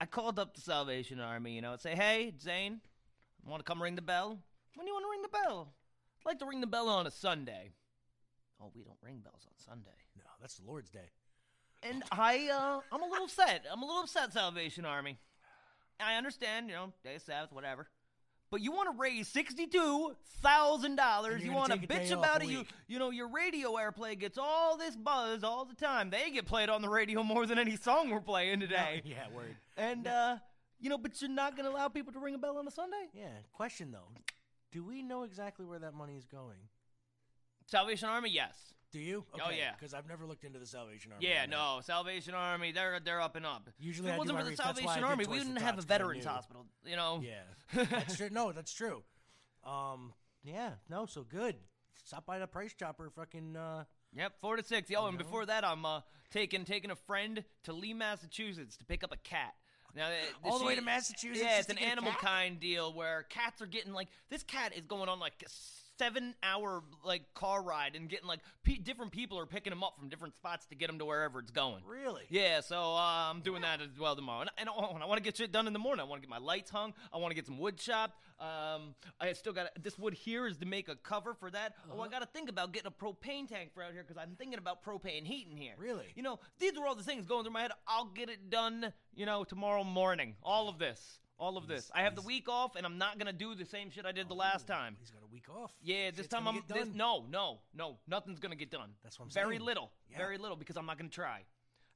I 0.00 0.06
called 0.06 0.38
up 0.38 0.54
the 0.54 0.60
Salvation 0.60 1.18
Army, 1.18 1.52
you 1.52 1.62
know, 1.62 1.72
and 1.72 1.80
say, 1.80 1.94
"Hey, 1.94 2.34
Zane, 2.38 2.80
want 3.46 3.60
to 3.60 3.64
come 3.64 3.82
ring 3.82 3.96
the 3.96 4.02
bell? 4.02 4.38
When 4.74 4.84
do 4.84 4.90
you 4.90 4.94
want 4.94 5.04
to 5.04 5.10
ring 5.10 5.22
the 5.22 5.28
bell? 5.28 5.74
I'd 6.20 6.28
like 6.28 6.38
to 6.40 6.46
ring 6.46 6.60
the 6.60 6.66
bell 6.66 6.88
on 6.88 7.06
a 7.06 7.10
Sunday. 7.10 7.72
Oh, 8.60 8.70
we 8.74 8.82
don't 8.82 8.98
ring 9.02 9.20
bells 9.24 9.46
on 9.46 9.52
Sunday. 9.56 9.96
No, 10.16 10.24
that's 10.40 10.56
the 10.56 10.66
Lord's 10.66 10.90
Day. 10.90 11.10
And 11.82 12.02
I, 12.12 12.48
uh, 12.48 12.80
I'm 12.92 13.02
a 13.02 13.06
little 13.06 13.24
upset. 13.24 13.64
I'm 13.70 13.82
a 13.82 13.86
little 13.86 14.02
upset, 14.02 14.32
Salvation 14.34 14.84
Army. 14.84 15.18
I 15.98 16.16
understand, 16.16 16.68
you 16.68 16.74
know, 16.74 16.92
day 17.02 17.16
of 17.16 17.22
Sabbath, 17.22 17.52
whatever. 17.52 17.88
But 18.50 18.62
you 18.62 18.72
want 18.72 18.90
to 18.90 19.00
raise 19.00 19.28
sixty-two 19.28 20.16
thousand 20.42 20.96
dollars. 20.96 21.44
You 21.44 21.52
want 21.52 21.72
to 21.72 21.78
bitch 21.78 22.10
about 22.10 22.42
it. 22.42 22.48
You, 22.48 22.64
you 22.88 22.98
know, 22.98 23.10
your 23.10 23.28
radio 23.28 23.74
airplay 23.74 24.18
gets 24.18 24.38
all 24.38 24.76
this 24.76 24.96
buzz 24.96 25.44
all 25.44 25.64
the 25.64 25.74
time. 25.74 26.10
They 26.10 26.30
get 26.30 26.46
played 26.46 26.68
on 26.68 26.82
the 26.82 26.88
radio 26.88 27.22
more 27.22 27.46
than 27.46 27.58
any 27.58 27.76
song 27.76 28.10
we're 28.10 28.20
playing 28.20 28.58
today. 28.58 29.02
Yeah, 29.04 29.28
word. 29.32 29.54
And 29.76 30.06
uh, 30.08 30.38
you 30.80 30.90
know, 30.90 30.98
but 30.98 31.20
you're 31.20 31.30
not 31.30 31.56
gonna 31.56 31.70
allow 31.70 31.88
people 31.88 32.12
to 32.12 32.18
ring 32.18 32.34
a 32.34 32.38
bell 32.38 32.58
on 32.58 32.66
a 32.66 32.72
Sunday. 32.72 33.08
Yeah. 33.14 33.28
Question 33.52 33.92
though, 33.92 34.08
do 34.72 34.82
we 34.82 35.02
know 35.02 35.22
exactly 35.22 35.64
where 35.64 35.78
that 35.78 35.94
money 35.94 36.16
is 36.16 36.26
going? 36.26 36.58
Salvation 37.66 38.08
Army, 38.08 38.30
yes. 38.30 38.74
Do 38.92 38.98
you? 38.98 39.24
Oh, 39.34 39.50
yeah. 39.50 39.72
Because 39.78 39.94
I've 39.94 40.08
never 40.08 40.26
looked 40.26 40.44
into 40.44 40.58
the 40.58 40.66
Salvation 40.66 41.12
Army. 41.12 41.26
Yeah, 41.26 41.42
that. 41.42 41.50
no, 41.50 41.80
Salvation 41.82 42.34
Army, 42.34 42.72
they're 42.72 42.98
they're 43.04 43.20
up 43.20 43.36
and 43.36 43.46
up. 43.46 43.68
Usually 43.78 44.08
if 44.08 44.16
it 44.16 44.18
wasn't 44.18 44.38
for 44.38 44.44
the 44.44 44.50
re- 44.50 44.56
that's 44.56 44.82
why 44.82 44.92
I 44.92 44.94
Salvation 44.96 45.04
Army, 45.04 45.24
we 45.26 45.38
wouldn't 45.38 45.58
have 45.58 45.74
a 45.74 45.76
Tots, 45.76 45.84
'cause 45.84 45.84
I 45.84 45.98
veterans 45.98 46.24
hospital. 46.24 46.66
You 46.84 46.96
know. 46.96 47.22
Yeah, 47.24 47.84
that's 47.90 48.16
true. 48.16 48.30
No, 48.30 48.52
that's 48.52 48.72
true. 48.72 49.02
Um, 49.64 50.12
yeah, 50.42 50.70
no, 50.88 51.06
so 51.06 51.22
good. 51.22 51.54
Stop 52.04 52.26
by 52.26 52.38
the 52.38 52.46
Price 52.46 52.74
Chopper, 52.74 53.10
fucking. 53.10 53.56
Uh, 53.56 53.84
Yep, 54.12 54.32
four 54.40 54.56
to 54.56 54.64
six. 54.64 54.90
Yo, 54.90 55.06
and 55.06 55.16
know? 55.16 55.22
before 55.22 55.46
that, 55.46 55.64
I'm 55.64 55.86
uh, 55.86 56.00
taking 56.32 56.64
taking 56.64 56.90
a 56.90 56.96
friend 56.96 57.44
to 57.62 57.72
Lee, 57.72 57.94
Massachusetts, 57.94 58.76
to 58.78 58.84
pick 58.84 59.04
up 59.04 59.12
a 59.12 59.16
cat. 59.18 59.54
Now, 59.94 60.06
uh, 60.08 60.10
All 60.50 60.58
the 60.58 60.64
way 60.64 60.74
to 60.74 60.82
Massachusetts 60.82 61.40
Yeah, 61.40 61.60
it's 61.60 61.68
an 61.68 61.78
animal 61.78 62.10
cat? 62.10 62.20
kind 62.20 62.58
deal 62.58 62.92
where 62.92 63.22
cats 63.28 63.62
are 63.62 63.66
getting 63.66 63.92
like 63.92 64.08
this 64.28 64.42
cat 64.42 64.72
is 64.76 64.84
going 64.86 65.08
on 65.08 65.20
like 65.20 65.34
a 65.46 65.48
seven 66.00 66.34
hour 66.42 66.82
like 67.04 67.22
car 67.34 67.62
ride 67.62 67.94
and 67.94 68.08
getting 68.08 68.26
like 68.26 68.40
pe- 68.64 68.78
different 68.78 69.12
people 69.12 69.38
are 69.38 69.44
picking 69.44 69.70
them 69.70 69.84
up 69.84 69.96
from 69.98 70.08
different 70.08 70.34
spots 70.34 70.64
to 70.66 70.74
get 70.74 70.86
them 70.86 70.98
to 70.98 71.04
wherever 71.04 71.38
it's 71.40 71.50
going. 71.50 71.82
really? 71.86 72.22
Yeah, 72.30 72.60
so 72.62 72.76
uh, 72.80 73.30
I'm 73.30 73.40
doing 73.42 73.60
that 73.62 73.82
as 73.82 73.98
well 73.98 74.16
tomorrow. 74.16 74.40
And, 74.40 74.50
and 74.56 74.68
I, 74.70 74.72
I 74.72 75.04
want 75.06 75.18
to 75.18 75.22
get 75.22 75.36
shit 75.36 75.52
done 75.52 75.66
in 75.66 75.74
the 75.74 75.78
morning. 75.78 76.00
I 76.00 76.08
want 76.08 76.22
to 76.22 76.26
get 76.26 76.30
my 76.30 76.38
lights 76.44 76.70
hung. 76.70 76.94
I 77.12 77.18
want 77.18 77.32
to 77.32 77.34
get 77.34 77.44
some 77.44 77.58
wood 77.58 77.76
chopped. 77.76 78.18
Um, 78.40 78.94
I 79.20 79.30
still 79.34 79.52
got 79.52 79.68
this 79.82 79.98
wood 79.98 80.14
here 80.14 80.46
is 80.46 80.56
to 80.58 80.66
make 80.66 80.88
a 80.88 80.96
cover 80.96 81.34
for 81.34 81.50
that. 81.50 81.74
Oh, 81.90 81.92
Uh-huh. 81.94 82.02
I 82.04 82.08
got 82.08 82.20
to 82.20 82.26
think 82.26 82.48
about 82.48 82.72
getting 82.72 82.86
a 82.88 83.04
propane 83.04 83.46
tank 83.46 83.72
for 83.74 83.82
out 83.82 83.92
here 83.92 84.02
because 84.06 84.16
I'm 84.16 84.34
thinking 84.38 84.58
about 84.58 84.82
propane 84.82 85.26
heating 85.26 85.56
here. 85.58 85.74
Really? 85.76 86.06
You 86.16 86.22
know, 86.22 86.38
these 86.58 86.76
are 86.78 86.86
all 86.86 86.94
the 86.94 87.02
things 87.02 87.26
going 87.26 87.44
through 87.44 87.52
my 87.52 87.60
head. 87.62 87.72
I'll 87.86 88.06
get 88.06 88.30
it 88.30 88.48
done, 88.48 88.92
you 89.14 89.26
know, 89.26 89.44
tomorrow 89.44 89.84
morning. 89.84 90.36
All 90.42 90.70
of 90.70 90.78
this. 90.78 91.18
All 91.40 91.56
of 91.56 91.66
this. 91.66 91.90
I 91.94 92.02
have 92.02 92.14
the 92.14 92.22
week 92.22 92.48
off, 92.48 92.76
and 92.76 92.84
I'm 92.86 92.98
not 92.98 93.18
gonna 93.18 93.32
do 93.32 93.54
the 93.54 93.64
same 93.64 93.90
shit 93.90 94.04
I 94.06 94.12
did 94.12 94.28
the 94.28 94.34
last 94.34 94.66
time. 94.66 94.96
He's 95.00 95.10
got 95.10 95.22
a 95.22 95.32
week 95.32 95.48
off. 95.48 95.72
Yeah, 95.82 96.10
this 96.10 96.18
Shit's 96.18 96.28
time 96.28 96.44
gonna 96.44 96.58
I'm 96.58 96.64
get 96.66 96.76
this, 96.76 96.88
done. 96.88 96.96
no, 96.98 97.24
no, 97.30 97.58
no, 97.74 97.96
nothing's 98.06 98.38
gonna 98.38 98.54
get 98.56 98.70
done. 98.70 98.90
That's 99.02 99.18
what 99.18 99.24
I'm 99.24 99.30
saying. 99.30 99.44
Very 99.46 99.56
saying. 99.56 99.66
little, 99.66 99.90
Yeah. 100.10 100.18
very 100.18 100.36
little, 100.38 100.56
because 100.56 100.76
I'm 100.76 100.84
not 100.86 100.98
gonna 100.98 101.08
try. 101.08 101.44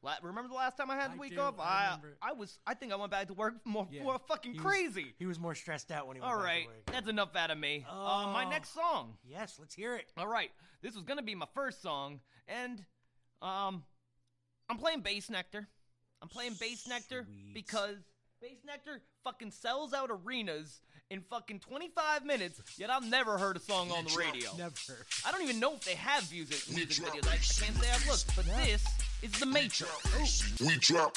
La- 0.03 0.17
remember 0.23 0.49
the 0.49 0.55
last 0.55 0.77
time 0.77 0.91
I 0.91 0.97
had 0.97 1.11
the 1.13 1.17
I 1.17 1.19
week 1.19 1.35
do, 1.35 1.41
off? 1.41 1.59
I 1.61 1.63
I, 1.63 1.85
remember. 1.87 2.17
I 2.23 2.33
was, 2.33 2.59
I 2.67 2.75
think 2.75 2.93
I 2.93 2.97
went 2.97 3.11
back 3.11 3.27
to 3.29 3.35
work 3.35 3.55
more, 3.65 3.87
Yeah. 3.91 4.03
more 4.03 4.19
fucking 4.19 4.53
He 4.55 4.59
was- 4.61 4.67
crazy. 4.67 5.15
he 5.19 5.27
was 5.27 5.39
more 5.39 5.55
stressed 5.55 5.91
out 5.93 6.07
when 6.07 6.17
he 6.17 6.21
went 6.21 6.33
All 6.33 6.39
back 6.39 6.47
to 6.47 6.51
right, 6.53 6.67
work. 6.67 6.87
that's 6.87 7.09
enough 7.09 7.37
out 7.37 7.51
of 7.51 7.59
me. 7.59 7.85
Uh, 7.89 7.95
my 8.33 8.45
Oh. 8.45 8.49
next 8.51 8.71
song. 8.71 9.17
Yes, 9.25 9.59
let's 9.59 9.75
hear 9.75 9.95
it. 9.97 10.11
All 10.17 10.27
right, 10.27 10.51
this 10.81 10.95
was 10.95 11.05
gonna 11.05 11.23
be 11.23 11.35
my 11.35 11.49
first 11.55 11.83
song, 11.83 12.21
and 12.49 12.85
um, 13.43 13.85
I'm 14.71 14.79
playing 14.79 15.03
Bassnectar. 15.03 15.67
I'm 16.23 16.29
playing 16.29 16.55
Bassnectar 16.55 17.25
Sweet. 17.27 17.53
because 17.55 17.99
Bassnectar 18.45 18.99
fucking 19.23 19.51
sells 19.51 19.95
out 19.95 20.11
arenas 20.13 20.81
in 21.09 21.23
fucking 21.23 21.61
25 21.61 22.27
minutes. 22.27 22.61
Yet 22.77 22.91
I've 22.91 23.09
never 23.09 23.39
heard 23.39 23.57
a 23.57 23.61
song 23.61 23.91
on 23.91 24.05
the 24.05 24.15
radio. 24.19 24.51
Never. 24.59 25.07
I 25.27 25.33
don't 25.33 25.43
even 25.43 25.59
know 25.59 25.73
if 25.75 25.85
they 25.85 25.95
have 25.95 26.31
music 26.31 26.59
music 26.75 27.07
videos. 27.07 27.27
I, 27.27 27.33
I 27.33 27.37
can't 27.37 27.77
say 27.77 27.91
I've 27.91 28.07
looked, 28.07 28.37
but 28.37 28.45
this 28.45 28.85
is 29.23 29.33
the 29.41 29.47
Matrix. 29.47 30.61
We 30.61 30.77
drop. 30.77 31.17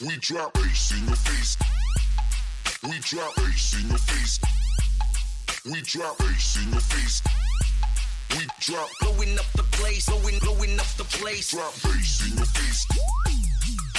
We 0.00 0.16
drop 0.18 0.54
bass 0.54 0.92
in 0.92 1.06
your 1.06 1.16
face. 1.16 1.56
We 2.84 2.98
drop 3.00 3.34
bass 3.34 3.82
in 3.82 3.88
your 3.88 3.98
face. 3.98 4.40
We 5.64 5.80
drop 5.82 6.18
bass 6.18 6.58
in 6.62 6.70
your 6.70 6.80
face. 6.80 7.22
We 8.30 8.46
drop 8.60 8.88
Blowing 9.00 9.36
up 9.36 9.50
the 9.56 9.64
place, 9.72 10.06
blowing, 10.06 10.38
blowing 10.38 10.78
up 10.78 10.86
the 10.96 11.04
place. 11.04 11.50
drop 11.50 11.74
bass 11.82 12.30
in 12.30 12.36
your 12.36 12.46
face. 12.46 12.86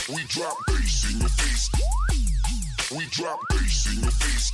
We 0.10 0.22
drop 0.28 0.58
bass 0.68 1.12
in 1.12 1.20
your 1.20 1.30
face. 1.30 1.70
We 2.92 3.06
drop 3.12 3.40
bass 3.50 3.88
in 3.92 4.02
your 4.04 4.12
face. 4.12 4.52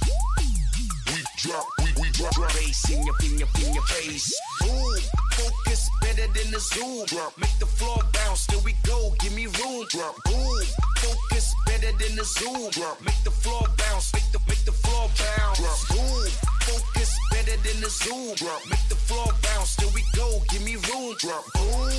We 1.08 1.24
drop, 1.38 1.66
we, 1.80 1.86
we 2.02 2.10
drop, 2.12 2.34
drop 2.34 2.54
Bass 2.54 2.90
in 2.90 3.06
your, 3.06 3.16
in 3.24 3.40
your, 3.40 3.48
in 3.66 3.74
your 3.74 3.84
face. 3.84 4.32
Boom, 4.62 5.00
focus 5.32 5.90
better 6.02 6.28
than 6.34 6.52
the 6.52 6.60
zoom. 6.60 7.06
Drop. 7.06 7.38
Make 7.38 7.58
the 7.60 7.66
floor 7.66 7.98
bounce, 8.14 8.46
there 8.46 8.60
we 8.60 8.76
go, 8.84 9.12
give 9.20 9.34
me 9.36 9.48
room. 9.48 9.86
Drop. 9.90 10.16
Boom, 10.26 10.64
focus 10.98 11.54
better 11.66 11.92
than 11.98 12.16
the 12.16 12.24
zoom. 12.24 12.70
Drop. 12.72 13.02
Make 13.02 13.24
the 13.24 13.32
floor 13.32 13.66
bounce, 13.78 14.14
make 14.14 14.32
the, 14.32 14.40
make 14.48 14.64
the 14.66 14.72
floor 14.72 15.10
bounce. 15.18 15.60
Drop. 15.60 15.80
Boom, 15.90 16.30
focus 16.62 17.18
better 17.32 17.58
than 17.64 17.82
the 17.82 17.90
the 17.90 18.06
zoo. 18.06 18.36
Drop, 18.36 18.62
make 18.70 18.86
the 18.90 18.96
floor 18.96 19.26
bounce. 19.42 19.76
There 19.76 19.90
we 19.96 20.04
go. 20.16 20.42
Give 20.50 20.64
me 20.64 20.76
room. 20.76 21.16
Drop, 21.18 21.44
boom. 21.54 21.90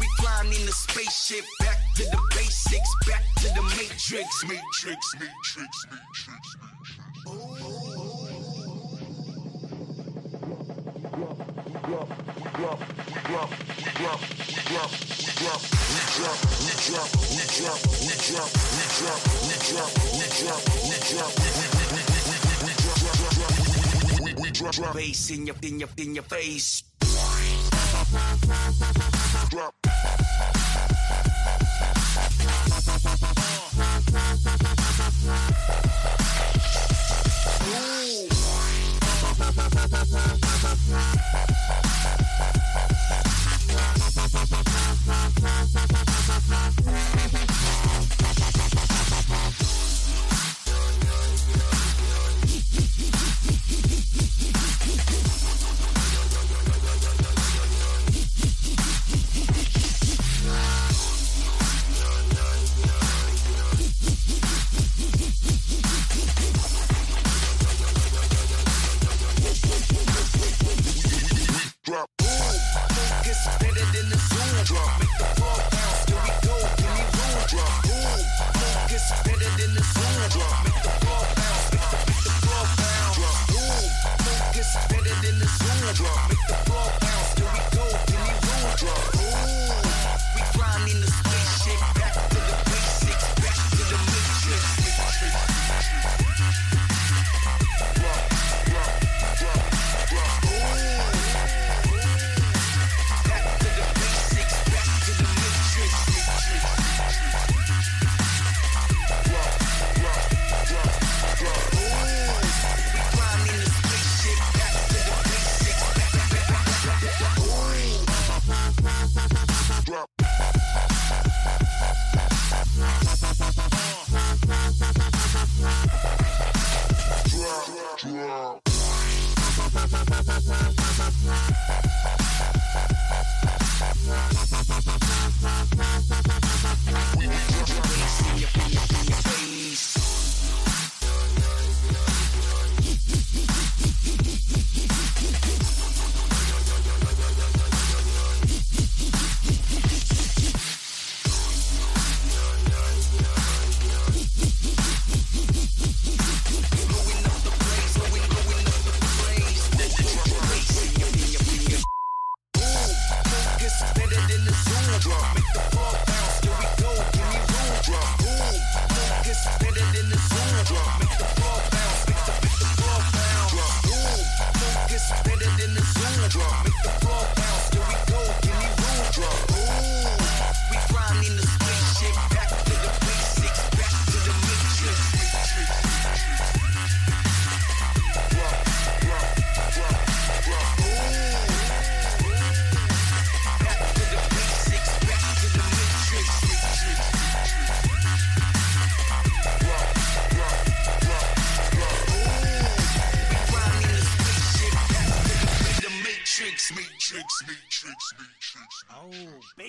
We 0.00 0.06
flying 0.18 0.52
in 0.52 0.64
the 0.66 0.72
spaceship. 0.72 1.44
Back 1.60 1.78
to 1.96 2.04
the 2.04 2.18
basics. 2.30 2.94
Back 3.06 3.22
to 3.36 3.48
the 3.48 3.62
matrix. 3.62 4.44
Matrix, 4.44 5.14
matrix, 5.14 5.16
matrix. 5.18 5.86
Matrix. 5.88 6.72
We 24.40 24.50
drop 24.50 24.94
bass 24.94 25.30
in 25.30 25.46
your, 25.46 25.56
in 25.62 25.80
your, 25.80 25.88
in 25.98 26.14
your 26.14 26.24
face. 26.24 26.82
Drop. 29.50 29.91
Drop. 40.92 41.81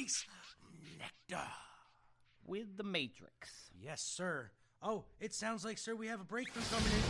Bass 0.04 0.26
nectar. 1.00 1.48
With 2.46 2.76
the 2.76 2.84
Matrix. 2.84 3.72
Yes, 3.80 4.02
sir. 4.02 4.52
Oh, 4.82 5.06
it 5.22 5.34
sounds 5.34 5.64
like, 5.64 5.78
sir, 5.78 5.96
we 5.96 6.08
have 6.08 6.20
a 6.20 6.26
breakthrough 6.26 6.64
coming 6.70 6.92
in. 6.92 7.04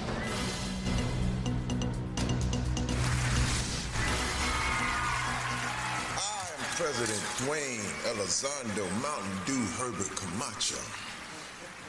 I 6.15 6.49
am 6.53 6.63
President 6.75 7.19
Dwayne 7.41 7.81
Elizondo 8.11 8.85
Mountain 9.01 9.39
Dew 9.47 9.65
Herbert 9.79 10.15
Camacho. 10.15 10.77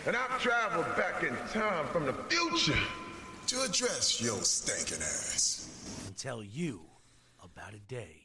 And 0.06 0.16
I've 0.16 0.40
traveled 0.40 0.86
back 0.96 1.22
in 1.22 1.36
time 1.52 1.86
from 1.88 2.06
the 2.06 2.14
future 2.30 2.80
to 3.48 3.62
address 3.62 4.22
your 4.22 4.40
stinking 4.42 5.02
ass. 5.02 5.68
and 6.06 6.16
tell 6.16 6.42
you 6.42 6.80
about 7.42 7.74
a 7.74 7.80
day 7.80 8.23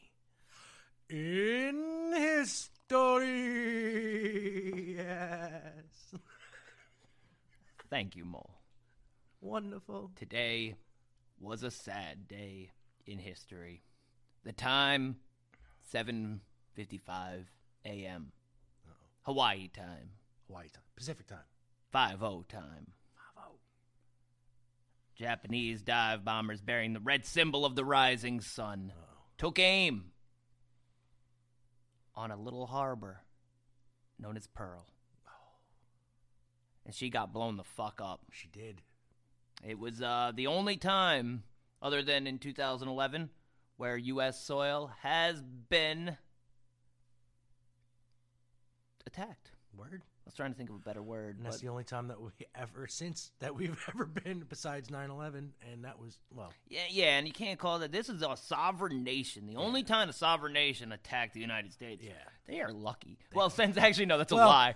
in 1.10 2.14
history. 2.16 2.70
Yes. 4.95 6.16
Thank 7.89 8.16
you, 8.16 8.26
Mole. 8.26 8.55
Wonderful. 9.41 10.12
Today 10.16 10.76
was 11.39 11.64
a 11.64 11.72
sad 11.72 12.28
day 12.28 12.72
in 13.05 13.18
history. 13.18 13.82
The 14.43 14.51
time 14.51 15.18
7:55 15.93 17.45
a.m. 17.86 18.32
Hawaii 19.24 19.68
time. 19.70 20.12
Hawaii 20.47 20.68
time. 20.70 20.84
Pacific 20.95 21.28
time. 21.28 21.39
5:0 21.93 22.47
time. 22.47 22.93
5-0. 23.38 23.60
Japanese 25.16 25.82
dive 25.82 26.24
bombers 26.24 26.62
bearing 26.62 26.93
the 26.93 26.99
red 26.99 27.26
symbol 27.26 27.66
of 27.66 27.76
the 27.76 27.86
rising 27.86 28.41
sun 28.41 28.93
took 29.38 29.57
aim 29.57 30.12
on 32.20 32.32
a 32.32 32.36
little 32.36 32.68
harbor 32.68 33.22
known 34.20 34.36
as 34.36 34.46
Pearl. 34.48 34.86
And 36.86 36.94
she 36.94 37.10
got 37.10 37.32
blown 37.32 37.56
the 37.56 37.64
fuck 37.64 38.02
up. 38.04 38.20
She 38.34 38.50
did. 38.50 38.82
It 39.66 39.80
was 39.80 40.02
uh, 40.02 40.34
the 40.36 40.48
only 40.48 40.76
time, 40.76 41.44
other 41.82 42.04
than 42.04 42.28
in 42.28 42.38
2011, 42.38 43.30
where 43.78 43.96
U.S. 43.96 44.44
soil 44.44 44.92
has 45.02 45.42
been 45.42 46.18
attacked. 49.08 49.52
Word. 49.74 50.02
Was 50.30 50.36
trying 50.36 50.52
to 50.52 50.58
think 50.58 50.70
of 50.70 50.76
a 50.76 50.80
better 50.80 51.02
word. 51.02 51.38
And 51.38 51.46
that's 51.46 51.58
but- 51.58 51.62
the 51.64 51.70
only 51.70 51.84
time 51.84 52.08
that 52.10 52.22
we 52.22 52.30
ever 52.56 52.88
since 52.88 53.32
that 53.40 53.56
we've 53.56 53.78
ever 53.94 54.06
been 54.06 54.42
besides 54.48 54.90
9/11 54.90 55.50
and 55.72 55.84
that 55.86 56.00
was 56.00 56.18
well 56.34 56.54
Yeah, 56.68 56.82
yeah, 56.90 57.18
and 57.18 57.28
you 57.28 57.34
can't 57.34 57.58
call 57.60 57.80
that. 57.80 57.92
This 57.92 58.10
is 58.10 58.22
a 58.22 58.38
sovereign 58.38 59.04
nation. 59.04 59.48
The 59.48 59.56
only 59.56 59.84
time 59.84 60.08
a 60.10 60.14
sovereign 60.14 60.54
nation 60.54 60.92
attacked 60.92 61.34
the 61.34 61.40
United 61.42 61.74
States. 61.74 62.04
Yeah. 62.06 62.14
they 62.48 62.62
are 62.62 62.72
lucky. 62.72 63.18
well, 63.34 63.50
since 63.50 63.76
actually 63.78 64.06
no, 64.06 64.18
that's 64.18 64.32
a 64.32 64.36
lie. 64.36 64.76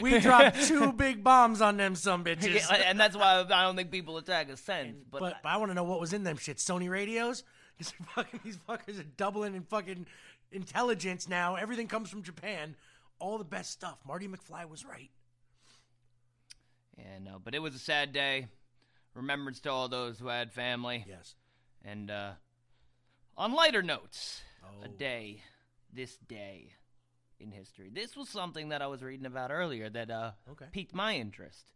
we 0.00 0.18
dropped 0.20 0.62
two 0.66 0.92
big 0.92 1.22
bombs 1.22 1.60
on 1.60 1.76
them 1.76 1.94
some 1.94 2.24
bitches. 2.24 2.54
Yeah, 2.70 2.82
and 2.86 2.98
that's 2.98 3.16
why 3.16 3.40
I 3.48 3.62
don't 3.62 3.76
think 3.76 3.90
people 3.90 4.16
attack 4.16 4.50
us 4.50 4.60
since. 4.60 4.96
But, 5.10 5.20
But, 5.20 5.36
but 5.42 5.48
I 5.48 5.58
want 5.58 5.70
to 5.70 5.74
know 5.74 5.84
what 5.84 6.00
was 6.00 6.12
in 6.12 6.24
them 6.24 6.36
shit. 6.38 6.56
Sony 6.56 6.88
radios? 6.88 7.44
Fucking 8.14 8.40
these 8.44 8.56
fuckers 8.68 9.00
are 9.00 9.04
doubling 9.16 9.54
in 9.54 9.62
fucking 9.62 10.06
intelligence 10.52 11.28
now. 11.28 11.56
Everything 11.56 11.88
comes 11.88 12.08
from 12.08 12.22
Japan. 12.22 12.76
All 13.18 13.38
the 13.38 13.44
best 13.44 13.70
stuff. 13.70 13.98
Marty 14.06 14.28
McFly 14.28 14.68
was 14.68 14.84
right. 14.84 15.10
yeah, 16.98 17.18
no, 17.22 17.40
but 17.42 17.54
it 17.54 17.60
was 17.60 17.74
a 17.74 17.78
sad 17.78 18.12
day. 18.12 18.48
Remembrance 19.14 19.60
to 19.60 19.70
all 19.70 19.88
those 19.88 20.18
who 20.18 20.28
had 20.28 20.52
family. 20.52 21.04
Yes. 21.08 21.34
And 21.84 22.10
uh, 22.10 22.32
on 23.36 23.52
lighter 23.52 23.82
notes, 23.82 24.42
a 24.82 24.86
Oh. 24.86 24.90
day, 24.98 25.42
this 25.92 26.16
day 26.16 26.72
in 27.38 27.50
history. 27.52 27.90
This 27.92 28.16
was 28.16 28.28
something 28.28 28.70
that 28.70 28.80
I 28.82 28.86
was 28.86 29.02
reading 29.02 29.26
about 29.26 29.50
earlier 29.52 29.88
that 29.90 30.10
uh, 30.10 30.32
Okay. 30.52 30.66
piqued 30.72 30.94
my 30.94 31.14
interest. 31.16 31.66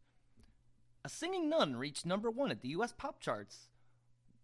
A 1.05 1.09
singing 1.09 1.49
nun 1.49 1.77
reached 1.77 2.05
number 2.07 2.31
one 2.31 2.51
at 2.51 2.61
the 2.63 2.69
U.S. 2.71 2.93
pop 2.97 3.21
charts 3.21 3.69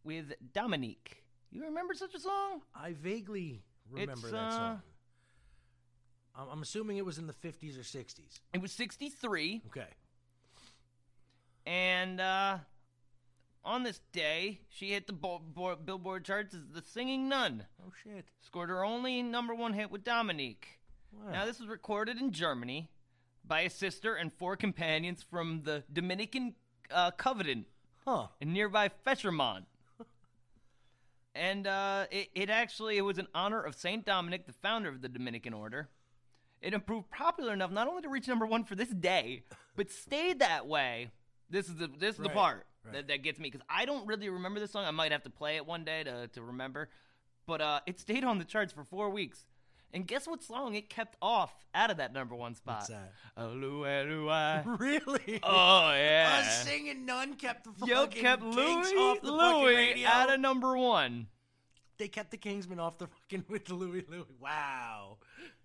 with 0.05 0.33
Dominique. 0.53 1.25
You 1.51 1.63
remember 1.65 1.95
such 1.95 2.15
a 2.15 2.21
song? 2.21 2.63
I 2.75 2.93
vaguely 2.93 3.63
remember 3.91 4.13
It's, 4.13 4.31
that 4.31 4.37
uh, 4.37 4.51
song. 4.51 4.71
I'm, 4.73 4.83
I'm 6.37 6.63
assuming 6.63 6.97
it 6.97 7.05
was 7.07 7.19
in 7.19 7.27
the 7.27 7.33
50s 7.33 7.77
or 7.79 7.83
60s. 7.83 8.41
It 8.53 8.61
was 8.61 8.73
63. 8.73 9.63
Okay. 9.69 9.87
And 11.67 12.21
uh, 12.21 12.59
on 13.65 13.83
this 13.85 14.01
day, 14.13 14.61
she 14.69 14.91
hit 14.91 15.07
the 15.07 15.13
bo- 15.13 15.41
bo- 15.45 15.77
Billboard 15.77 16.25
charts 16.25 16.55
as 16.55 16.61
the 16.73 16.83
singing 16.83 17.29
nun. 17.29 17.65
Oh, 17.87 17.93
shit. 18.03 18.27
Scored 18.41 18.69
her 18.71 18.85
only 18.85 19.23
number 19.23 19.55
one 19.55 19.73
hit 19.73 19.91
with 19.91 20.05
Dominique. 20.05 20.81
Wow. 21.13 21.33
Now, 21.33 21.47
this 21.47 21.59
was 21.61 21.69
recorded 21.69 22.19
in 22.19 22.33
Germany 22.33 22.91
by 23.47 23.61
a 23.61 23.71
sister 23.71 24.15
and 24.15 24.33
four 24.33 24.57
companions 24.57 25.23
from 25.23 25.63
the 25.65 25.85
Dominican 25.93 26.55
uh, 26.91 27.11
Covenant 27.13 27.67
Huh. 28.05 28.27
in 28.41 28.53
nearby 28.53 28.91
Fichermont. 29.07 29.65
and 31.35 31.67
uh, 31.67 32.05
it, 32.11 32.29
it 32.35 32.51
actually 32.51 32.99
it 32.99 33.03
was 33.03 33.19
in 33.19 33.27
honor 33.35 33.63
of 33.63 33.75
Saint 33.75 34.05
Dominic, 34.05 34.47
the 34.47 34.53
founder 34.53 34.89
of 34.91 35.01
the 35.01 35.09
Dominican 35.09 35.55
order. 35.55 35.89
It 36.65 36.87
proved 36.87 37.11
popular 37.11 37.53
enough 37.53 37.71
not 37.71 37.89
only 37.89 38.03
to 38.03 38.09
reach 38.09 38.27
number 38.27 38.47
one 38.47 38.65
for 38.65 38.75
this 38.75 38.89
day, 38.89 39.45
but 39.77 39.91
stayed 39.91 40.39
that 40.39 40.67
way. 40.67 41.11
This 41.51 41.69
is 41.69 41.77
the 41.77 41.89
this 41.99 42.17
is 42.17 42.23
the 42.23 42.31
part 42.31 42.67
right. 42.85 42.95
that, 42.95 43.09
that 43.09 43.23
gets 43.23 43.39
me 43.39 43.51
because 43.51 43.65
I 43.69 43.85
don't 43.85 44.07
really 44.07 44.31
remember 44.31 44.61
this 44.61 44.71
song. 44.73 44.85
I 44.87 44.91
might 44.91 45.13
have 45.13 45.23
to 45.25 45.31
play 45.31 45.57
it 45.57 45.67
one 45.67 45.85
day 45.85 46.03
to 46.05 46.29
to 46.29 46.43
remember, 46.43 46.89
but 47.47 47.61
uh, 47.61 47.81
it 47.87 48.01
stayed 48.01 48.25
on 48.25 48.39
the 48.39 48.45
charts 48.45 48.73
for 48.73 48.83
four 48.85 49.11
weeks. 49.11 49.45
And 49.93 50.09
guess 50.09 50.27
what 50.27 50.43
song 50.43 50.75
it 50.75 50.89
kept 50.91 51.17
off 51.23 51.55
out 51.73 51.89
of 51.91 51.99
that 51.99 52.13
number 52.13 52.35
one 52.35 52.57
spot? 52.57 52.79
What's 52.79 52.89
that? 52.89 53.13
Alua, 53.39 54.65
Really? 54.81 55.39
Oh 55.45 55.93
yeah. 55.93 56.41
A 56.41 56.45
singing 56.65 57.07
nun 57.07 57.35
kept 57.35 57.65
the 57.65 57.87
Yo, 57.87 57.97
fucking 58.07 58.23
kept 58.23 58.43
Kings 58.43 58.57
Louis 58.57 58.97
off 58.97 59.21
the 59.21 59.29
fucking 59.29 59.63
Louis 59.63 59.77
radio. 59.77 60.09
out 60.09 60.33
of 60.33 60.41
number 60.41 60.77
one. 60.77 61.29
they 61.99 62.09
kept 62.09 62.33
the 62.33 62.39
Kingsmen 62.39 62.81
off 62.81 62.99
the 62.99 63.07
fucking 63.07 63.45
with 63.49 63.71
Louie 63.71 64.05
Louie. 64.09 64.25
Wow. 64.41 65.19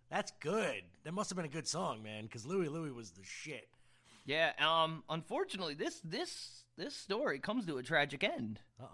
That's 0.09 0.31
good. 0.39 0.81
That 1.03 1.13
must 1.13 1.29
have 1.29 1.35
been 1.37 1.45
a 1.45 1.49
good 1.49 1.67
song, 1.67 2.01
man, 2.03 2.23
because 2.23 2.45
Louie 2.45 2.67
Louie 2.69 2.91
was 2.91 3.11
the 3.11 3.23
shit. 3.23 3.67
Yeah. 4.25 4.51
Um. 4.59 5.03
Unfortunately, 5.09 5.73
this 5.75 6.01
this 6.03 6.63
this 6.77 6.95
story 6.95 7.39
comes 7.39 7.65
to 7.67 7.77
a 7.77 7.83
tragic 7.83 8.23
end. 8.23 8.59
Uh 8.81 8.85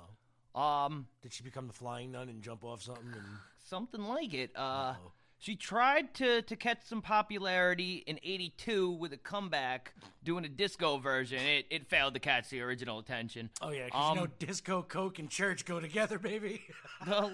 oh. 0.55 0.59
Um. 0.61 1.07
Did 1.22 1.34
she 1.34 1.43
become 1.43 1.68
the 1.68 1.74
flying 1.74 2.11
nun 2.11 2.30
and 2.30 2.41
jump 2.41 2.63
off 2.63 2.82
something? 2.82 3.05
And 3.13 3.26
Something 3.66 4.01
like 4.03 4.34
it. 4.34 4.51
Uh. 4.55 4.59
Uh-oh. 4.59 5.11
She 5.38 5.55
tried 5.57 6.13
to, 6.16 6.41
to 6.43 6.55
catch 6.55 6.86
some 6.86 7.01
popularity 7.01 8.03
in 8.07 8.20
'82 8.24 8.91
with 8.91 9.11
a 9.13 9.18
comeback, 9.18 9.93
doing 10.24 10.45
a 10.45 10.49
disco 10.49 10.97
version. 10.97 11.39
It, 11.39 11.66
it 11.70 11.88
failed 11.89 12.13
to 12.16 12.20
catch 12.22 12.49
the 12.49 12.61
original 12.61 12.99
attention. 12.99 13.49
oh 13.61 13.70
yeah, 13.72 13.86
because 13.86 14.11
Um, 14.11 14.16
you 14.18 14.22
know 14.24 14.28
disco, 14.39 14.82
coke, 14.82 15.20
and 15.20 15.30
church 15.30 15.66
go 15.66 15.80
together, 15.80 16.18
baby. 16.20 16.61
Well, 17.05 17.34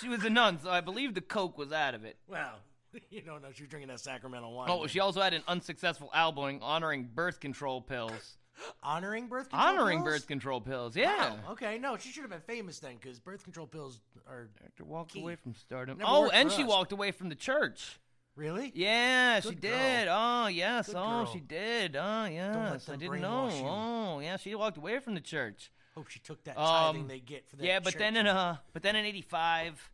she 0.00 0.08
was 0.08 0.24
a 0.24 0.30
nun, 0.30 0.60
so 0.62 0.70
I 0.70 0.80
believe 0.80 1.14
the 1.14 1.20
coke 1.20 1.58
was 1.58 1.72
out 1.72 1.94
of 1.94 2.04
it. 2.04 2.16
well, 2.28 2.60
you 3.10 3.22
don't 3.22 3.42
know 3.42 3.48
she 3.52 3.62
was 3.62 3.70
drinking 3.70 3.88
that 3.88 4.00
Sacramento 4.00 4.48
wine. 4.50 4.68
Oh, 4.70 4.80
man. 4.80 4.88
she 4.88 5.00
also 5.00 5.20
had 5.20 5.34
an 5.34 5.42
unsuccessful 5.48 6.10
album 6.14 6.58
honoring 6.62 7.08
birth 7.14 7.40
control 7.40 7.80
pills. 7.80 8.36
honoring 8.82 9.28
birth 9.28 9.50
control 9.50 9.68
honoring 9.68 9.98
pills? 9.98 10.08
birth 10.08 10.26
control 10.26 10.60
pills, 10.60 10.96
yeah. 10.96 11.30
Wow, 11.30 11.52
okay, 11.52 11.78
no, 11.78 11.96
she 11.96 12.10
should 12.10 12.22
have 12.22 12.30
been 12.30 12.40
famous 12.40 12.78
then, 12.78 12.96
because 13.00 13.18
birth 13.18 13.44
control 13.44 13.66
pills 13.66 14.00
are 14.28 14.50
Actor 14.64 14.84
walked 14.84 15.12
Key. 15.12 15.20
away 15.20 15.36
from 15.36 15.54
stardom. 15.54 15.98
Never 15.98 16.10
oh, 16.10 16.30
and 16.30 16.50
she 16.50 16.62
us. 16.62 16.68
walked 16.68 16.92
away 16.92 17.10
from 17.10 17.28
the 17.28 17.34
church. 17.34 17.98
really. 18.36 18.72
Yeah, 18.74 19.40
she 19.40 19.54
girl. 19.54 19.60
did. 19.60 20.08
Oh, 20.10 20.46
yes. 20.48 20.86
Good 20.86 20.96
oh, 20.96 21.02
girl. 21.02 21.26
she 21.26 21.40
did. 21.40 21.96
Oh, 21.96 22.24
yes. 22.26 22.88
I 22.88 22.96
didn't 22.96 23.20
know. 23.20 23.48
you. 23.48 23.64
Oh, 23.66 24.20
yeah. 24.20 24.36
She 24.36 24.54
walked 24.54 24.76
away 24.76 24.98
from 24.98 25.14
the 25.14 25.20
church. 25.20 25.70
Hope 25.94 26.08
she 26.08 26.20
took 26.20 26.42
that 26.44 26.56
Um, 26.56 26.94
tithing 26.94 27.08
they 27.08 27.18
get 27.18 27.48
for 27.48 27.56
that. 27.56 27.64
yeah, 27.66 27.80
but 27.80 27.98
then 27.98 28.16
in 28.16 28.26
uh, 28.26 28.56
but 28.72 28.82
then 28.82 28.94
in 28.94 29.04
'85, 29.04 29.90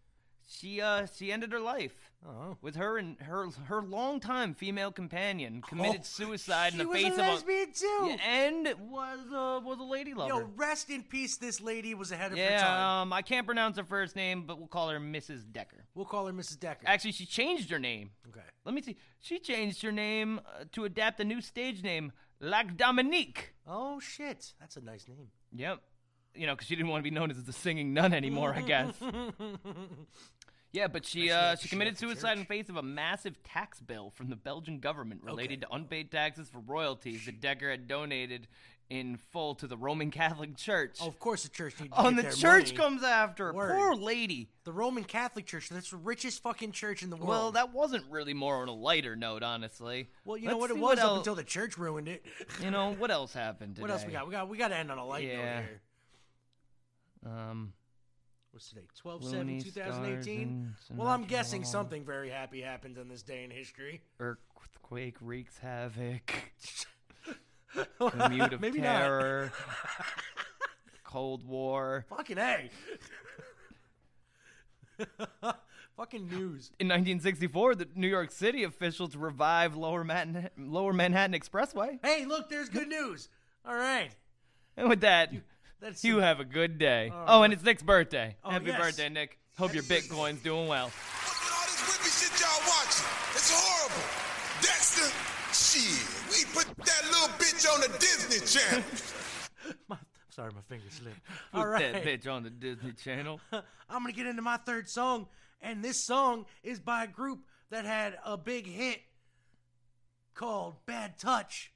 she 0.46 0.80
uh, 0.80 1.06
she 1.06 1.32
ended 1.32 1.52
her 1.52 1.60
life. 1.60 2.05
Oh. 2.28 2.56
With 2.60 2.74
her 2.74 2.98
and 2.98 3.16
her 3.20 3.48
her 3.66 3.82
longtime 3.82 4.54
female 4.54 4.90
companion 4.90 5.62
committed 5.62 6.00
Oh, 6.00 6.04
suicide 6.04 6.72
in 6.72 6.78
the 6.78 6.86
face 6.86 7.06
a 7.06 7.10
of 7.12 7.18
lesbian 7.18 7.72
too. 7.72 8.06
Yeah, 8.08 8.16
and 8.28 8.66
was 8.90 9.20
uh, 9.32 9.60
was 9.64 9.78
a 9.78 9.84
lady 9.84 10.12
lover. 10.12 10.34
Yo, 10.34 10.50
rest 10.56 10.90
in 10.90 11.04
peace. 11.04 11.36
This 11.36 11.60
lady 11.60 11.94
was 11.94 12.10
ahead 12.10 12.32
of 12.32 12.38
her 12.38 12.44
time. 12.44 12.52
yeah, 12.52 13.00
um, 13.02 13.12
I 13.12 13.22
can't 13.22 13.46
pronounce 13.46 13.76
her 13.76 13.84
first 13.84 14.16
name, 14.16 14.42
but 14.44 14.58
we'll 14.58 14.66
call 14.66 14.88
her 14.88 14.98
Mrs. 14.98 15.42
Decker. 15.52 15.84
We'll 15.94 16.04
call 16.06 16.26
her 16.26 16.32
Mrs. 16.32 16.58
Decker. 16.58 16.82
Actually, 16.86 17.12
she 17.12 17.26
changed 17.26 17.70
her 17.70 17.78
name. 17.78 18.10
okay. 18.28 18.40
Let 18.64 18.74
me 18.74 18.82
see. 18.82 18.96
She 19.20 19.38
changed 19.38 19.82
her 19.82 19.92
name 19.92 20.40
uh, 20.44 20.64
to 20.72 20.84
adapt 20.84 21.20
a 21.20 21.24
new 21.24 21.40
stage 21.40 21.84
name, 21.84 22.10
Luc 22.40 22.76
Dominique. 22.76 23.54
Oh 23.68 24.00
shit, 24.00 24.52
that's 24.58 24.76
a 24.76 24.80
nice 24.80 25.06
name. 25.06 25.28
Yep. 25.54 25.80
You 26.34 26.46
know, 26.46 26.54
because 26.54 26.66
she 26.66 26.74
didn't 26.76 26.90
want 26.90 27.02
to 27.04 27.08
be 27.10 27.14
known 27.14 27.30
as 27.30 27.42
the 27.42 27.52
singing 27.52 27.94
nun 27.94 28.12
anymore, 28.12 28.52
I 28.54 28.60
guess. 28.62 28.92
Yeah, 30.72 30.88
but 30.88 31.06
she 31.06 31.30
uh, 31.30 31.56
she 31.56 31.68
committed 31.68 31.96
suicide 31.96 32.36
in 32.38 32.44
face 32.44 32.68
of 32.68 32.76
a 32.76 32.82
massive 32.82 33.42
tax 33.42 33.80
bill 33.80 34.10
from 34.14 34.28
the 34.28 34.36
Belgian 34.36 34.78
government 34.78 35.22
related 35.22 35.64
Okay. 35.64 35.70
to 35.70 35.74
unpaid 35.74 36.10
taxes 36.10 36.48
for 36.48 36.58
royalties 36.60 37.24
that 37.26 37.40
Decker 37.40 37.70
had 37.70 37.88
donated 37.88 38.46
in 38.88 39.16
full 39.16 39.54
to 39.56 39.66
the 39.66 39.76
Roman 39.76 40.10
Catholic 40.12 40.56
Church. 40.56 40.98
Oh, 41.00 41.08
of 41.08 41.18
course 41.18 41.42
the 41.44 41.48
church 41.48 41.80
needs 41.80 41.92
to 41.94 42.00
Oh, 42.02 42.06
and 42.06 42.16
the 42.18 42.22
church 42.24 42.66
money. 42.66 42.76
comes 42.76 43.02
after 43.02 43.46
her. 43.46 43.52
Word. 43.54 43.74
Poor 43.74 43.94
lady. 43.96 44.48
The 44.64 44.70
Roman 44.72 45.02
Catholic 45.02 45.46
Church. 45.46 45.68
That's 45.70 45.90
the 45.90 45.96
richest 45.96 46.40
fucking 46.42 46.70
church 46.72 47.02
in 47.02 47.10
the 47.10 47.16
world. 47.16 47.28
Well, 47.28 47.52
that 47.52 47.72
wasn't 47.72 48.04
really 48.10 48.34
more 48.34 48.56
on 48.62 48.68
a 48.68 48.72
lighter 48.74 49.16
note, 49.16 49.42
honestly. 49.42 50.10
Well, 50.24 50.36
you 50.36 50.46
know 50.48 50.58
Let's 50.58 50.60
what 50.60 50.70
it 50.70 50.78
was 50.82 50.98
up 51.00 51.04
el- 51.04 51.16
until 51.16 51.34
the 51.34 51.42
church 51.42 51.78
ruined 51.78 52.06
it. 52.08 52.24
You 52.62 52.70
know 52.70 52.92
what 52.94 53.10
else 53.10 53.32
happened 53.32 53.74
today? 53.76 53.82
what 53.82 53.90
else 53.90 54.04
we 54.06 54.12
got? 54.12 54.26
We 54.26 54.32
got 54.32 54.48
we 54.48 54.56
got 54.58 54.68
to 54.68 54.76
end 54.76 54.92
on 54.92 54.98
a 54.98 55.06
light 55.06 55.26
Yeah. 55.26 55.36
note 55.36 55.64
here. 55.64 55.80
Um, 57.24 57.72
What's 58.56 58.70
today? 58.70 58.86
12 58.96 59.22
Looney 59.24 59.60
7 59.60 59.70
Stars 59.70 59.96
2018. 59.96 60.74
Well, 60.94 61.08
I'm 61.08 61.24
guessing 61.24 61.62
something 61.62 62.06
very 62.06 62.30
happy 62.30 62.62
happened 62.62 62.96
in 62.96 63.06
this 63.06 63.20
day 63.20 63.44
in 63.44 63.50
history. 63.50 64.00
earthquake 64.18 65.16
wreaks 65.20 65.58
havoc. 65.58 66.32
Commute 67.98 68.54
of 68.54 68.62
Maybe 68.62 68.80
terror. 68.80 69.52
Cold 71.04 71.46
War. 71.46 72.06
Fucking 72.08 72.38
A. 72.38 72.70
fucking 75.98 76.26
news. 76.26 76.70
In 76.80 76.88
1964, 76.88 77.74
the 77.74 77.88
New 77.94 78.08
York 78.08 78.30
City 78.30 78.64
officials 78.64 79.16
revived 79.16 79.76
Lower 79.76 80.02
Manhattan, 80.02 80.72
Lower 80.72 80.94
Manhattan 80.94 81.38
Expressway. 81.38 81.98
Hey, 82.02 82.24
look, 82.24 82.48
there's 82.48 82.70
good 82.70 82.88
news. 82.88 83.28
All 83.66 83.76
right. 83.76 84.12
And 84.78 84.88
with 84.88 85.02
that, 85.02 85.30
That's 85.80 86.02
you 86.04 86.14
some- 86.14 86.22
have 86.22 86.40
a 86.40 86.44
good 86.44 86.78
day. 86.78 87.10
All 87.12 87.24
oh, 87.26 87.38
right. 87.40 87.44
and 87.46 87.52
it's 87.52 87.62
Nick's 87.62 87.82
birthday. 87.82 88.36
Oh, 88.44 88.50
Happy 88.50 88.66
yes. 88.66 88.80
birthday, 88.80 89.08
Nick. 89.08 89.38
Hope 89.58 89.72
your 89.74 89.82
Bitcoin's 89.84 90.42
doing 90.42 90.68
well. 90.68 90.86
What's 90.88 91.40
with 91.40 91.52
all 91.52 91.64
this 91.64 91.80
whippy 91.88 92.10
shit 92.12 92.40
y'all 92.40 92.60
watching? 92.68 93.06
It's 93.34 93.50
horrible. 93.54 94.04
Dexter, 94.60 95.08
shit. 95.52 96.06
We 96.30 96.44
put 96.52 96.66
that 96.84 97.04
little 97.06 97.28
bitch 97.38 97.66
on 97.72 97.80
the 97.80 97.98
Disney 97.98 98.60
Channel. 98.60 98.84
My, 99.88 99.96
sorry, 100.28 100.52
my 100.54 100.60
finger 100.68 100.84
slipped. 100.90 101.20
Put 101.52 101.58
All 101.58 101.66
right. 101.66 101.92
that 101.92 102.04
bitch 102.04 102.30
on 102.30 102.42
the 102.44 102.50
Disney 102.50 102.92
Channel. 102.92 103.40
I'm 103.52 104.02
gonna 104.02 104.12
get 104.12 104.26
into 104.26 104.42
my 104.42 104.58
third 104.58 104.88
song, 104.88 105.26
and 105.60 105.82
this 105.82 106.02
song 106.04 106.46
is 106.62 106.78
by 106.78 107.04
a 107.04 107.06
group 107.08 107.40
that 107.70 107.84
had 107.84 108.16
a 108.24 108.36
big 108.36 108.66
hit 108.66 109.00
called 110.34 110.76
"Bad 110.86 111.18
Touch." 111.18 111.72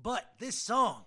But 0.00 0.24
this 0.38 0.56
song 0.62 1.04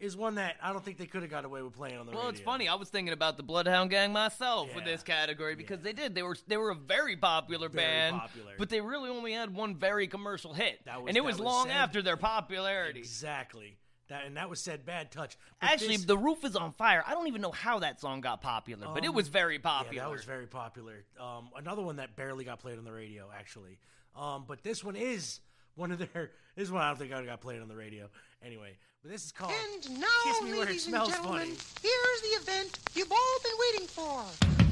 is 0.00 0.16
one 0.16 0.36
that 0.36 0.56
I 0.62 0.72
don't 0.72 0.84
think 0.84 0.96
they 0.98 1.06
could 1.06 1.22
have 1.22 1.30
got 1.30 1.44
away 1.44 1.60
with 1.62 1.74
playing 1.74 1.98
on 1.98 2.06
the 2.06 2.12
Well, 2.12 2.20
radio. 2.20 2.24
Well, 2.26 2.30
it's 2.30 2.40
funny. 2.40 2.68
I 2.68 2.74
was 2.76 2.88
thinking 2.88 3.12
about 3.12 3.36
the 3.36 3.42
Bloodhound 3.42 3.90
Gang 3.90 4.12
myself 4.12 4.72
with 4.74 4.84
this 4.84 5.02
category 5.02 5.54
because 5.56 5.80
they 5.80 5.92
did. 5.92 6.14
They 6.14 6.22
were 6.22 6.36
they 6.46 6.56
were 6.56 6.70
a 6.70 6.74
very 6.74 7.16
popular 7.16 7.68
Very 7.68 7.84
band, 7.84 8.16
popular. 8.20 8.52
but 8.58 8.68
they 8.70 8.80
really 8.80 9.10
only 9.10 9.32
had 9.32 9.52
one 9.54 9.74
very 9.74 10.06
commercial 10.06 10.52
hit, 10.54 10.84
That 10.84 11.02
was- 11.02 11.08
and 11.08 11.16
it 11.16 11.24
was 11.24 11.36
was 11.36 11.44
long 11.44 11.66
sad. 11.66 11.76
after 11.76 12.02
their 12.02 12.16
popularity. 12.16 13.00
Exactly. 13.00 13.76
That 14.08 14.24
and 14.24 14.36
that 14.38 14.48
was 14.48 14.60
said 14.62 14.86
bad 14.86 15.10
touch. 15.10 15.36
But 15.60 15.70
Actually, 15.70 15.96
this- 15.96 16.06
the 16.06 16.16
roof 16.16 16.44
is 16.44 16.56
on 16.56 16.72
fire. 16.72 17.04
I 17.06 17.12
don't 17.12 17.26
even 17.26 17.42
know 17.42 17.50
how 17.52 17.80
that 17.80 18.00
song 18.00 18.20
got 18.22 18.40
popular, 18.40 18.86
but 18.94 19.04
it 19.04 19.08
Um, 19.08 19.14
was 19.14 19.28
very 19.28 19.58
popular. 19.58 19.94
Yeah, 19.94 20.02
that 20.04 20.10
was 20.10 20.24
very 20.24 20.46
popular. 20.46 21.04
Um, 21.20 21.50
another 21.56 21.82
one 21.82 21.96
that 21.96 22.16
barely 22.16 22.44
got 22.44 22.58
played 22.60 22.78
on 22.78 22.84
the 22.84 22.92
radio, 22.92 23.30
actually. 23.36 23.78
Um, 24.16 24.44
but 24.46 24.62
this 24.62 24.82
one 24.82 24.96
is 24.96 25.40
one 25.74 25.90
of 25.92 25.98
their. 25.98 26.30
This 26.56 26.70
one 26.70 26.82
I 26.82 26.88
don't 26.88 26.96
think 26.98 27.12
I 27.12 27.22
got 27.24 27.40
played 27.40 27.60
on 27.60 27.68
the 27.68 27.76
radio. 27.76 28.08
Anyway, 28.42 28.78
but 29.02 29.12
this 29.12 29.26
is 29.26 29.32
called 29.32 29.52
And 29.52 30.00
now, 30.00 30.06
"Kiss 30.24 30.42
Me 30.42 30.52
Where 30.52 30.62
It 30.62 30.66
ladies 30.66 30.86
and 30.86 30.94
gentlemen, 30.94 31.56
Funny." 31.56 31.56
here's 31.82 32.20
the 32.22 32.52
event 32.52 32.78
you've 32.94 33.12
all 33.12 33.38
been 33.42 33.58
waiting 33.58 33.86
for. 33.86 34.67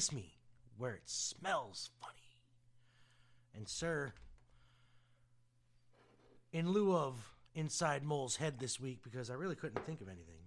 Kiss 0.00 0.12
me 0.12 0.32
where 0.78 0.94
it 0.94 1.02
smells 1.04 1.90
funny. 2.00 2.14
And, 3.54 3.68
sir, 3.68 4.14
in 6.54 6.70
lieu 6.70 6.96
of 6.96 7.34
Inside 7.54 8.02
Mole's 8.02 8.36
head 8.36 8.58
this 8.58 8.80
week, 8.80 9.00
because 9.04 9.28
I 9.30 9.34
really 9.34 9.56
couldn't 9.56 9.84
think 9.84 10.00
of 10.00 10.08
anything, 10.08 10.40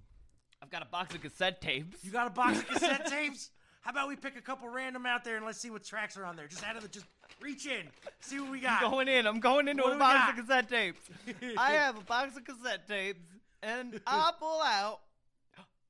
I've 0.59 0.71
got 0.71 0.81
a 0.81 0.85
box 0.85 1.13
of 1.13 1.21
cassette 1.21 1.61
tapes. 1.61 2.03
you 2.03 2.09
got 2.09 2.25
a 2.25 2.31
box 2.31 2.61
of 2.61 2.67
cassette 2.67 3.05
tapes? 3.11 3.51
How 3.81 3.91
about 3.91 4.07
we 4.07 4.15
pick 4.15 4.35
a 4.37 4.41
couple 4.41 4.67
random 4.69 5.05
out 5.05 5.23
there 5.23 5.35
and 5.37 5.45
let's 5.45 5.59
see 5.59 5.69
what 5.69 5.83
tracks 5.83 6.17
are 6.17 6.25
on 6.25 6.35
there? 6.35 6.47
Just 6.47 6.63
out 6.67 6.75
of 6.75 6.81
the, 6.81 6.87
just 6.89 7.05
reach 7.39 7.67
in, 7.67 7.85
see 8.21 8.39
what 8.39 8.49
we 8.49 8.59
got. 8.59 8.81
I'm 8.81 8.89
going 8.89 9.07
in. 9.07 9.27
I'm 9.27 9.39
going 9.39 9.67
into 9.67 9.83
What 9.83 9.89
do 9.89 9.93
a 9.93 9.95
we 9.97 9.99
box 9.99 10.19
got? 10.19 10.29
of 10.31 10.47
cassette 10.47 10.69
tapes. 10.69 11.09
I 11.59 11.73
have 11.73 11.95
a 11.99 12.01
box 12.01 12.35
of 12.37 12.43
cassette 12.43 12.87
tapes, 12.87 13.19
and 13.61 14.01
I 14.07 14.31
pull 14.39 14.63
out. 14.63 15.01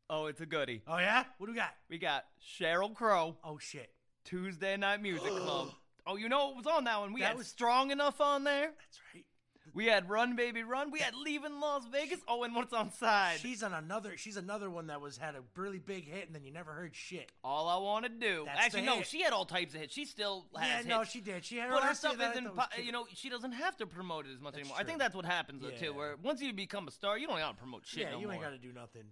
Oh, 0.10 0.26
it's 0.28 0.42
a 0.42 0.46
goodie. 0.46 0.82
Oh 0.88 0.98
yeah, 0.98 1.24
what 1.38 1.48
do 1.48 1.54
we 1.54 1.58
got? 1.58 1.72
We 1.90 1.98
got 1.98 2.26
Sheryl 2.60 2.94
Crow. 2.94 3.38
Oh 3.44 3.58
shit, 3.58 3.90
Tuesday 4.26 4.78
Night 4.78 5.02
Music 5.02 5.32
Club. 5.36 5.70
Oh, 6.06 6.18
you 6.18 6.28
know 6.30 6.48
what 6.48 6.58
was 6.58 6.68
on 6.68 6.84
that 6.84 7.00
one? 7.00 7.14
We 7.14 7.22
That 7.22 7.28
had 7.30 7.38
was- 7.38 7.48
Strong 7.48 7.92
Enough 7.92 8.20
on 8.22 8.44
there. 8.44 8.72
that's 8.78 9.00
right. 9.16 9.26
We 9.74 9.86
had 9.88 10.08
Run 10.10 10.36
Baby 10.36 10.62
Run. 10.62 10.92
We 10.92 11.00
had 11.00 11.16
Leaving 11.16 11.60
Las 11.60 11.84
Vegas. 11.92 12.20
Oh, 12.28 12.44
and 12.44 12.54
what's 12.54 12.74
on 12.74 12.92
side? 12.92 13.40
She's 13.40 13.64
on 13.64 13.74
another. 13.74 14.18
She's 14.18 14.36
another 14.38 14.70
one 14.70 14.88
that 14.88 15.00
was 15.02 15.18
had 15.18 15.34
a 15.36 15.40
really 15.56 15.80
big 15.80 16.04
hit, 16.06 16.28
and 16.28 16.36
then 16.36 16.44
you 16.44 16.52
never 16.52 16.74
heard 16.74 16.94
shit. 16.94 17.32
All 17.44 17.70
I 17.70 17.78
Want 17.78 18.06
to 18.06 18.10
Do. 18.12 18.44
That's 18.46 18.60
Actually, 18.60 18.82
the 18.82 18.86
no, 18.88 18.96
hit. 18.98 19.08
she 19.08 19.22
had 19.22 19.32
all 19.34 19.46
types 19.46 19.74
of 19.74 19.80
hits. 19.80 19.94
She 19.94 20.06
still 20.06 20.46
has 20.56 20.68
yeah, 20.68 20.78
hits. 20.80 20.88
no, 20.90 21.04
she 21.06 21.22
did. 21.22 21.44
She 21.46 21.58
had 21.58 21.72
But 21.72 21.82
her 21.84 21.96
stuff 21.96 22.18
that, 22.18 22.28
I 22.28 22.32
isn't, 22.34 22.54
thought 22.56 22.72
po- 22.72 22.82
you 22.84 22.92
know, 22.92 23.08
she 23.16 23.30
doesn't 23.30 23.54
have 23.54 23.76
to 23.78 23.88
promote 23.88 24.28
it 24.28 24.34
as 24.36 24.42
much 24.42 24.54
That's 24.56 24.66
anymore. 24.66 24.78
I 24.80 24.84
think 24.84 25.00
that's 25.00 25.16
what 25.16 25.26
happens 25.26 25.62
though 25.64 25.72
too. 25.72 25.94
Where 25.94 26.18
once 26.22 26.42
you 26.42 26.52
become 26.54 26.88
a 26.88 26.92
star, 26.92 27.18
you 27.18 27.26
don't 27.26 27.40
gotta 27.40 27.58
promote 27.58 27.84
shit 27.88 28.04
yeah, 28.04 28.12
no 28.12 28.20
you 28.20 28.26
more. 28.26 28.34
ain't 28.34 28.44
got 28.44 28.50
to 28.52 28.58
do 28.60 28.74
nothing. 28.74 29.04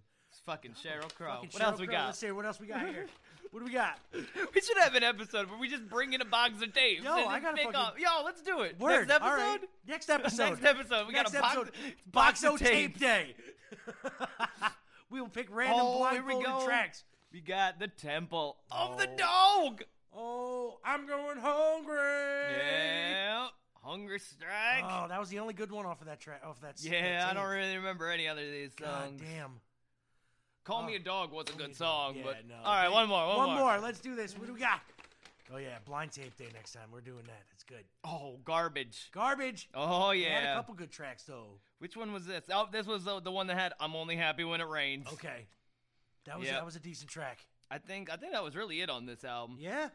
Fucking 0.46 0.72
Sheryl 0.72 1.12
Crow. 1.14 1.34
Fucking 1.34 1.50
what 1.52 1.62
Sheryl 1.62 1.66
else 1.66 1.80
we 1.80 1.86
Crow. 1.86 1.94
got? 1.96 2.06
Let's 2.06 2.18
see 2.18 2.30
what 2.32 2.46
else 2.46 2.60
we 2.60 2.66
got 2.66 2.80
here. 2.88 3.06
what 3.52 3.60
do 3.60 3.64
we 3.66 3.72
got? 3.72 3.98
We 4.12 4.60
should 4.60 4.76
have 4.78 4.94
an 4.94 5.04
episode 5.04 5.48
where 5.50 5.58
we 5.58 5.68
just 5.68 5.88
bring 5.88 6.12
in 6.14 6.20
a 6.20 6.24
box 6.24 6.60
of 6.62 6.72
tapes. 6.72 7.04
Yo, 7.04 7.14
and 7.16 7.28
I 7.28 7.38
gotta 7.40 7.56
pick 7.56 7.66
fucking- 7.66 7.80
up- 7.80 7.98
Yo, 7.98 8.24
let's 8.24 8.42
do 8.42 8.60
it. 8.62 8.78
Word. 8.80 9.08
Next 9.08 9.10
episode. 9.22 9.36
Right. 9.36 9.60
Next 9.86 10.10
episode. 10.10 10.48
Next 10.60 10.64
episode. 10.64 11.06
We 11.08 11.12
Next 11.14 11.32
got 11.32 11.38
a 11.38 11.42
box, 11.42 11.56
episode. 11.56 11.72
box 12.10 12.40
Boxo 12.42 12.54
of 12.54 12.60
tape 12.60 12.98
day. 12.98 13.34
we 15.10 15.20
will 15.20 15.28
pick 15.28 15.46
random 15.50 15.78
Oh, 15.80 15.98
blindfolded 15.98 16.64
tracks. 16.66 17.04
We 17.32 17.40
got 17.40 17.78
the 17.78 17.88
Temple 17.88 18.56
of 18.70 18.98
the 18.98 19.08
oh. 19.10 19.16
Dog. 19.16 19.82
Oh, 20.14 20.78
I'm 20.84 21.06
going 21.06 21.38
hungry. 21.38 21.96
Yeah. 22.58 23.46
Hunger 23.82 24.18
Strike. 24.18 24.84
Oh, 24.84 25.06
that 25.08 25.18
was 25.18 25.28
the 25.30 25.38
only 25.38 25.54
good 25.54 25.70
one 25.72 25.86
off 25.86 26.00
of 26.00 26.06
that 26.08 26.20
track. 26.20 26.42
Off 26.44 26.60
that. 26.60 26.74
yeah, 26.82 27.26
that 27.26 27.30
I 27.36 27.40
don't 27.40 27.50
really 27.50 27.76
remember 27.76 28.10
any 28.10 28.28
other 28.28 28.42
of 28.44 28.50
these 28.50 28.74
God 28.74 29.04
songs. 29.08 29.20
damn. 29.20 29.60
Call 30.64 30.82
oh. 30.82 30.86
Me 30.86 30.92
Oh. 30.94 30.96
a 30.96 30.98
Dog 31.00 31.32
was 31.32 31.46
a 31.48 31.58
good 31.58 31.74
song, 31.74 32.16
Yeah, 32.16 32.22
but 32.24 32.46
no. 32.48 32.54
all 32.64 32.74
right, 32.74 32.88
one 32.90 33.08
more, 33.08 33.26
one, 33.28 33.36
One 33.48 33.58
more. 33.58 33.78
Let's 33.80 34.00
do 34.00 34.14
this. 34.14 34.36
What 34.38 34.46
do 34.46 34.54
we 34.54 34.60
got? 34.60 34.80
Oh 35.52 35.58
yeah, 35.58 35.78
blind 35.84 36.12
tape 36.12 36.36
day 36.38 36.46
next 36.54 36.72
time. 36.72 36.84
We're 36.92 37.00
doing 37.02 37.24
that. 37.26 37.42
It's 37.52 37.64
good. 37.64 37.84
Oh, 38.04 38.38
garbage. 38.44 39.10
Garbage. 39.12 39.68
Oh 39.74 40.12
They 40.12 40.22
had 40.22 40.44
a 40.44 40.54
couple 40.54 40.74
good 40.74 40.90
tracks 40.90 41.24
though. 41.24 41.58
Which 41.78 41.96
one 41.96 42.12
was 42.12 42.24
this? 42.26 42.44
Oh, 42.50 42.68
this 42.72 42.86
was 42.86 43.04
the, 43.04 43.20
the 43.20 43.32
one 43.32 43.48
that 43.48 43.58
had 43.58 43.72
"I'm 43.80 43.94
Only 43.94 44.16
Happy 44.16 44.44
When 44.44 44.60
It 44.60 44.68
Rains." 44.68 45.06
Okay. 45.12 45.46
That 46.24 46.38
was 46.38 46.46
Yep. 46.46 46.54
that 46.56 46.64
was 46.64 46.76
a 46.76 46.80
decent 46.80 47.10
track. 47.10 47.44
I 47.70 47.78
think 47.78 48.10
I 48.10 48.16
think 48.16 48.32
that 48.32 48.42
was 48.44 48.54
really 48.56 48.80
it 48.80 48.88
on 48.88 49.04
this 49.04 49.24
album. 49.24 49.56
Yeah. 49.60 49.88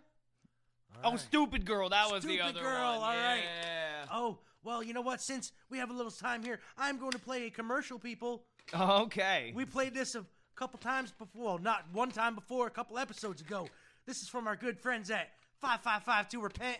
Oh, 1.04 1.16
"Stupid 1.18 1.66
Girl," 1.66 1.90
that 1.90 2.12
was 2.12 2.24
the 2.24 2.36
Stupid 2.36 2.46
other 2.46 2.62
girl. 2.62 3.00
one. 3.00 3.10
All 3.10 3.16
right. 3.16 3.44
yeah. 3.64 4.06
Oh 4.12 4.40
well, 4.64 4.84
you 4.84 4.94
know 4.94 5.02
what? 5.02 5.22
Since 5.22 5.54
we 5.70 5.78
have 5.80 5.90
a 5.90 5.94
little 5.94 6.12
time 6.12 6.44
here, 6.44 6.60
I'm 6.78 6.98
going 6.98 7.12
to 7.12 7.20
play 7.20 7.46
a 7.46 7.50
commercial. 7.50 7.98
People, 8.00 8.44
Okay. 8.74 9.54
we 9.56 9.66
played 9.66 9.94
this 9.94 10.14
a 10.16 10.26
couple 10.58 10.80
times 10.80 11.12
before. 11.12 11.60
Not 11.60 11.86
one 11.94 12.10
time 12.10 12.36
before. 12.36 12.68
A 12.68 12.72
couple 12.72 12.98
episodes 12.98 13.42
ago. 13.42 13.68
This 14.06 14.22
is 14.22 14.28
from 14.28 14.48
our 14.48 14.56
good 14.56 14.80
friends 14.80 15.12
at 15.12 15.30
Five 15.62 15.82
Five 15.82 16.04
Five 16.04 16.28
to 16.30 16.42
Repent. 16.42 16.80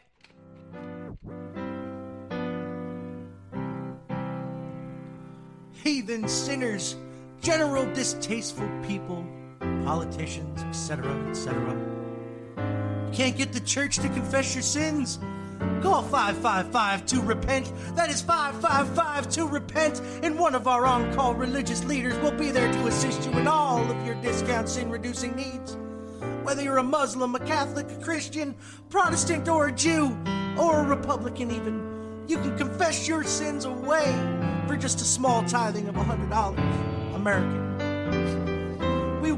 Heathen 5.84 6.28
sinners, 6.28 6.96
general 7.40 7.86
distasteful 7.94 8.68
people, 8.86 9.26
politicians, 9.86 10.64
etc., 10.64 11.14
etc. 11.30 11.56
Can't 13.14 13.38
get 13.38 13.54
the 13.54 13.60
church 13.60 13.98
to 13.98 14.10
confess 14.10 14.56
your 14.56 14.64
sins? 14.64 15.20
Call 15.82 16.02
555 16.02 17.06
to 17.08 17.22
repent. 17.22 17.72
That 17.96 18.10
is 18.10 18.22
555 18.22 19.30
to 19.30 19.46
repent. 19.46 20.02
And 20.24 20.38
one 20.40 20.56
of 20.56 20.68
our 20.68 20.86
on 20.86 21.14
call 21.14 21.36
religious 21.36 21.84
leaders 21.86 22.18
will 22.20 22.32
be 22.32 22.52
there 22.52 22.72
to 22.72 22.88
assist 22.88 23.26
you 23.26 23.38
in 23.38 23.48
all 23.48 23.90
of 23.90 24.06
your 24.06 24.16
discount 24.16 24.70
sin 24.70 24.90
reducing 24.90 25.36
needs. 25.36 25.78
Whether 26.44 26.64
you're 26.64 26.78
a 26.78 26.84
Muslim, 26.84 27.36
a 27.36 27.40
Catholic, 27.40 27.92
a 27.92 27.96
Christian, 28.04 28.56
Protestant, 28.90 29.48
or 29.48 29.68
a 29.68 29.72
Jew, 29.72 30.18
or 30.58 30.80
a 30.80 30.84
Republican, 30.84 31.52
even, 31.52 32.26
you 32.28 32.38
can 32.38 32.58
confess 32.58 33.08
your 33.08 33.24
sins 33.24 33.66
away 33.66 34.16
for 34.68 34.76
just 34.76 35.02
a 35.02 35.06
small 35.06 35.44
tithing 35.44 35.88
of 35.88 35.96
$100 35.96 37.16
American. 37.16 38.57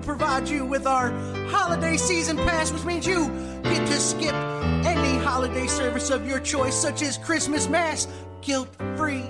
Provide 0.03 0.49
you 0.49 0.65
with 0.65 0.87
our 0.87 1.11
holiday 1.49 1.97
season 1.97 2.37
pass, 2.37 2.71
which 2.71 2.83
means 2.83 3.05
you 3.05 3.27
get 3.63 3.85
to 3.87 3.93
skip 3.93 4.33
any 4.85 5.17
holiday 5.23 5.67
service 5.67 6.09
of 6.09 6.25
your 6.25 6.39
choice, 6.39 6.75
such 6.75 7.01
as 7.01 7.17
Christmas 7.17 7.67
Mass, 7.67 8.07
guilt 8.41 8.69
free. 8.95 9.25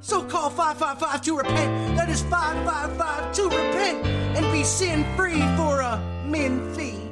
So 0.00 0.22
call 0.22 0.50
555 0.50 1.22
to 1.22 1.36
repent. 1.38 1.96
That 1.96 2.08
is 2.08 2.22
555 2.22 3.32
to 3.34 3.42
repent 3.44 4.06
and 4.06 4.52
be 4.52 4.62
sin 4.62 5.04
free 5.16 5.40
for 5.56 5.80
a 5.80 6.00
min 6.24 6.72
fee. 6.74 7.10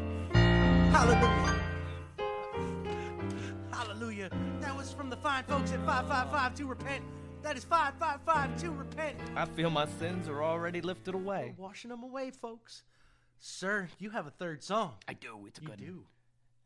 Hallelujah. 0.91 1.63
Hallelujah. 3.73 4.31
That 4.61 4.77
was 4.77 4.93
from 4.93 5.11
the 5.11 5.17
fine 5.17 5.45
folks 5.45 5.73
at 5.73 5.85
555 5.85 6.55
to 6.55 6.67
repent. 6.67 7.05
That 7.47 7.57
is 7.57 7.63
555 7.63 8.61
to 8.63 8.73
repent. 8.73 9.17
I 9.37 9.45
feel 9.45 9.71
my 9.71 9.87
sins 10.01 10.29
are 10.29 10.43
already 10.43 10.81
lifted 10.81 11.15
away. 11.15 11.55
We're 11.57 11.67
Washing 11.67 11.91
them 11.91 12.03
away, 12.03 12.33
folks. 12.33 12.83
Sir, 13.39 13.87
you 14.01 14.11
have 14.11 14.27
a 14.27 14.33
third 14.33 14.65
song. 14.65 14.95
I 15.07 15.13
do. 15.13 15.47
It's 15.47 15.61
a 15.61 15.63
good 15.63 15.79
You 15.81 15.87
good. 15.87 15.93
do. 15.93 16.07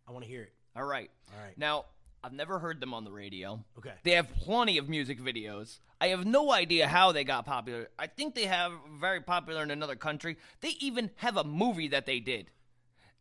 I 0.09 0.12
want 0.12 0.24
to 0.24 0.31
hear 0.31 0.45
it. 0.45 0.55
All 0.74 0.87
right. 0.87 1.11
All 1.37 1.45
right. 1.45 1.53
Now, 1.59 1.85
I've 2.24 2.33
never 2.33 2.59
heard 2.59 2.81
them 2.81 2.95
on 2.95 3.05
the 3.05 3.12
radio. 3.12 3.62
Okay. 3.76 3.93
They 4.05 4.12
have 4.12 4.35
plenty 4.37 4.78
of 4.78 4.89
music 4.89 5.20
videos. 5.20 5.81
I 6.01 6.07
have 6.09 6.24
no 6.24 6.51
idea 6.51 6.89
how 6.89 7.12
they 7.12 7.24
got 7.24 7.45
popular. 7.45 7.91
I 7.99 8.07
think 8.07 8.35
they 8.35 8.47
have 8.47 8.72
very 8.99 9.20
popular 9.20 9.62
in 9.62 9.70
another 9.70 9.97
country. 9.97 10.39
They 10.62 10.76
even 10.81 11.11
have 11.16 11.37
a 11.37 11.45
movie 11.45 11.89
that 11.89 12.07
they 12.07 12.20
did. 12.20 12.51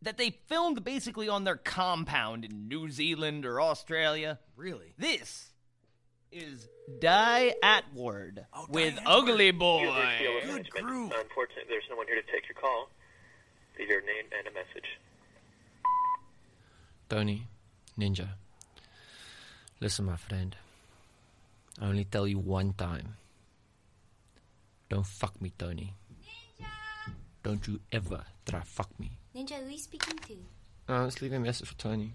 That 0.00 0.16
they 0.16 0.30
filmed 0.30 0.82
basically 0.82 1.28
on 1.28 1.44
their 1.44 1.56
compound 1.56 2.46
in 2.46 2.68
New 2.68 2.88
Zealand 2.90 3.44
or 3.44 3.60
Australia. 3.60 4.38
Really? 4.56 4.94
This 4.96 5.49
is 6.32 6.68
Die 7.00 7.54
Antwoord 7.62 8.44
with 8.68 8.98
Ugly 9.06 9.50
Boy. 9.52 9.88
Good 10.46 10.70
groove. 10.70 11.12
Unfortunately, 11.18 11.64
there's 11.68 11.84
no 11.90 11.96
one 11.96 12.06
here 12.06 12.20
to 12.20 12.32
take 12.32 12.48
your 12.48 12.56
call. 12.60 12.88
Leave 13.78 13.88
your 13.88 14.02
name 14.02 14.26
and 14.36 14.46
a 14.46 14.50
message. 14.50 14.98
Tony, 17.08 17.48
Ninja. 17.98 18.28
Listen, 19.80 20.04
my 20.04 20.16
friend. 20.16 20.56
I 21.80 21.86
only 21.86 22.04
tell 22.04 22.28
you 22.28 22.38
one 22.38 22.74
time. 22.74 23.16
Don't 24.88 25.06
fuck 25.06 25.40
me, 25.40 25.52
Tony. 25.56 25.94
Ninja! 26.22 26.66
Don't 27.42 27.66
you 27.66 27.80
ever 27.90 28.24
try 28.46 28.60
fuck 28.60 28.90
me. 28.98 29.12
Ninja, 29.34 29.54
who 29.54 29.66
are 29.66 29.70
you 29.70 29.78
speaking 29.78 30.18
to? 30.18 30.92
Uh, 30.92 31.04
let's 31.04 31.22
leave 31.22 31.32
a 31.32 31.40
message 31.40 31.68
for 31.68 31.76
Tony. 31.76 32.12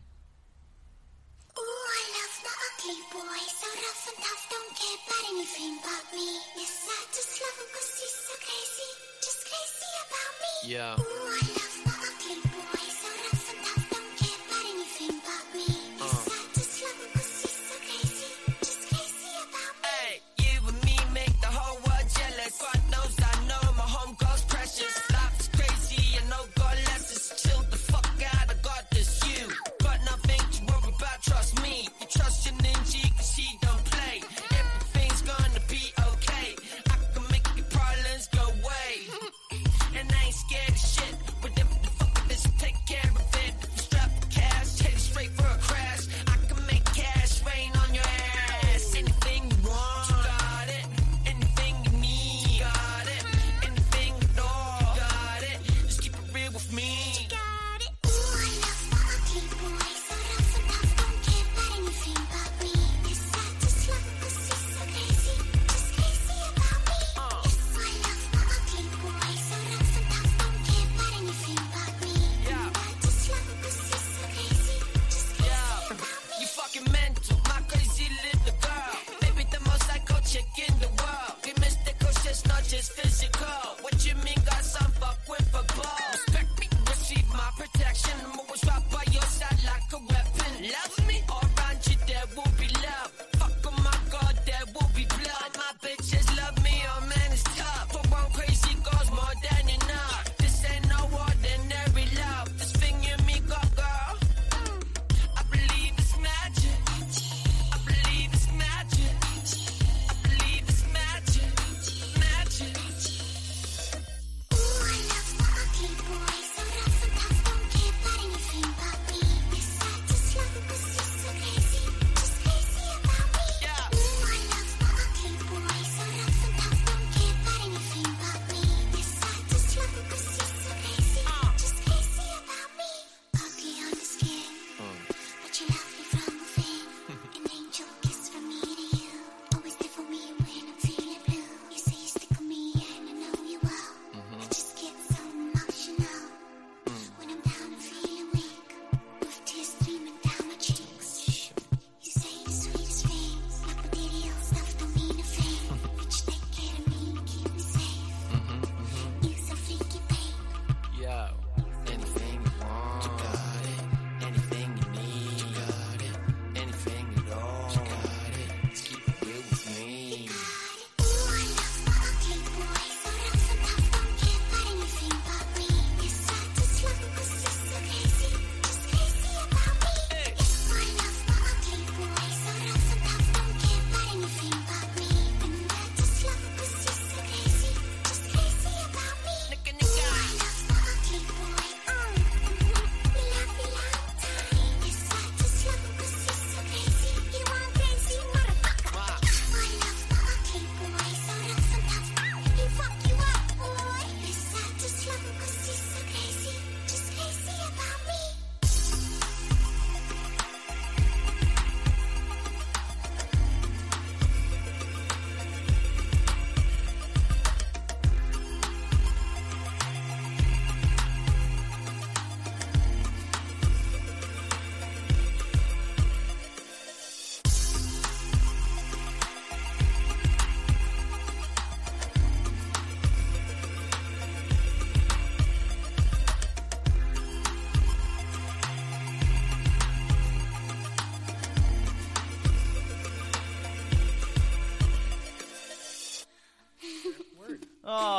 Ooh, 1.58 1.62
I 1.62 2.04
love 2.14 2.44
my 2.44 2.52
ugly 2.70 3.02
boy. 3.12 3.65
Yeah. 10.68 10.96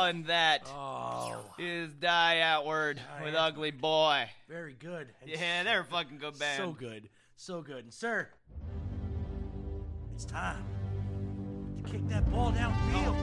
And 0.07 0.25
that 0.27 0.61
oh. 0.73 1.43
is 1.59 1.89
Oh, 1.91 1.95
Die 1.99 2.35
Antwoord 2.41 2.97
with 3.21 3.35
Ugly 3.35 3.71
Boy. 3.71 4.29
very 4.47 4.73
good. 4.73 5.09
And 5.21 5.29
Yeah, 5.29 5.63
they're 5.63 5.83
fucking 5.83 6.17
good 6.17 6.39
band. 6.39 6.57
So 6.57 6.71
good. 6.71 7.09
So 7.35 7.61
good. 7.61 7.83
And 7.83 7.93
sir, 7.93 8.29
it's 10.15 10.23
time 10.23 10.63
to 11.83 11.91
kick 11.91 12.07
that 12.07 12.31
ball 12.31 12.53
downfield. 12.53 13.17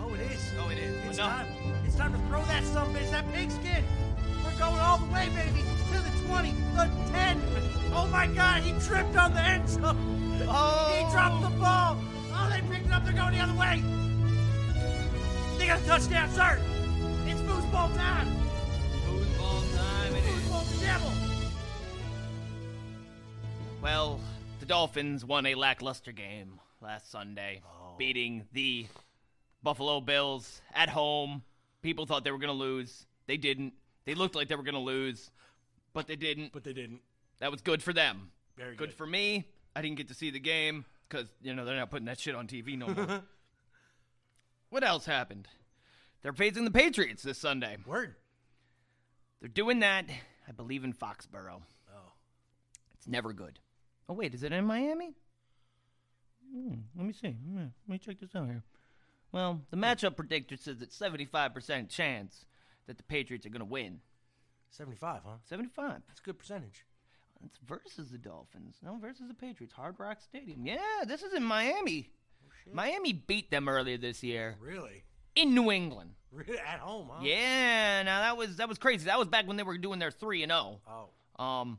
Oh, 0.00 0.08
oh 0.08 0.14
it 0.14 0.20
is. 0.32 0.50
Oh, 0.58 0.70
it 0.70 0.78
is. 0.78 1.04
It's 1.08 1.18
time. 1.18 1.46
It's 1.84 1.96
time 1.96 2.12
to 2.12 2.18
throw 2.28 2.42
that 2.46 2.64
some 2.64 2.94
bitch, 2.94 3.10
that 3.10 3.30
pigskin. 3.34 3.84
We're 4.42 4.58
going 4.58 4.80
all 4.80 4.96
the 4.96 5.12
way, 5.12 5.28
baby, 5.28 5.62
to 5.92 5.98
the 5.98 6.26
20, 6.26 6.52
the 6.74 6.90
10. 7.10 7.42
Oh 7.92 8.08
my 8.10 8.26
God, 8.28 8.62
he 8.62 8.72
tripped 8.80 9.14
on 9.14 9.34
the 9.34 9.42
end 9.42 9.68
zone. 9.68 10.42
Oh. 10.48 11.04
He 11.04 11.12
dropped 11.12 11.42
the 11.42 11.60
ball. 11.60 11.98
Oh, 12.32 12.48
they 12.50 12.62
picked 12.72 12.86
it 12.86 12.92
up. 12.92 13.04
They're 13.04 13.12
going 13.12 13.34
the 13.34 13.40
other 13.40 13.58
way. 13.58 13.97
Got 15.68 15.82
a 15.82 15.86
touchdown, 15.86 16.30
sir. 16.30 16.58
It's 17.26 17.40
foosball 17.42 17.94
time. 17.94 18.26
Foosball 19.06 19.76
time 19.76 20.14
it 20.14 20.24
is. 20.24 20.42
Foosball 20.48 20.78
the 20.80 20.86
devil. 20.86 21.12
Well, 23.82 24.18
the 24.60 24.66
Dolphins 24.66 25.26
won 25.26 25.44
a 25.44 25.54
lackluster 25.54 26.10
game 26.12 26.58
last 26.80 27.10
Sunday, 27.10 27.60
Oh. 27.66 27.96
beating 27.98 28.46
the 28.52 28.86
Buffalo 29.62 30.00
Bills 30.00 30.62
at 30.74 30.88
home. 30.88 31.42
People 31.82 32.06
thought 32.06 32.24
they 32.24 32.30
were 32.30 32.38
going 32.38 32.48
to 32.48 32.54
lose. 32.54 33.06
They 33.26 33.36
didn't. 33.36 33.74
They 34.06 34.14
looked 34.14 34.34
like 34.36 34.48
they 34.48 34.54
were 34.56 34.62
going 34.62 34.74
to 34.74 34.80
lose, 34.80 35.30
but 35.92 36.06
they 36.06 36.16
didn't. 36.16 36.52
But 36.54 36.64
they 36.64 36.72
didn't. 36.72 37.02
That 37.40 37.50
was 37.50 37.60
good 37.60 37.82
for 37.82 37.92
them. 37.92 38.30
Very 38.56 38.74
good 38.74 38.88
good. 38.88 38.94
for 38.94 39.06
me. 39.06 39.44
I 39.76 39.82
didn't 39.82 39.98
get 39.98 40.08
to 40.08 40.14
see 40.14 40.30
the 40.30 40.40
game 40.40 40.86
because 41.10 41.28
you 41.42 41.52
know 41.54 41.66
they're 41.66 41.76
not 41.76 41.90
putting 41.90 42.06
that 42.06 42.18
shit 42.18 42.34
on 42.34 42.46
TV 42.46 42.78
no 42.78 42.88
more. 42.88 43.22
what 44.70 44.84
else 44.84 45.06
happened? 45.06 45.48
They're 46.22 46.32
facing 46.32 46.64
the 46.64 46.70
Patriots 46.70 47.22
this 47.22 47.38
Sunday. 47.38 47.76
Word. 47.86 48.16
They're 49.40 49.48
doing 49.48 49.80
that. 49.80 50.06
I 50.48 50.52
believe 50.52 50.84
in 50.84 50.92
Foxborough. 50.92 51.62
Oh. 51.94 52.12
It's 52.94 53.06
never 53.06 53.32
good. 53.32 53.58
Oh 54.08 54.14
wait, 54.14 54.34
is 54.34 54.42
it 54.42 54.52
in 54.52 54.64
Miami? 54.64 55.14
Hmm, 56.52 56.74
let 56.96 57.06
me 57.06 57.12
see. 57.12 57.28
Hmm, 57.32 57.56
Let 57.86 57.88
me 57.88 57.98
check 57.98 58.18
this 58.20 58.34
out 58.34 58.46
here. 58.46 58.62
Well, 59.32 59.60
the 59.70 59.76
matchup 59.76 60.16
predictor 60.16 60.56
says 60.56 60.80
it's 60.80 60.96
seventy-five 60.96 61.52
percent 61.52 61.90
chance 61.90 62.46
that 62.86 62.96
the 62.96 63.02
Patriots 63.02 63.44
are 63.46 63.50
going 63.50 63.60
to 63.60 63.66
win. 63.66 64.00
75, 64.70 65.20
huh? 65.24 65.30
Seventy-five. 65.44 66.00
That's 66.08 66.20
a 66.20 66.22
good 66.22 66.38
percentage. 66.38 66.84
It's 67.44 67.58
versus 67.66 68.10
the 68.10 68.18
Dolphins. 68.18 68.76
No, 68.82 68.96
versus 69.00 69.28
the 69.28 69.34
Patriots. 69.34 69.74
Hard 69.74 69.96
Rock 69.98 70.18
Stadium. 70.20 70.66
Yeah, 70.66 71.04
this 71.06 71.22
is 71.22 71.32
in 71.34 71.42
Miami. 71.44 72.10
Miami 72.72 73.12
beat 73.12 73.50
them 73.50 73.68
earlier 73.68 73.96
this 73.96 74.22
year 74.22 74.56
Really? 74.60 75.04
in 75.34 75.54
New 75.54 75.70
England. 75.70 76.14
Really? 76.30 76.58
At 76.58 76.80
home, 76.80 77.08
huh? 77.12 77.20
Yeah, 77.24 78.02
now 78.02 78.20
that 78.20 78.36
was 78.36 78.56
that 78.56 78.68
was 78.68 78.78
crazy. 78.78 79.06
That 79.06 79.18
was 79.18 79.28
back 79.28 79.46
when 79.46 79.56
they 79.56 79.62
were 79.62 79.78
doing 79.78 79.98
their 79.98 80.10
three 80.10 80.42
and 80.42 80.50
zero. 80.52 80.80
Oh. 80.86 81.42
Um, 81.42 81.78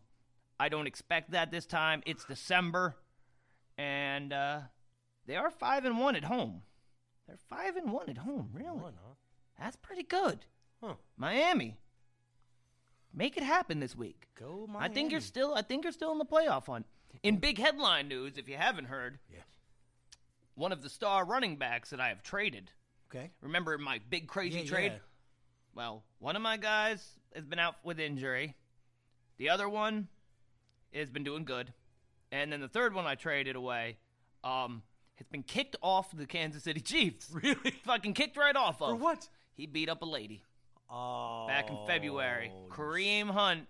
I 0.59 0.69
don't 0.69 0.87
expect 0.87 1.31
that 1.31 1.51
this 1.51 1.65
time. 1.65 2.01
It's 2.05 2.25
December, 2.25 2.95
and 3.77 4.33
uh, 4.33 4.61
they 5.27 5.35
are 5.35 5.51
five 5.51 5.85
and 5.85 5.99
one 5.99 6.15
at 6.15 6.23
home. 6.23 6.63
They're 7.27 7.37
five 7.49 7.75
and 7.75 7.91
one 7.91 8.09
at 8.09 8.17
home. 8.17 8.49
Really? 8.53 8.69
One, 8.69 8.93
huh? 9.05 9.13
That's 9.59 9.75
pretty 9.75 10.03
good. 10.03 10.45
Huh. 10.83 10.95
Miami, 11.15 11.77
make 13.13 13.37
it 13.37 13.43
happen 13.43 13.79
this 13.79 13.95
week. 13.95 14.27
Go 14.35 14.65
Miami. 14.67 14.85
I 14.85 14.93
think 14.93 15.11
you're 15.11 15.21
still. 15.21 15.53
I 15.53 15.61
think 15.61 15.83
you're 15.83 15.93
still 15.93 16.11
in 16.11 16.17
the 16.17 16.25
playoff 16.25 16.65
hunt. 16.65 16.85
In 17.23 17.37
big 17.37 17.57
headline 17.59 18.07
news, 18.07 18.37
if 18.37 18.47
you 18.49 18.55
haven't 18.57 18.85
heard, 18.85 19.19
Yes. 19.31 19.43
One 20.59 20.71
of 20.71 20.81
the 20.83 20.89
star 20.89 21.25
running 21.25 21.55
backs 21.55 21.89
that 21.91 21.99
I 21.99 22.09
have 22.09 22.21
traded. 22.21 22.71
Okay. 23.09 23.31
Remember 23.41 23.77
my 23.77 23.99
big 24.09 24.27
crazy 24.27 24.59
Yeah, 24.59 24.65
trade? 24.65 24.91
yeah. 24.91 24.99
Well, 25.73 26.03
one 26.19 26.35
of 26.35 26.41
my 26.41 26.57
guys 26.57 27.03
has 27.33 27.45
been 27.45 27.59
out 27.59 27.75
with 27.83 27.99
injury. 27.99 28.55
The 29.37 29.49
other 29.49 29.69
one 29.69 30.07
has 30.93 31.09
been 31.09 31.23
doing 31.23 31.45
good. 31.45 31.73
And 32.31 32.51
then 32.51 32.59
the 32.59 32.67
third 32.67 32.93
one 32.93 33.05
I 33.07 33.15
traded 33.15 33.55
away 33.55 33.97
um, 34.43 34.83
has 35.15 35.27
been 35.27 35.43
kicked 35.43 35.75
off 35.81 36.15
the 36.15 36.25
Kansas 36.25 36.63
City 36.63 36.81
Chiefs. 36.81 37.29
Really? 37.33 37.71
Fucking 37.85 38.13
kicked 38.13 38.37
right 38.37 38.55
off 38.55 38.81
of. 38.81 38.89
For 38.89 38.95
what? 38.95 39.27
He 39.55 39.65
beat 39.65 39.89
up 39.89 40.01
a 40.01 40.05
lady 40.05 40.43
Oh. 40.91 41.45
back 41.47 41.69
in 41.69 41.77
February. 41.87 42.51
Kareem 42.69 43.29
Hunt 43.29 43.67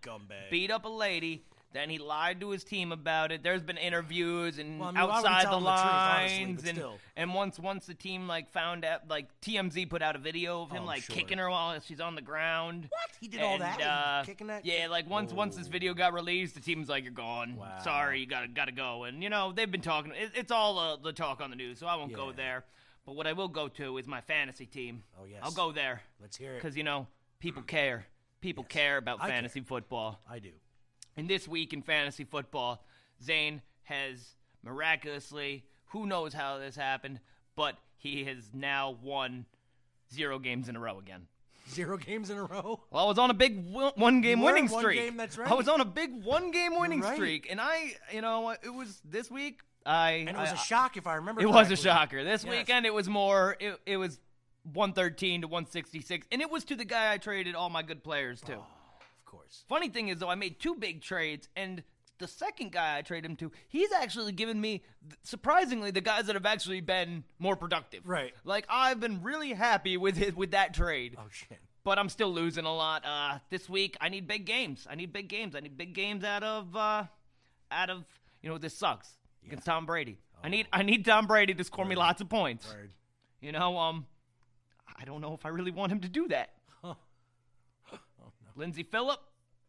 beat 0.49 0.71
up 0.71 0.85
a 0.85 0.89
lady. 0.89 1.45
Then 1.71 1.91
he 1.91 1.99
lied 1.99 2.39
to 2.41 2.49
his 2.49 2.63
team 2.63 2.91
about 2.91 3.31
it. 3.31 3.43
There's 3.43 3.61
been 3.61 3.77
interviews 3.77 4.57
and 4.57 4.79
Well, 4.79 4.89
I 4.89 4.91
mean, 4.91 5.01
outside 5.01 5.45
the 5.45 5.57
him 5.57 5.63
the 5.63 5.69
truth, 5.69 5.79
honestly, 5.85 6.45
lines, 6.45 6.67
and 6.67 6.83
and 7.15 7.33
once 7.35 7.59
once 7.59 7.85
the 7.85 7.93
team 7.93 8.27
like 8.27 8.49
found 8.49 8.83
out, 8.83 9.07
like 9.07 9.27
TMZ 9.41 9.87
put 9.87 10.01
out 10.01 10.15
a 10.15 10.19
video 10.19 10.63
of 10.63 10.71
him 10.71 10.81
Oh, 10.83 10.85
like 10.87 11.03
sure. 11.03 11.15
kicking 11.15 11.37
her 11.37 11.47
while 11.47 11.79
she's 11.79 11.99
on 12.01 12.15
the 12.15 12.23
ground. 12.23 12.87
What? 12.89 13.11
He 13.21 13.27
did 13.27 13.41
all 13.41 13.59
that? 13.59 13.79
Uh, 13.81 14.23
Kicking 14.25 14.47
that? 14.47 14.65
Yeah, 14.65 14.87
like 14.89 15.07
once 15.07 15.31
once 15.31 15.55
this 15.57 15.67
video 15.67 15.93
got 15.93 16.13
released, 16.13 16.55
the 16.55 16.61
team's 16.61 16.89
like, 16.89 17.03
"You're 17.03 17.13
gone. 17.13 17.55
Wow. 17.55 17.77
Sorry, 17.83 18.19
you 18.19 18.25
gotta 18.25 18.47
gotta 18.47 18.71
go." 18.71 19.03
And 19.03 19.21
you 19.21 19.29
know 19.29 19.51
they've 19.51 19.69
been 19.71 19.81
talking. 19.81 20.11
It, 20.13 20.31
it's 20.33 20.51
all 20.51 20.79
uh, 20.79 20.95
the 20.97 21.13
talk 21.13 21.39
on 21.39 21.51
the 21.51 21.55
news, 21.55 21.77
so 21.77 21.85
I 21.85 21.95
won't 21.97 22.13
go 22.13 22.31
there. 22.31 22.65
But 23.05 23.15
what 23.15 23.27
I 23.27 23.33
will 23.33 23.47
go 23.47 23.67
to 23.67 23.97
is 23.99 24.07
my 24.07 24.21
fantasy 24.21 24.65
team. 24.65 25.03
Oh, 25.19 25.25
yes. 25.25 25.39
I'll 25.43 25.51
go 25.51 25.71
there 25.71 26.01
Let's 26.21 26.35
hear 26.37 26.53
it. 26.53 26.55
because 26.61 26.75
you 26.75 26.83
know 26.83 27.05
people 27.39 27.61
care. 27.61 28.05
People 28.41 28.63
care 28.63 28.97
about 28.97 29.19
I 29.21 29.25
care. 29.27 29.35
fantasy 29.35 29.61
football. 29.61 30.19
I 30.29 30.39
do. 30.39 30.49
And 31.19 31.27
this 31.29 31.49
week 31.49 31.73
in 31.73 31.81
fantasy 31.81 32.23
football, 32.23 32.81
Zane 33.21 33.61
has 33.83 34.35
miraculously, 34.63 35.65
who 35.87 36.05
knows 36.05 36.33
how 36.33 36.57
this 36.59 36.77
happened, 36.77 37.19
but 37.57 37.75
he 37.97 38.23
has 38.23 38.51
now 38.53 38.95
won 39.03 39.45
zero 40.13 40.39
games 40.39 40.69
in 40.69 40.77
a 40.77 40.79
row 40.79 40.97
again. 40.97 41.27
Zero 41.69 41.97
games 41.97 42.29
in 42.29 42.37
a 42.37 42.43
row. 42.45 42.79
Well, 42.89 43.03
I 43.03 43.07
was 43.07 43.19
on 43.19 43.29
a 43.29 43.33
big 43.33 43.65
one 43.69 44.21
game 44.21 44.41
winning 44.41 44.69
one 44.69 44.81
streak. 44.81 44.97
game, 45.01 45.17
that's 45.17 45.37
I 45.37 45.53
was 45.55 45.67
on 45.67 45.81
a 45.81 45.85
big 45.85 46.23
one 46.23 46.51
game 46.51 46.79
winning 46.79 47.01
right. 47.01 47.15
streak, 47.15 47.47
and 47.51 47.59
I, 47.59 47.95
you 48.13 48.21
know, 48.21 48.51
it 48.51 48.73
was 48.73 49.01
this 49.03 49.29
week. 49.29 49.59
I 49.85 50.11
And 50.11 50.29
it 50.29 50.37
was 50.37 50.49
I- 50.51 50.53
a 50.53 50.57
shock 50.57 50.95
if 50.95 51.05
I 51.05 51.15
remember 51.15 51.41
It 51.41 51.47
was 51.47 51.55
a 51.55 51.59
correctly. 51.71 51.75
shocker. 51.83 52.23
This 52.23 52.45
Yes. 52.45 52.49
weekend 52.51 52.85
it 52.85 52.93
was 52.93 53.09
more. 53.09 53.57
It, 53.59 53.77
it 53.85 53.97
was 53.97 54.19
113 54.71 55.41
to 55.41 55.47
166, 55.47 56.27
and 56.31 56.41
it 56.41 56.49
was 56.49 56.63
to 56.65 56.75
the 56.77 56.85
guy 56.85 57.11
I 57.11 57.17
traded 57.17 57.55
all 57.55 57.69
my 57.69 57.83
good 57.83 58.03
players 58.05 58.39
to. 58.43 58.53
Of 58.55 58.63
course. 59.29 59.63
Funny 59.69 59.89
thing 59.89 60.09
is, 60.09 60.19
though, 60.19 60.29
I 60.29 60.35
made 60.35 60.59
two 60.59 60.75
big 60.75 61.01
trades, 61.01 61.47
and 61.55 61.83
the 62.17 62.27
second 62.27 62.71
guy 62.71 62.97
I 62.97 63.01
traded 63.01 63.29
him 63.29 63.37
to, 63.37 63.51
he's 63.69 63.91
actually 63.91 64.33
given 64.33 64.59
me, 64.59 64.83
surprisingly, 65.23 65.91
the 65.91 66.01
guys 66.01 66.25
that 66.27 66.35
have 66.35 66.45
actually 66.45 66.81
been 66.81 67.23
more 67.39 67.55
productive. 67.55 68.01
Right. 68.05 68.33
Like 68.43 68.65
I've 68.69 68.99
been 68.99 69.23
really 69.23 69.53
happy 69.53 69.97
with 69.97 70.21
it 70.21 70.35
with 70.35 70.51
that 70.51 70.73
trade. 70.73 71.15
Oh 71.17 71.27
shit. 71.31 71.59
But 71.85 71.97
I'm 71.97 72.09
still 72.09 72.31
losing 72.31 72.65
a 72.65 72.75
lot. 72.75 73.05
Uh, 73.05 73.39
this 73.49 73.69
week 73.69 73.95
I 74.01 74.09
need 74.09 74.27
big 74.27 74.45
games. 74.45 74.85
I 74.89 74.95
need 74.95 75.13
big 75.13 75.29
games. 75.29 75.55
I 75.55 75.61
need 75.61 75.77
big 75.77 75.93
games 75.93 76.23
out 76.23 76.43
of, 76.43 76.75
uh, 76.75 77.05
out 77.71 77.89
of 77.89 78.03
you 78.41 78.49
know 78.49 78.57
this 78.57 78.73
sucks 78.73 79.09
against 79.45 79.65
Tom 79.65 79.85
Brady. 79.85 80.17
I 80.43 80.49
need 80.49 80.67
I 80.71 80.83
need 80.83 81.05
Tom 81.05 81.27
Brady 81.27 81.53
to 81.53 81.63
score 81.63 81.85
me 81.85 81.95
lots 81.95 82.21
of 82.21 82.29
points. 82.29 82.67
Word. 82.67 82.91
You 83.41 83.51
know, 83.53 83.77
um, 83.77 84.05
I 84.97 85.05
don't 85.05 85.21
know 85.21 85.33
if 85.33 85.45
I 85.45 85.49
really 85.49 85.71
want 85.71 85.91
him 85.91 86.01
to 86.01 86.09
do 86.09 86.27
that. 86.29 86.49
Lindsey 88.59 88.83
Phillip, 88.83 89.19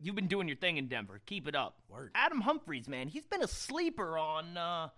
you've 0.01 0.17
been 0.17 0.27
doing 0.27 0.49
your 0.49 0.57
thing 0.57 0.77
in 0.77 0.89
Denver. 0.89 1.21
Keep 1.25 1.49
it 1.49 1.55
up. 1.55 1.77
Word. 1.89 2.11
Adam 2.15 2.41
Humphries, 2.41 2.89
man, 2.89 3.09
he's 3.09 3.25
been 3.25 3.43
a 3.43 3.49
sleeper 3.49 4.19
on 4.19 4.57
uh, 4.57 4.89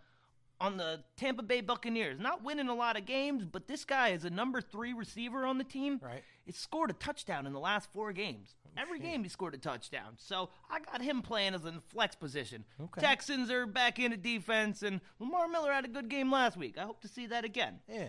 on 0.61 0.79
the 0.79 1.05
Tampa 1.17 1.43
Bay 1.43 1.61
Buccaneers. 1.61 2.19
Not 2.19 2.43
winning 2.43 2.69
a 2.69 2.75
lot 2.75 2.97
of 2.97 3.05
games, 3.05 3.45
but 3.45 3.69
this 3.69 3.85
guy 3.85 4.09
is 4.09 4.25
a 4.25 4.31
number 4.31 4.61
three 4.61 4.93
receiver 4.93 5.45
on 5.45 5.59
the 5.59 5.65
team. 5.65 6.01
Right. 6.03 6.23
He's 6.45 6.57
scored 6.57 6.91
a 6.91 6.95
touchdown 6.95 7.47
in 7.47 7.53
the 7.53 7.61
last 7.61 7.93
four 7.93 8.13
games. 8.13 8.55
Every 8.77 8.99
game 8.99 9.23
he 9.23 9.29
scored 9.29 9.55
a 9.55 9.59
touchdown. 9.59 10.15
So 10.17 10.49
I 10.71 10.81
got 10.81 11.03
him 11.03 11.21
playing 11.21 11.53
as 11.53 11.67
a 11.67 11.75
flex 11.89 12.15
position. 12.15 12.65
Okay. 12.81 13.03
Texans 13.03 13.51
are 13.51 13.67
back 13.67 13.99
into 13.99 14.17
defense, 14.17 14.83
and 14.83 15.03
Lamar 15.19 15.47
Miller 15.47 15.71
had 15.71 15.85
a 15.85 15.89
good 15.89 16.09
game 16.09 16.33
last 16.33 16.57
week. 16.57 16.79
I 16.79 16.85
hope 16.85 17.03
to 17.03 17.09
see 17.09 17.27
that 17.27 17.45
again. 17.45 17.81
Yeah. 17.87 18.09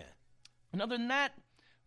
And 0.72 0.80
other 0.80 0.96
than 0.96 1.08
that, 1.08 1.32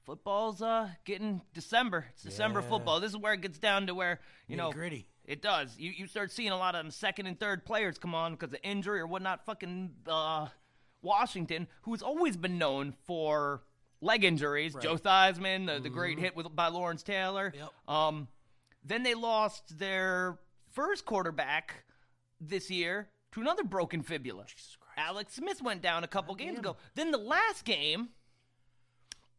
football's 0.07 0.61
uh 0.61 0.89
getting 1.05 1.41
December. 1.53 2.05
It's 2.13 2.23
December 2.23 2.61
Yeah. 2.61 2.69
football. 2.69 2.99
This 2.99 3.11
is 3.11 3.17
where 3.17 3.33
it 3.33 3.41
gets 3.41 3.59
down 3.59 3.85
to 3.87 3.93
where 3.93 4.19
you 4.47 4.55
know 4.57 4.69
Nitty-gritty. 4.71 5.07
It 5.25 5.41
does. 5.41 5.77
You 5.77 5.91
you 5.91 6.07
start 6.07 6.31
seeing 6.31 6.51
a 6.51 6.57
lot 6.57 6.73
of 6.75 6.83
them 6.83 6.91
second 6.91 7.27
and 7.27 7.37
third 7.39 7.65
players 7.65 7.97
come 7.97 8.15
on 8.15 8.31
because 8.33 8.53
of 8.53 8.59
injury 8.63 9.01
or 9.01 9.05
whatnot. 9.07 9.45
Fucking 9.45 9.91
uh, 10.07 10.47
Washington, 11.01 11.67
who's 11.81 12.01
always 12.01 12.37
been 12.37 12.57
known 12.57 12.93
for 13.05 13.61
leg 14.01 14.23
injuries. 14.23 14.73
Right. 14.73 14.83
Joe 14.83 14.95
Theismann, 14.95 15.67
the, 15.67 15.81
the 15.81 15.89
great 15.89 16.17
hit 16.17 16.35
with 16.35 16.55
by 16.55 16.69
Lawrence 16.69 17.03
Taylor. 17.03 17.53
Yep. 17.55 17.69
Um, 17.93 18.27
then 18.85 19.03
they 19.03 19.13
lost 19.13 19.77
their 19.77 20.39
first 20.71 21.03
quarterback 21.05 21.83
this 22.39 22.71
year 22.71 23.09
to 23.33 23.41
another 23.41 23.63
broken 23.65 24.01
fibula. 24.03 24.45
Alex 24.95 25.33
Smith 25.35 25.61
went 25.61 25.81
down 25.81 26.05
a 26.05 26.07
couple 26.07 26.33
games 26.35 26.57
ago. 26.59 26.77
Then 26.95 27.11
the 27.11 27.17
last 27.17 27.65
game, 27.65 28.09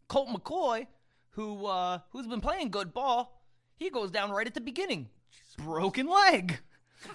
Colt 0.08 0.28
McCoy, 0.28 0.86
who 1.30 1.66
uh, 1.66 1.98
who's 2.10 2.26
been 2.26 2.40
playing 2.40 2.70
good 2.70 2.92
ball, 2.92 3.40
he 3.76 3.90
goes 3.90 4.10
down 4.10 4.30
right 4.30 4.46
at 4.46 4.54
the 4.54 4.60
beginning, 4.60 5.08
broken 5.58 6.06
leg, 6.08 6.58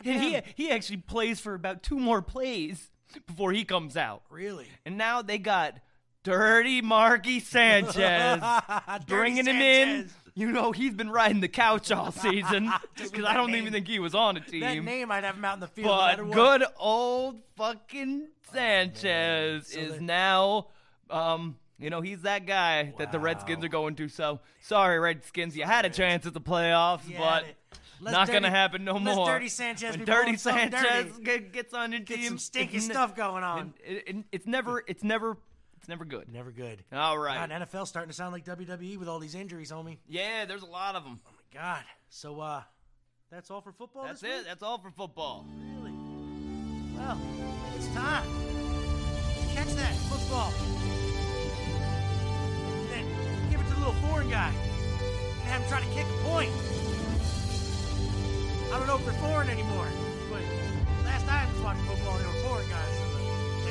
and 0.05 0.21
he 0.21 0.39
he 0.55 0.71
actually 0.71 0.97
plays 0.97 1.39
for 1.39 1.53
about 1.53 1.83
two 1.83 1.99
more 1.99 2.21
plays 2.21 2.91
before 3.27 3.51
he 3.51 3.63
comes 3.65 3.97
out. 3.97 4.23
Really? 4.29 4.67
And 4.85 4.97
now 4.97 5.21
they 5.21 5.37
got 5.37 5.79
Dirty 6.23 6.81
Marky 6.81 7.39
Sanchez. 7.39 8.41
Bringing 9.07 9.45
him 9.45 9.57
in. 9.57 9.87
Sanchez. 10.07 10.13
You 10.35 10.51
know, 10.51 10.71
he's 10.71 10.95
been 10.95 11.11
riding 11.11 11.41
the 11.41 11.47
couch 11.47 11.91
all 11.91 12.11
season 12.11 12.65
Just 12.95 13.11
because 13.11 13.17
with 13.17 13.25
I 13.25 13.33
that 13.33 13.37
don't 13.39 13.51
name. 13.51 13.61
even 13.61 13.73
think 13.73 13.87
he 13.87 13.99
was 13.99 14.15
on 14.15 14.35
a 14.35 14.39
team. 14.39 14.61
That 14.61 14.83
name 14.83 15.11
I'd 15.11 15.23
have 15.23 15.35
him 15.35 15.45
out 15.45 15.53
in 15.53 15.59
the 15.59 15.67
field. 15.67 15.85
no 15.85 15.95
But 15.95 16.07
matter 16.07 16.25
what. 16.25 16.33
good 16.35 16.63
old 16.79 17.41
fucking 17.55 18.29
Sanchez 18.51 19.67
So 19.67 19.79
is 19.79 20.01
now, 20.01 20.67
um, 21.11 21.57
you 21.83 21.89
know, 21.89 22.01
he's 22.01 22.21
that 22.21 22.45
guy 22.45 22.93
that 22.97 23.11
the 23.11 23.19
Redskins 23.19 23.63
are 23.63 23.67
going 23.69 23.95
to. 23.95 24.07
So 24.07 24.39
sorry, 24.61 24.97
Redskins, 24.99 25.55
you 25.57 25.65
had 25.65 25.85
a 25.85 25.89
chance 25.89 26.25
at 26.25 26.33
the 26.33 26.41
playoffs, 26.41 27.07
You 27.07 27.17
but 27.17 27.43
it. 27.43 27.55
Not 28.01 28.27
Dirty- 28.27 28.33
gonna 28.39 28.49
happen 28.49 28.83
no 28.83 28.99
more. 28.99 29.27
Dirty 29.27 29.47
Sanchez 29.49 29.95
when 29.95 30.05
Dirty 30.05 30.35
Sanchez 30.35 31.17
dirty. 31.23 31.39
gets 31.49 31.73
on 31.73 31.91
your 31.91 32.01
Get 32.01 32.21
some 32.23 32.37
stinky 32.37 32.77
it's 32.77 32.85
stuff 32.85 33.15
going 33.15 33.43
on. 33.43 33.73
it- 33.85 34.03
it- 34.07 34.25
it's 34.31 34.45
never, 34.47 34.83
it's 34.87 35.03
never, 35.03 35.37
it's 35.77 35.87
never 35.87 36.03
good. 36.03 36.27
Never 36.31 36.51
good. 36.51 36.83
All 36.91 37.17
right. 37.17 37.37
God, 37.49 37.51
NFL's 37.51 37.87
starting 37.89 38.09
to 38.09 38.15
sound 38.15 38.33
like 38.33 38.43
WWE 38.45 38.97
with 38.97 39.07
all 39.07 39.19
these 39.19 39.35
injuries, 39.35 39.71
homie. 39.71 39.99
Yeah, 40.07 40.43
there's 40.45 40.63
a 40.63 40.67
lot 40.67 40.95
of 40.95 41.03
them. 41.05 41.19
Oh 41.25 41.31
my 41.31 41.59
God. 41.59 41.83
So, 42.09 42.41
uh, 42.41 42.63
that's 43.31 43.49
all 43.51 43.61
for 43.61 43.71
football. 43.71 44.03
That's 44.03 44.19
this 44.21 44.31
it. 44.31 44.37
week? 44.39 44.45
That's 44.47 44.63
all 44.63 44.77
for 44.79 44.91
football. 44.91 45.45
Really? 45.75 45.91
Well, 46.97 47.19
it's 47.77 47.87
time. 47.95 48.25
Catch 49.55 49.73
that 49.75 49.95
football. 50.09 50.51
Little 53.83 54.01
foreign 54.07 54.29
guy. 54.29 54.51
And 55.41 55.49
have 55.49 55.61
him 55.61 55.69
try 55.69 55.81
to 55.81 55.87
kick 55.87 56.05
a 56.05 56.23
point. 56.29 56.51
I 58.71 58.77
don't 58.77 58.87
know 58.87 58.95
if 58.95 59.03
they're 59.05 59.13
foreign 59.15 59.49
anymore, 59.49 59.87
but 60.29 60.41
last 61.03 61.25
time 61.27 61.47
I 61.47 61.53
was 61.53 61.61
watching 61.61 61.83
football, 61.83 62.17
they 62.17 62.25
were 62.25 62.47
foreign 62.47 62.69
guys. 62.69 62.99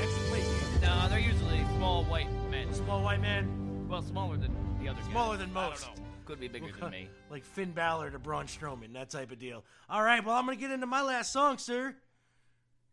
Actually. 0.02 0.42
No, 0.82 1.08
they're 1.08 1.18
usually 1.18 1.64
small 1.76 2.04
white 2.04 2.28
men. 2.50 2.72
Small 2.74 3.02
white 3.02 3.20
man, 3.20 3.88
Well, 3.88 4.02
smaller 4.02 4.36
than 4.36 4.54
the 4.80 4.88
other 4.88 5.00
guys. 5.00 5.10
Smaller 5.10 5.36
than 5.38 5.50
I 5.56 5.60
don't 5.62 5.70
most. 5.70 5.86
know. 5.86 6.02
Could 6.24 6.40
be 6.40 6.48
bigger 6.48 6.68
than 6.78 6.90
me. 6.90 7.08
like 7.30 7.44
Finn 7.44 7.72
Balor 7.72 8.10
to 8.10 8.18
Braun 8.18 8.46
Strowman, 8.46 8.92
that 8.92 9.10
type 9.10 9.32
of 9.32 9.38
deal. 9.38 9.64
All 9.88 10.02
right, 10.02 10.24
well, 10.24 10.36
I'm 10.36 10.44
going 10.46 10.56
to 10.56 10.60
get 10.60 10.70
into 10.70 10.86
my 10.86 11.02
last 11.02 11.32
song, 11.32 11.58
sir. 11.58 11.96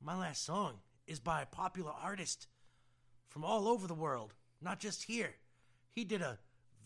My 0.02 0.18
last 0.18 0.46
song 0.46 0.76
is 1.06 1.20
by 1.20 1.41
a 1.41 1.46
popular 1.46 1.91
artist 1.91 2.48
from 3.28 3.44
all 3.44 3.68
over 3.68 3.88
the 3.88 3.94
world, 3.94 4.34
not 4.62 4.80
just 4.80 5.04
here. 5.04 5.36
He 5.91 6.06
did 6.06 6.22
a 6.22 6.40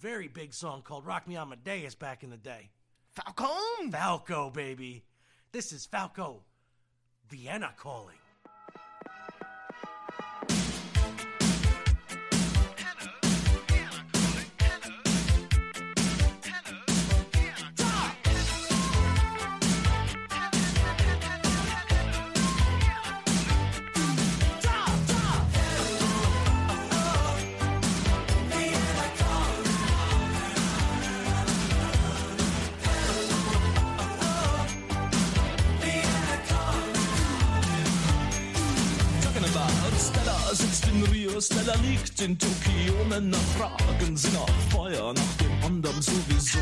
very 0.03 0.27
big 0.27 0.53
song 0.53 0.81
called 0.81 1.05
Rock 1.05 1.29
Me 1.29 1.37
Amadeus 1.37 1.95
back 1.95 2.23
in 2.23 2.29
the 2.29 2.35
day. 2.35 2.69
Falcon! 3.11 3.89
Falco, 3.89 4.49
baby. 4.49 5.05
This 5.53 5.71
is 5.71 5.85
Falco 5.85 6.41
Vienna 7.29 7.73
calling. 7.77 8.17
Liegt 41.83 42.21
in 42.21 42.37
Tokio. 42.37 42.93
Männer 43.09 43.37
fragen 43.57 44.17
sie 44.17 44.29
nach 44.29 44.55
Feuer, 44.71 45.13
nach 45.13 45.33
dem 45.39 45.65
anderen 45.65 46.01
sowieso. 46.01 46.59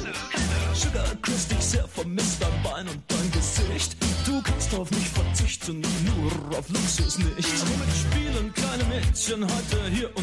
Sugar 0.74 1.16
küsst 1.22 1.52
dich 1.52 1.60
sehr 1.60 1.88
vermisst 1.88 2.42
dein 2.42 2.64
Bein 2.64 2.88
und 2.88 3.02
dein 3.08 3.32
Gesicht. 3.32 3.96
Du 4.26 4.42
kannst 4.42 4.74
auf 4.74 4.90
mich 4.92 5.10
verzichten, 5.10 5.82
nur 5.82 6.58
auf 6.58 6.68
Luxus 6.70 7.18
nicht. 7.20 7.54
Womit 7.68 7.94
spielen 7.96 8.54
kleine 8.54 8.84
Mädchen 8.86 9.44
heute 9.44 9.90
hier 9.92 10.10
und 10.16 10.21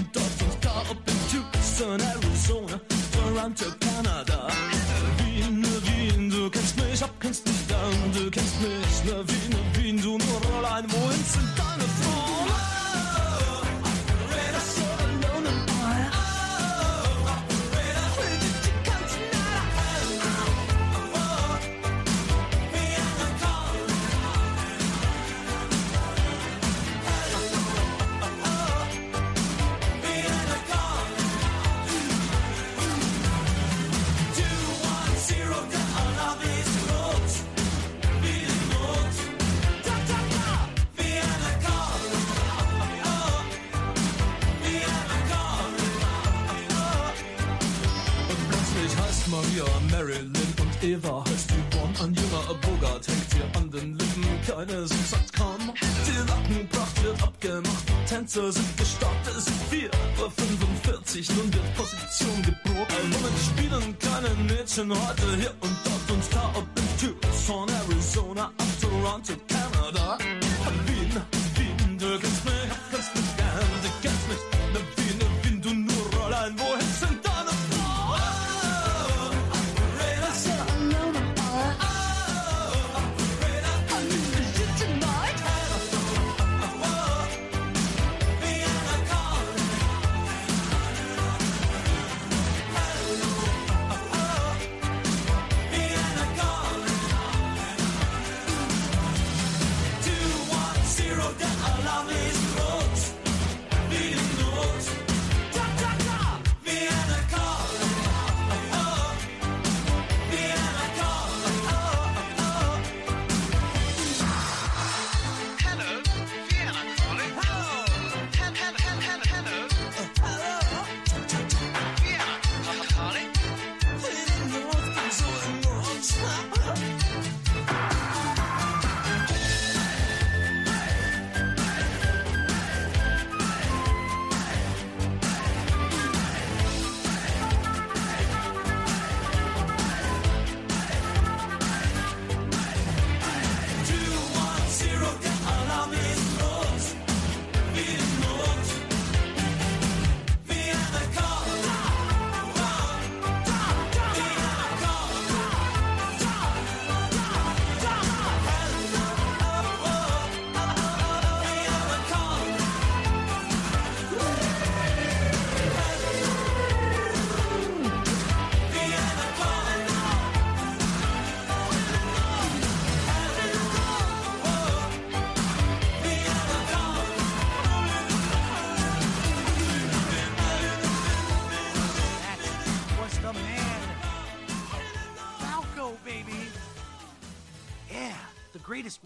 Keine 54.59 54.89
sind 54.89 55.07
satt 55.07 55.33
kaum. 55.35 55.73
Die 56.05 56.19
Lockenpracht 56.29 57.05
wird 57.05 57.23
abgemacht, 57.23 57.85
Tänzer 58.09 58.51
sind 58.51 58.77
gestartet, 58.77 59.37
es 59.39 59.47
ist 59.47 59.63
4 59.71 59.89
Uhr 60.19 60.33
45, 60.33 61.31
nun 61.37 61.55
wird 61.55 61.75
Position 61.77 62.43
geprobt. 62.43 62.93
Womit 63.13 63.39
spielen 63.39 63.97
kleine 64.01 64.31
Mädchen 64.49 64.91
heute 64.91 65.37
hier 65.37 65.55
und 65.61 65.68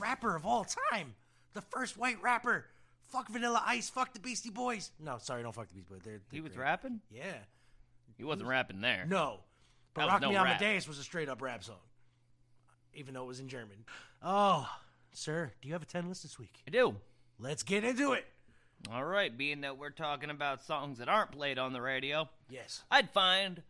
rapper 0.02 0.36
of 0.36 0.44
all 0.44 0.66
time. 0.90 1.14
The 1.54 1.60
first 1.62 1.96
white 1.96 2.20
rapper. 2.22 2.66
Fuck 3.10 3.28
Vanilla 3.28 3.62
Ice. 3.66 3.88
Fuck 3.90 4.12
the 4.14 4.20
Beastie 4.20 4.50
Boys. 4.50 4.90
No, 4.98 5.18
sorry, 5.20 5.42
don't 5.42 5.54
fuck 5.54 5.68
the 5.68 5.74
Beastie 5.74 5.88
Boys. 5.94 6.00
They're, 6.04 6.20
He 6.30 6.38
they're 6.38 6.42
was 6.42 6.52
great. 6.52 6.62
rapping. 6.64 7.00
Yeah. 7.10 7.34
He 8.16 8.24
wasn't 8.24 8.48
rapping 8.48 8.80
there. 8.80 9.04
No. 9.08 9.40
But 9.94 10.08
Rock 10.08 10.22
no 10.22 10.30
Me 10.30 10.36
rap. 10.36 10.60
Amadeus 10.60 10.88
was 10.88 10.98
a 10.98 11.02
straight 11.04 11.28
up 11.28 11.42
rap 11.42 11.62
song. 11.62 11.76
Even 12.94 13.14
though 13.14 13.24
it 13.24 13.26
was 13.28 13.40
in 13.40 13.48
German. 13.48 13.84
Oh, 14.22 14.68
sir, 15.12 15.50
do 15.60 15.68
you 15.68 15.74
have 15.74 15.82
a 15.82 15.86
10 15.86 16.08
list 16.08 16.22
this 16.22 16.38
week? 16.38 16.62
I 16.66 16.70
do. 16.70 16.96
Let's 17.38 17.62
get 17.62 17.84
into 17.84 18.12
it. 18.12 18.24
All 18.92 19.04
right, 19.04 19.36
being 19.36 19.60
that 19.62 19.78
we're 19.78 19.90
talking 19.90 20.30
about 20.30 20.62
songs 20.64 20.98
that 20.98 21.08
aren't 21.08 21.30
played 21.32 21.58
on 21.58 21.72
the 21.72 21.80
radio, 21.80 22.28
Yes. 22.50 22.82
I'd 22.90 23.10
find 23.10 23.62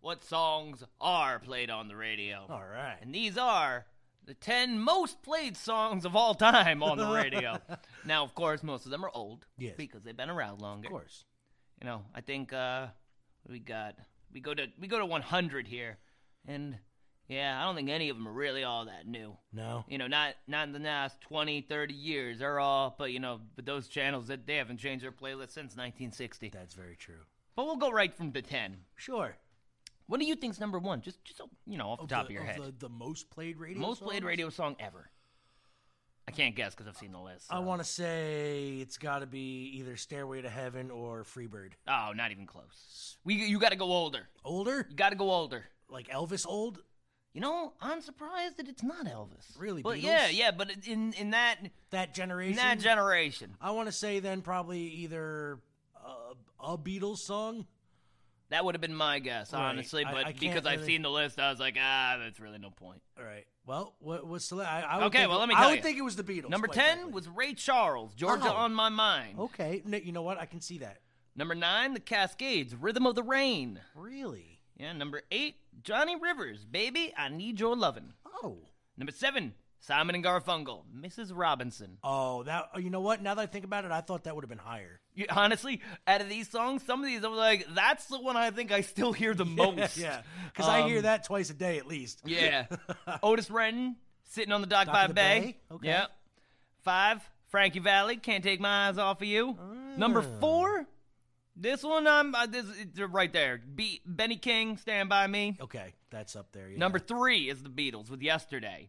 what 0.00 0.24
songs 0.24 0.82
are 1.00 1.38
played 1.38 1.70
on 1.70 1.88
the 1.88 1.96
radio. 1.96 2.44
All 2.48 2.62
right. 2.72 2.96
And 3.02 3.14
these 3.14 3.36
are 3.36 3.84
the 4.30 4.34
10 4.34 4.78
most 4.78 5.22
played 5.22 5.56
songs 5.56 6.04
of 6.04 6.14
all 6.14 6.34
time 6.34 6.84
on 6.84 6.96
the 6.96 7.08
radio. 7.08 7.58
now, 8.04 8.22
of 8.22 8.32
course, 8.32 8.62
most 8.62 8.84
of 8.84 8.92
them 8.92 9.04
are 9.04 9.10
old. 9.12 9.44
Yes. 9.58 9.74
Because 9.76 10.04
they've 10.04 10.16
been 10.16 10.30
around 10.30 10.62
longer. 10.62 10.86
Of 10.86 10.92
course. 10.92 11.24
You 11.82 11.88
know, 11.88 12.02
I 12.14 12.20
think 12.20 12.52
uh 12.52 12.86
we 13.48 13.58
got 13.58 13.96
we 14.32 14.38
go 14.38 14.54
to 14.54 14.68
we 14.78 14.86
go 14.86 15.00
to 15.00 15.06
100 15.06 15.66
here. 15.66 15.98
And 16.46 16.78
yeah, 17.26 17.60
I 17.60 17.64
don't 17.64 17.74
think 17.74 17.90
any 17.90 18.08
of 18.08 18.16
them 18.16 18.28
are 18.28 18.32
really 18.32 18.62
all 18.62 18.84
that 18.84 19.04
new. 19.08 19.36
No. 19.52 19.84
You 19.88 19.98
know, 19.98 20.06
not 20.06 20.34
not 20.46 20.68
in 20.68 20.74
the 20.74 20.78
last 20.78 21.20
20, 21.22 21.62
30 21.62 21.92
years. 21.92 22.38
They're 22.38 22.60
all 22.60 22.94
but 22.96 23.10
you 23.10 23.18
know, 23.18 23.40
but 23.56 23.66
those 23.66 23.88
channels 23.88 24.28
that 24.28 24.46
they 24.46 24.58
haven't 24.58 24.78
changed 24.78 25.04
their 25.04 25.10
playlist 25.10 25.54
since 25.54 25.74
1960. 25.74 26.50
That's 26.50 26.74
very 26.74 26.94
true. 26.94 27.24
But 27.56 27.66
we'll 27.66 27.78
go 27.78 27.90
right 27.90 28.14
from 28.14 28.30
the 28.30 28.42
10. 28.42 28.76
Sure. 28.94 29.34
What 30.10 30.18
do 30.18 30.26
you 30.26 30.34
think's 30.34 30.58
number 30.58 30.80
1? 30.80 31.02
Just 31.02 31.22
just 31.24 31.40
you 31.68 31.78
know, 31.78 31.90
off 31.90 32.00
the 32.00 32.08
top 32.08 32.24
of, 32.24 32.32
your 32.32 32.42
head. 32.42 32.58
The, 32.58 32.88
the 32.88 32.88
most 32.88 33.30
played 33.30 33.60
radio 33.60 33.78
Most 33.78 34.02
played 34.02 34.24
radio 34.24 34.50
song 34.50 34.74
ever. 34.80 35.08
I 36.26 36.32
can't 36.32 36.56
guess 36.56 36.74
because 36.74 36.88
I've 36.88 36.96
seen 36.96 37.12
the 37.12 37.20
list. 37.20 37.46
I 37.48 37.60
want 37.60 37.80
to 37.80 37.86
say 37.86 38.78
it's 38.80 38.98
got 38.98 39.20
to 39.20 39.26
be 39.26 39.70
either 39.76 39.96
Stairway 39.96 40.42
to 40.42 40.48
Heaven 40.48 40.90
or 40.90 41.22
Freebird. 41.22 41.74
Oh, 41.86 42.10
not 42.12 42.32
even 42.32 42.44
close. 42.44 43.18
We 43.24 43.34
you 43.34 43.60
got 43.60 43.68
to 43.68 43.76
go 43.76 43.84
older. 43.84 44.28
Older? 44.44 44.84
You 44.90 44.96
got 44.96 45.10
to 45.10 45.16
go 45.16 45.30
older. 45.30 45.66
Like 45.88 46.08
Elvis 46.08 46.44
old? 46.44 46.80
You 47.32 47.40
know, 47.40 47.74
I'm 47.80 48.00
surprised 48.00 48.56
that 48.56 48.66
it's 48.66 48.82
not 48.82 49.06
Elvis. 49.06 49.56
Really? 49.56 49.82
But 49.82 49.98
Beatles? 49.98 50.02
yeah, 50.02 50.28
yeah, 50.28 50.50
but 50.50 50.72
in 50.88 51.12
in 51.12 51.30
that 51.30 51.58
That 51.90 52.14
generation? 52.14 52.58
in 52.58 52.68
that 52.68 52.80
generation, 52.80 53.54
I 53.60 53.70
want 53.70 53.86
to 53.86 53.92
say 53.92 54.18
then 54.18 54.42
probably 54.42 54.80
either 54.80 55.60
uh, 56.04 56.34
a 56.58 56.76
Beatles 56.76 57.18
song. 57.18 57.66
That 58.50 58.64
would 58.64 58.74
have 58.74 58.80
been 58.82 58.94
my 58.94 59.18
guess, 59.18 59.52
Right. 59.52 59.60
honestly. 59.62 60.04
I- 60.04 60.12
But 60.12 60.26
I 60.26 60.32
because 60.32 60.66
I've 60.66 60.84
seen 60.84 61.02
the 61.02 61.10
list, 61.10 61.38
I 61.40 61.50
was 61.50 61.58
like, 61.60 61.76
ah, 61.80 62.16
that's 62.20 62.38
really 62.40 62.58
no 62.58 62.70
point. 62.70 63.00
All 63.18 63.24
right. 63.24 63.46
Well, 63.66 63.94
what 64.00 64.26
was 64.26 64.48
the? 64.48 64.56
I, 64.56 64.80
I 64.80 64.96
would 64.98 65.04
Okay, 65.06 65.18
think 65.18 65.28
well, 65.30 65.38
it- 65.38 65.40
let 65.40 65.48
me 65.48 65.54
I 65.54 65.66
would 65.68 65.76
you. 65.76 65.82
think 65.82 65.98
it 65.98 66.02
was 66.02 66.16
the 66.16 66.24
Beatles. 66.24 66.48
Number 66.50 66.66
ten 66.66 66.96
frankly. 66.98 67.12
was 67.12 67.28
Ray 67.28 67.54
Charles, 67.54 68.14
Georgia 68.14 68.52
Oh. 68.52 68.56
on 68.56 68.74
My 68.74 68.88
Mind. 68.88 69.38
Okay, 69.38 69.82
N- 69.86 70.00
you 70.04 70.12
know 70.12 70.22
what? 70.22 70.38
I 70.38 70.46
can 70.46 70.60
see 70.60 70.78
that. 70.78 71.00
Number 71.36 71.54
nine, 71.54 71.94
The 71.94 72.00
Cascades, 72.00 72.74
Rhythm 72.74 73.06
of 73.06 73.14
the 73.14 73.22
Rain. 73.22 73.80
Really? 73.94 74.60
Yeah. 74.76 74.92
Number 74.94 75.22
eight, 75.30 75.56
Johnny 75.82 76.16
Rivers, 76.16 76.64
Baby, 76.64 77.12
I 77.16 77.28
Need 77.28 77.60
Your 77.60 77.76
Lovin'. 77.76 78.14
Oh. 78.42 78.58
Number 78.96 79.12
seven, 79.12 79.54
Simon 79.78 80.14
and 80.14 80.24
Garfunkel, 80.24 80.84
Mrs. 80.94 81.30
Robinson. 81.34 81.98
Oh, 82.02 82.42
that. 82.42 82.70
You 82.82 82.90
know 82.90 83.00
what? 83.00 83.22
Now 83.22 83.34
that 83.34 83.42
I 83.42 83.46
think 83.46 83.64
about 83.64 83.84
it, 83.84 83.90
I 83.92 84.00
thought 84.00 84.24
that 84.24 84.34
would 84.34 84.42
have 84.44 84.48
been 84.50 84.58
higher. 84.58 85.00
Honestly, 85.28 85.80
out 86.06 86.20
of 86.20 86.28
these 86.28 86.48
songs, 86.48 86.82
some 86.84 87.00
of 87.00 87.06
these 87.06 87.24
I 87.24 87.28
was 87.28 87.38
like, 87.38 87.66
that's 87.74 88.06
the 88.06 88.18
one 88.20 88.36
I 88.36 88.50
think 88.50 88.72
I 88.72 88.80
still 88.80 89.12
hear 89.12 89.34
the 89.34 89.44
most. 89.62 89.96
yeah, 89.96 90.22
because 90.52 90.68
I 90.68 90.86
hear 90.88 90.98
Um, 90.98 91.02
that 91.04 91.24
twice 91.24 91.50
a 91.50 91.54
day 91.54 91.78
at 91.78 91.86
least. 91.86 92.22
Yeah. 92.26 92.66
Otis 93.22 93.50
Redding, 93.50 93.96
sitting 94.24 94.52
on 94.52 94.60
the 94.60 94.66
dock, 94.66 94.86
Dock 94.86 94.94
by 94.94 95.06
the 95.06 95.14
Bay. 95.14 95.40
Bay? 95.40 95.74
Okay. 95.74 95.86
Yep. 95.88 96.10
Five, 96.82 97.30
Frankie 97.48 97.80
Valli, 97.80 98.16
Can't 98.16 98.42
Take 98.44 98.60
My 98.60 98.88
Eyes 98.88 98.98
Off 98.98 99.20
of 99.20 99.26
You. 99.28 99.58
Number 99.96 100.20
Ah. 100.20 100.40
four, 100.40 100.86
this 101.56 101.82
one, 101.82 102.06
I'm 102.06 102.34
uh, 102.34 102.46
this 102.46 102.64
it's 102.78 102.98
right 103.00 103.32
there. 103.32 103.58
Be- 103.58 104.00
Benny 104.06 104.36
King, 104.36 104.76
Stand 104.78 105.08
By 105.08 105.26
Me. 105.26 105.56
Okay, 105.60 105.92
that's 106.10 106.36
up 106.36 106.52
there. 106.52 106.68
Yeah. 106.70 106.78
Number 106.78 106.98
three 106.98 107.50
is 107.50 107.62
the 107.62 107.68
Beatles 107.68 108.08
with 108.10 108.22
Yesterday. 108.22 108.88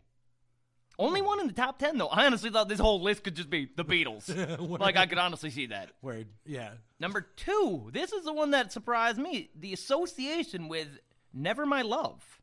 Only 1.02 1.22
one 1.22 1.40
in 1.40 1.48
the 1.48 1.54
top 1.54 1.80
ten, 1.80 1.98
though. 1.98 2.08
I 2.08 2.28
honestly 2.28 2.52
thought 2.52 2.70
this 2.70 2.80
whole 2.80 3.02
list 3.02 3.24
could 3.24 3.36
just 3.36 3.50
be 3.50 3.68
the 3.76 3.84
Beatles. 3.84 4.30
like, 4.80 4.98
I 4.98 5.08
could 5.08 5.18
honestly 5.18 5.50
see 5.50 5.66
that. 5.68 5.90
Word. 6.02 6.28
Yeah. 6.46 6.72
Number 7.00 7.22
two, 7.36 7.90
this 7.92 8.14
is 8.14 8.24
the 8.24 8.34
one 8.34 8.52
that 8.52 8.72
surprised 8.72 9.18
me. 9.18 9.50
The 9.60 9.74
association 9.74 10.68
with 10.68 10.88
Never 11.34 11.66
My 11.66 11.82
Love. 11.82 12.41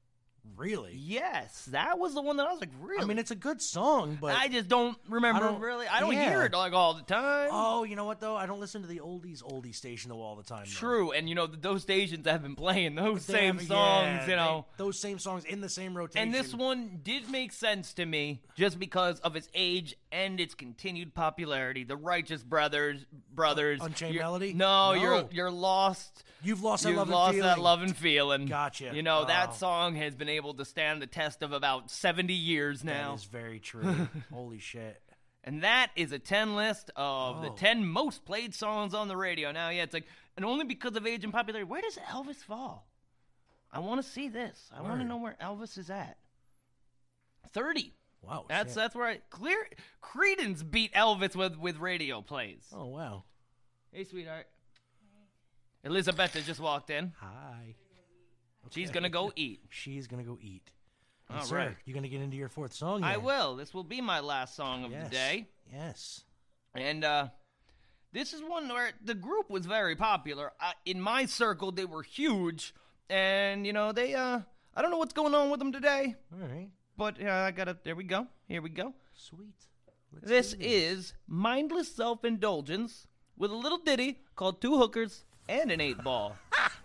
Really? 0.56 0.92
Yes, 0.96 1.66
that 1.66 1.98
was 1.98 2.14
the 2.14 2.22
one 2.22 2.36
that 2.38 2.46
I 2.48 2.50
was 2.52 2.60
like, 2.60 2.70
really? 2.80 3.02
I 3.02 3.06
mean, 3.06 3.18
it's 3.18 3.30
a 3.30 3.36
good 3.36 3.62
song, 3.62 4.18
but 4.20 4.34
I 4.34 4.48
just 4.48 4.68
don't 4.68 4.96
remember 5.08 5.44
I 5.44 5.48
don't- 5.50 5.60
really. 5.60 5.86
I 5.86 6.00
don't 6.00 6.12
yeah. 6.14 6.30
hear 6.30 6.42
it 6.42 6.52
like 6.52 6.72
all 6.72 6.94
the 6.94 7.02
time. 7.02 7.48
Oh, 7.52 7.84
you 7.84 7.94
know 7.96 8.04
what 8.04 8.18
though? 8.20 8.36
I 8.36 8.46
don't 8.46 8.58
listen 8.60 8.82
to 8.82 8.88
the 8.88 8.98
oldies 9.00 9.42
oldies 9.42 9.76
station 9.76 10.10
though 10.10 10.20
all 10.20 10.34
the 10.36 10.42
time. 10.42 10.64
though. 10.64 10.70
True, 10.72 11.12
and 11.12 11.28
you 11.28 11.34
know 11.34 11.46
those 11.46 11.82
stations 11.82 12.26
have 12.26 12.42
been 12.42 12.56
playing 12.56 12.94
those 12.96 13.26
They 13.26 13.34
same 13.34 13.58
have- 13.58 13.66
songs, 13.68 14.04
yeah, 14.06 14.20
you 14.22 14.26
they- 14.26 14.36
know. 14.36 14.66
those 14.78 14.98
same 14.98 15.18
songs 15.18 15.44
in 15.44 15.60
the 15.60 15.68
same 15.68 15.96
rotation. 15.96 16.22
And 16.22 16.34
this 16.34 16.52
one 16.54 17.00
did 17.02 17.30
make 17.30 17.52
sense 17.52 17.92
to 17.94 18.04
me 18.06 18.40
just 18.56 18.78
because 18.78 19.20
of 19.20 19.36
its 19.36 19.48
age 19.54 19.94
and 20.10 20.40
its 20.40 20.54
continued 20.54 21.14
popularity. 21.14 21.84
The 21.84 21.96
Righteous 21.96 22.42
Brothers, 22.42 23.04
brothers, 23.32 23.80
Unchained 23.82 24.14
you're- 24.14 24.24
Melody? 24.24 24.54
No, 24.54 24.92
No. 24.94 25.00
you're 25.00 25.28
you're 25.30 25.50
lost. 25.50 26.24
You've 26.42 26.62
lost 26.62 26.84
that 26.84 26.90
You've 26.90 26.98
love 26.98 27.08
and 27.08 27.14
lost 27.14 27.36
that 27.38 27.42
feeling. 27.42 27.62
love 27.62 27.82
and 27.82 27.96
feeling. 27.96 28.46
Gotcha. 28.46 28.92
You 28.94 29.02
know 29.02 29.20
Oh. 29.22 29.24
that 29.26 29.54
song 29.54 29.96
has 29.96 30.14
been 30.14 30.28
able 30.28 30.54
to 30.54 30.64
stand 30.64 31.02
the 31.02 31.06
test 31.06 31.42
of 31.42 31.52
about 31.52 31.90
seventy 31.90 32.34
years 32.34 32.84
now. 32.84 33.10
That 33.10 33.14
is 33.20 33.24
very 33.24 33.58
true. 33.60 34.08
Holy 34.32 34.58
shit. 34.58 35.02
And 35.44 35.62
that 35.62 35.90
is 35.96 36.12
a 36.12 36.18
10 36.18 36.56
list 36.56 36.90
of 36.94 37.40
the 37.42 37.48
Oh. 37.50 37.54
10 37.54 37.86
most 37.86 38.24
played 38.26 38.54
songs 38.54 38.92
on 38.92 39.08
the 39.08 39.16
radio. 39.16 39.50
Now, 39.50 39.70
yeah, 39.70 39.82
it's 39.84 39.94
like, 39.94 40.06
and 40.36 40.44
only 40.44 40.64
because 40.66 40.94
of 40.94 41.06
age 41.06 41.24
and 41.24 41.32
popularity, 41.32 41.64
where 41.68 41.80
does 41.80 41.96
Elvis 42.10 42.36
fall? 42.44 42.86
I 43.72 43.78
want 43.78 44.02
to 44.02 44.08
see 44.08 44.28
this. 44.28 44.68
I 44.76 44.82
want 44.82 44.94
to 44.94 44.98
Word. 45.00 45.08
know 45.08 45.16
where 45.16 45.36
Elvis 45.40 45.78
is 45.78 45.88
at. 45.90 46.18
30. 47.52 47.94
Wow. 48.20 48.44
That's 48.48 48.70
shit. 48.70 48.76
that's 48.76 48.94
where 48.94 49.06
I 49.06 49.20
clear 49.30 49.56
Creedence 50.02 50.68
beat 50.68 50.92
Elvis 50.92 51.34
with 51.36 51.56
with 51.56 51.78
radio 51.78 52.20
plays. 52.20 52.66
Oh 52.72 52.86
wow. 52.86 53.24
Hey, 53.92 54.04
sweetheart. 54.04 54.48
Elizabeth 55.88 56.34
has 56.34 56.46
just 56.46 56.60
walked 56.60 56.90
in. 56.90 57.12
Hi. 57.20 57.74
She's 58.70 58.90
gonna 58.90 59.08
go 59.08 59.32
eat. 59.34 59.60
She's 59.70 60.06
gonna 60.06 60.22
go 60.22 60.38
eat. 60.42 60.70
And 61.30 61.38
All 61.38 61.44
sir, 61.44 61.56
right. 61.56 61.76
You 61.86 61.94
gonna 61.94 62.08
get 62.08 62.20
into 62.20 62.36
your 62.36 62.50
fourth 62.50 62.74
song? 62.74 63.02
I 63.02 63.16
will. 63.16 63.56
This 63.56 63.72
will 63.72 63.84
be 63.84 64.00
my 64.02 64.20
last 64.20 64.54
song 64.54 64.84
of 64.84 64.90
Yes. 64.90 65.04
the 65.04 65.10
day. 65.14 65.48
Yes. 65.72 66.24
And 66.74 67.04
uh, 67.04 67.28
this 68.12 68.34
is 68.34 68.42
one 68.42 68.68
where 68.68 68.90
the 69.02 69.14
group 69.14 69.48
was 69.48 69.64
very 69.64 69.96
popular. 69.96 70.52
In 70.84 71.00
my 71.00 71.24
circle, 71.24 71.72
they 71.72 71.86
were 71.86 72.02
huge, 72.02 72.74
and 73.08 73.66
you 73.66 73.72
know 73.72 73.92
they. 73.92 74.14
Uh, 74.14 74.40
I 74.74 74.82
don't 74.82 74.90
know 74.90 74.98
what's 74.98 75.14
going 75.14 75.34
on 75.34 75.48
with 75.50 75.58
them 75.60 75.72
today, 75.72 76.14
All 76.32 76.46
right. 76.46 76.68
but 76.96 77.16
uh, 77.24 77.30
I 77.30 77.50
gotta. 77.52 77.78
There 77.82 77.96
we 77.96 78.04
go. 78.04 78.26
Here 78.46 78.60
we 78.60 78.68
go. 78.68 78.92
Sweet. 79.14 79.54
Let's 80.12 80.28
This 80.28 80.56
is 80.60 81.14
Mindless 81.26 81.90
Self 81.94 82.24
Indulgence 82.24 83.06
with 83.36 83.50
a 83.50 83.54
little 83.56 83.78
ditty 83.78 84.20
called 84.36 84.60
Two 84.60 84.76
Hookers 84.78 85.24
and 85.48 85.70
an 85.70 85.80
Eight 85.80 86.02
Ball. 86.02 86.36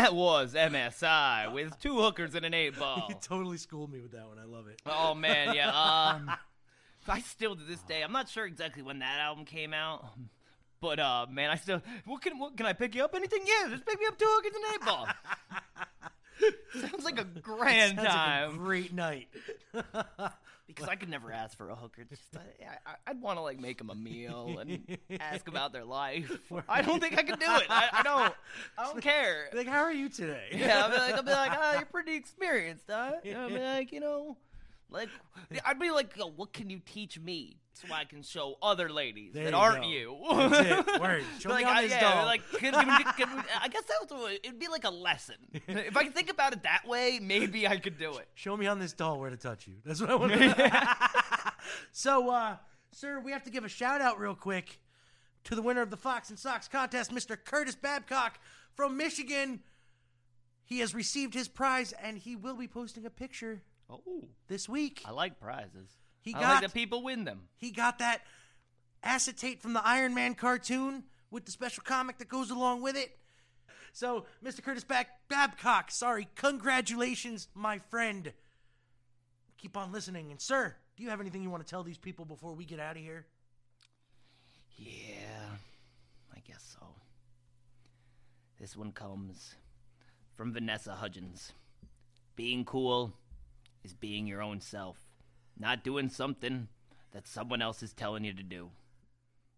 that 0.00 0.14
was 0.14 0.54
MSI 0.54 1.52
with 1.52 1.78
two 1.80 1.96
hookers 2.00 2.34
and 2.34 2.44
an 2.46 2.54
eight 2.54 2.78
ball. 2.78 3.06
You 3.08 3.14
totally 3.20 3.58
schooled 3.58 3.92
me 3.92 4.00
with 4.00 4.12
that 4.12 4.26
one. 4.26 4.38
I 4.38 4.44
love 4.44 4.66
it. 4.66 4.80
Oh 4.86 5.14
man, 5.14 5.54
yeah. 5.54 5.68
Um, 5.68 6.30
I 7.08 7.20
still 7.20 7.56
to 7.56 7.62
this 7.62 7.80
day, 7.82 8.02
I'm 8.02 8.12
not 8.12 8.28
sure 8.28 8.46
exactly 8.46 8.82
when 8.82 9.00
that 9.00 9.20
album 9.20 9.44
came 9.44 9.74
out, 9.74 10.06
but 10.80 10.98
uh, 10.98 11.26
man, 11.30 11.50
I 11.50 11.56
still. 11.56 11.82
What 12.06 12.22
can 12.22 12.38
what, 12.38 12.56
can 12.56 12.66
I 12.66 12.72
pick 12.72 12.94
you 12.94 13.04
up? 13.04 13.14
Anything? 13.14 13.40
Yeah, 13.44 13.68
just 13.70 13.84
pick 13.84 13.98
me 14.00 14.06
up 14.06 14.18
two 14.18 14.26
hookers 14.28 14.52
and 14.54 14.64
an 14.64 14.70
eight 14.74 14.86
ball. 14.86 15.08
Sounds 16.88 17.04
like 17.04 17.20
a 17.20 17.24
grand 17.24 17.96
Sounds 17.96 18.08
like 18.08 18.08
a 18.08 18.10
time. 18.16 18.56
great 18.56 18.92
night. 18.94 19.28
Because 20.74 20.88
I 20.88 20.96
could 20.96 21.08
never 21.08 21.32
ask 21.32 21.56
for 21.56 21.68
a 21.68 21.74
hooker. 21.74 22.04
Just 22.04 22.22
uh, 22.34 22.40
I, 22.86 22.94
I'd 23.06 23.20
want 23.20 23.38
to 23.38 23.42
like 23.42 23.58
make 23.58 23.78
them 23.78 23.90
a 23.90 23.94
meal 23.94 24.58
and 24.60 24.98
ask 25.20 25.48
about 25.48 25.72
their 25.72 25.84
life. 25.84 26.30
I 26.68 26.82
don't 26.82 27.00
think 27.00 27.18
I 27.18 27.22
could 27.22 27.38
do 27.38 27.46
it. 27.46 27.66
I, 27.68 27.88
I 27.92 28.02
don't. 28.02 28.34
I 28.78 28.84
don't 28.84 29.00
care. 29.02 29.48
Like, 29.52 29.66
how 29.66 29.82
are 29.82 29.92
you 29.92 30.08
today? 30.08 30.48
Yeah, 30.52 30.84
I'll 30.84 30.90
be 30.90 30.96
like, 30.96 31.14
I'll 31.14 31.22
be 31.22 31.30
like, 31.30 31.52
oh, 31.54 31.72
you're 31.74 31.86
pretty 31.92 32.14
experienced, 32.14 32.84
huh? 32.88 33.12
I'll 33.36 33.48
be 33.48 33.58
like, 33.58 33.92
you 33.92 34.00
know, 34.00 34.36
like, 34.90 35.08
I'd 35.64 35.78
be 35.78 35.90
like, 35.90 36.16
Yo, 36.16 36.26
what 36.26 36.52
can 36.52 36.70
you 36.70 36.80
teach 36.84 37.18
me 37.18 37.56
so 37.74 37.92
I 37.92 38.04
can 38.04 38.22
show 38.22 38.56
other 38.62 38.90
ladies 38.90 39.32
There 39.32 39.44
that 39.44 39.52
you 39.52 39.56
aren't 39.56 39.82
go. 39.82 39.88
you? 39.88 40.16
That's 40.30 40.88
it. 40.88 41.00
Word. 41.00 41.24
Show 41.38 41.48
me 41.50 41.54
like, 41.56 41.66
on 41.66 41.76
I- 41.76 41.82
this 41.82 41.92
yeah, 41.92 42.00
doll. 42.00 42.26
Like, 42.26 42.42
can, 42.52 42.72
can, 42.72 43.04
can, 43.16 43.44
I 43.60 43.68
guess 43.68 43.84
that 43.84 44.14
was 44.14 44.38
it'd 44.42 44.58
be 44.58 44.68
like 44.68 44.84
a 44.84 44.90
lesson. 44.90 45.36
if 45.52 45.96
I 45.96 46.04
could 46.04 46.14
think 46.14 46.30
about 46.30 46.52
it 46.52 46.62
that 46.64 46.86
way, 46.86 47.18
maybe 47.22 47.66
I 47.66 47.78
could 47.78 47.98
do 47.98 48.16
it. 48.16 48.28
Show 48.34 48.56
me 48.56 48.66
on 48.66 48.78
this 48.78 48.92
doll 48.92 49.18
where 49.18 49.30
to 49.30 49.36
touch 49.36 49.66
you. 49.66 49.74
That's 49.84 50.00
what 50.00 50.10
I 50.10 50.14
want 50.14 50.32
to 50.32 50.38
do. 50.38 50.68
So, 51.92 52.30
uh, 52.30 52.56
sir, 52.92 53.20
we 53.20 53.32
have 53.32 53.44
to 53.44 53.50
give 53.50 53.64
a 53.64 53.68
shout 53.68 54.00
out 54.00 54.18
real 54.18 54.34
quick 54.34 54.80
to 55.44 55.54
the 55.54 55.62
winner 55.62 55.82
of 55.82 55.90
the 55.90 55.96
Fox 55.96 56.30
and 56.30 56.38
Sox 56.38 56.68
contest, 56.68 57.12
Mr. 57.12 57.36
Curtis 57.42 57.74
Babcock 57.74 58.38
from 58.74 58.96
Michigan. 58.96 59.60
He 60.64 60.80
has 60.80 60.94
received 60.94 61.34
his 61.34 61.48
prize 61.48 61.92
and 62.02 62.18
he 62.18 62.36
will 62.36 62.56
be 62.56 62.68
posting 62.68 63.04
a 63.06 63.10
picture 63.10 63.62
Oh, 63.90 64.28
this 64.48 64.68
week. 64.68 65.02
I 65.04 65.10
like 65.10 65.40
prizes. 65.40 65.88
He 66.22 66.34
I 66.34 66.40
got 66.40 66.48
like 66.48 66.60
that 66.62 66.74
people 66.74 67.02
win 67.02 67.24
them. 67.24 67.42
he 67.56 67.70
got 67.70 67.98
that 67.98 68.22
acetate 69.02 69.62
from 69.62 69.72
the 69.72 69.84
Iron 69.86 70.14
Man 70.14 70.34
cartoon 70.34 71.04
with 71.30 71.46
the 71.46 71.52
special 71.52 71.82
comic 71.84 72.18
that 72.18 72.28
goes 72.28 72.50
along 72.50 72.82
with 72.82 72.96
it. 72.96 73.16
So, 73.92 74.26
Mr. 74.44 74.62
Curtis 74.62 74.84
Back 74.84 75.08
Babcock, 75.28 75.90
sorry, 75.90 76.28
congratulations, 76.36 77.48
my 77.54 77.78
friend. 77.78 78.32
Keep 79.58 79.76
on 79.76 79.92
listening. 79.92 80.30
And, 80.30 80.40
sir, 80.40 80.76
do 80.96 81.02
you 81.02 81.10
have 81.10 81.20
anything 81.20 81.42
you 81.42 81.50
want 81.50 81.66
to 81.66 81.68
tell 81.68 81.82
these 81.82 81.98
people 81.98 82.24
before 82.24 82.54
we 82.54 82.64
get 82.64 82.78
out 82.78 82.96
of 82.96 83.02
here? 83.02 83.26
Yeah, 84.76 85.56
I 86.34 86.38
guess 86.46 86.76
so. 86.78 86.86
This 88.60 88.76
one 88.76 88.92
comes 88.92 89.54
from 90.36 90.52
Vanessa 90.52 90.94
Hudgens. 90.94 91.52
Being 92.36 92.64
cool 92.64 93.12
is 93.84 93.94
being 93.94 94.26
your 94.26 94.42
own 94.42 94.60
self, 94.60 94.96
not 95.58 95.82
doing 95.84 96.08
something 96.08 96.68
that 97.12 97.26
someone 97.26 97.60
else 97.62 97.82
is 97.82 97.92
telling 97.92 98.24
you 98.24 98.32
to 98.32 98.42
do. 98.42 98.70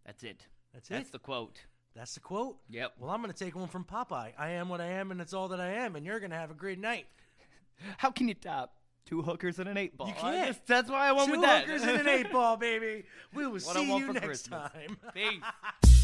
That's 0.06 0.22
it. 0.24 0.46
That's 0.72 0.90
it. 0.90 0.94
That's 0.94 1.10
the 1.10 1.18
quote. 1.18 1.60
That's 1.94 2.14
the 2.14 2.20
quote. 2.20 2.56
Yep. 2.70 2.92
Well, 2.98 3.10
I'm 3.10 3.20
going 3.20 3.32
to 3.32 3.44
take 3.44 3.54
one 3.54 3.68
from 3.68 3.84
Popeye. 3.84 4.32
I 4.38 4.50
am 4.52 4.68
what 4.70 4.80
I 4.80 4.86
am, 4.86 5.10
and 5.10 5.20
it's 5.20 5.34
all 5.34 5.48
that 5.48 5.60
I 5.60 5.72
am, 5.72 5.94
and 5.96 6.06
you're 6.06 6.20
going 6.20 6.30
to 6.30 6.36
have 6.38 6.50
a 6.50 6.54
great 6.54 6.78
night. 6.78 7.06
How 7.98 8.10
can 8.10 8.28
you 8.28 8.34
top 8.34 8.74
two 9.04 9.20
hookers 9.20 9.58
and 9.58 9.68
an 9.68 9.76
eight 9.76 9.96
ball? 9.96 10.08
You 10.08 10.14
can't. 10.14 10.46
just- 10.48 10.66
that's 10.66 10.90
why 10.90 11.08
I 11.08 11.12
went 11.12 11.26
Two 11.26 11.32
with 11.32 11.42
that. 11.42 11.64
hookers 11.66 11.82
and 11.82 12.00
an 12.00 12.08
eight 12.08 12.32
ball, 12.32 12.56
baby. 12.56 13.04
We 13.34 13.46
will 13.48 13.60
see 13.60 13.94
you 13.96 14.06
for 14.06 14.12
next 14.14 14.24
Christmas. 14.26 14.70
time. 14.72 14.96
Peace. 15.14 15.42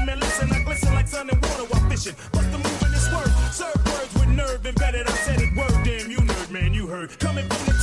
Wishing, 0.00 0.06
man, 0.06 0.20
listen. 0.20 0.52
I 0.52 0.62
glisten 0.62 0.94
like 0.94 1.08
sun 1.08 1.30
and 1.30 1.42
water 1.42 1.64
while 1.64 1.90
fishing. 1.90 2.14
Bust 2.32 2.50
the 2.50 2.58
move 2.58 2.82
in 2.84 2.92
this 2.92 3.12
word. 3.12 3.30
Serve 3.52 3.76
words 3.86 4.14
with 4.14 4.28
nerve 4.28 4.66
embedded. 4.66 5.06
I 5.06 5.12
said 5.12 5.40
it 5.40 5.54
word. 5.56 5.84
Damn, 5.84 6.10
you 6.10 6.18
nerd, 6.18 6.50
man, 6.50 6.74
you 6.74 6.86
heard. 6.86 7.18
Coming 7.18 7.46
from 7.48 7.66
the 7.66 7.79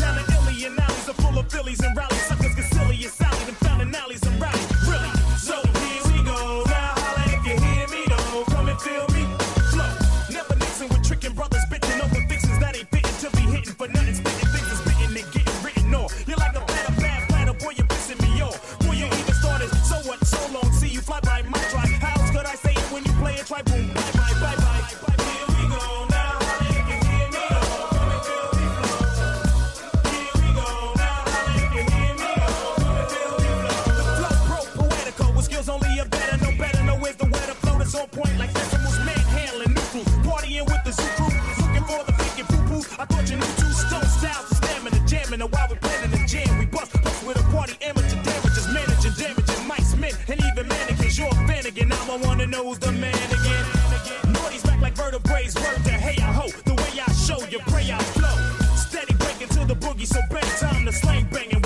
I 52.18 52.20
wanna 52.26 52.48
know 52.48 52.64
who's 52.64 52.80
the 52.80 52.92
man 52.94 53.14
again. 53.14 54.34
Naughty's 54.34 54.64
back 54.64 54.82
like 54.82 54.96
vertebrae, 54.96 55.44
word 55.44 55.84
to 55.84 55.92
hey 55.92 56.20
I 56.20 56.34
ho, 56.34 56.48
the 56.66 56.74
way 56.74 57.00
I 57.00 57.12
show 57.12 57.38
you 57.46 57.60
pray 57.68 57.92
I 57.92 58.00
flow. 58.18 58.76
Steady 58.76 59.14
breaking 59.14 59.50
to 59.50 59.66
the 59.66 59.76
boogie, 59.76 60.08
so 60.08 60.20
bang 60.32 60.42
time 60.60 60.86
to 60.86 60.92
slang 60.92 61.28
bang 61.32 61.57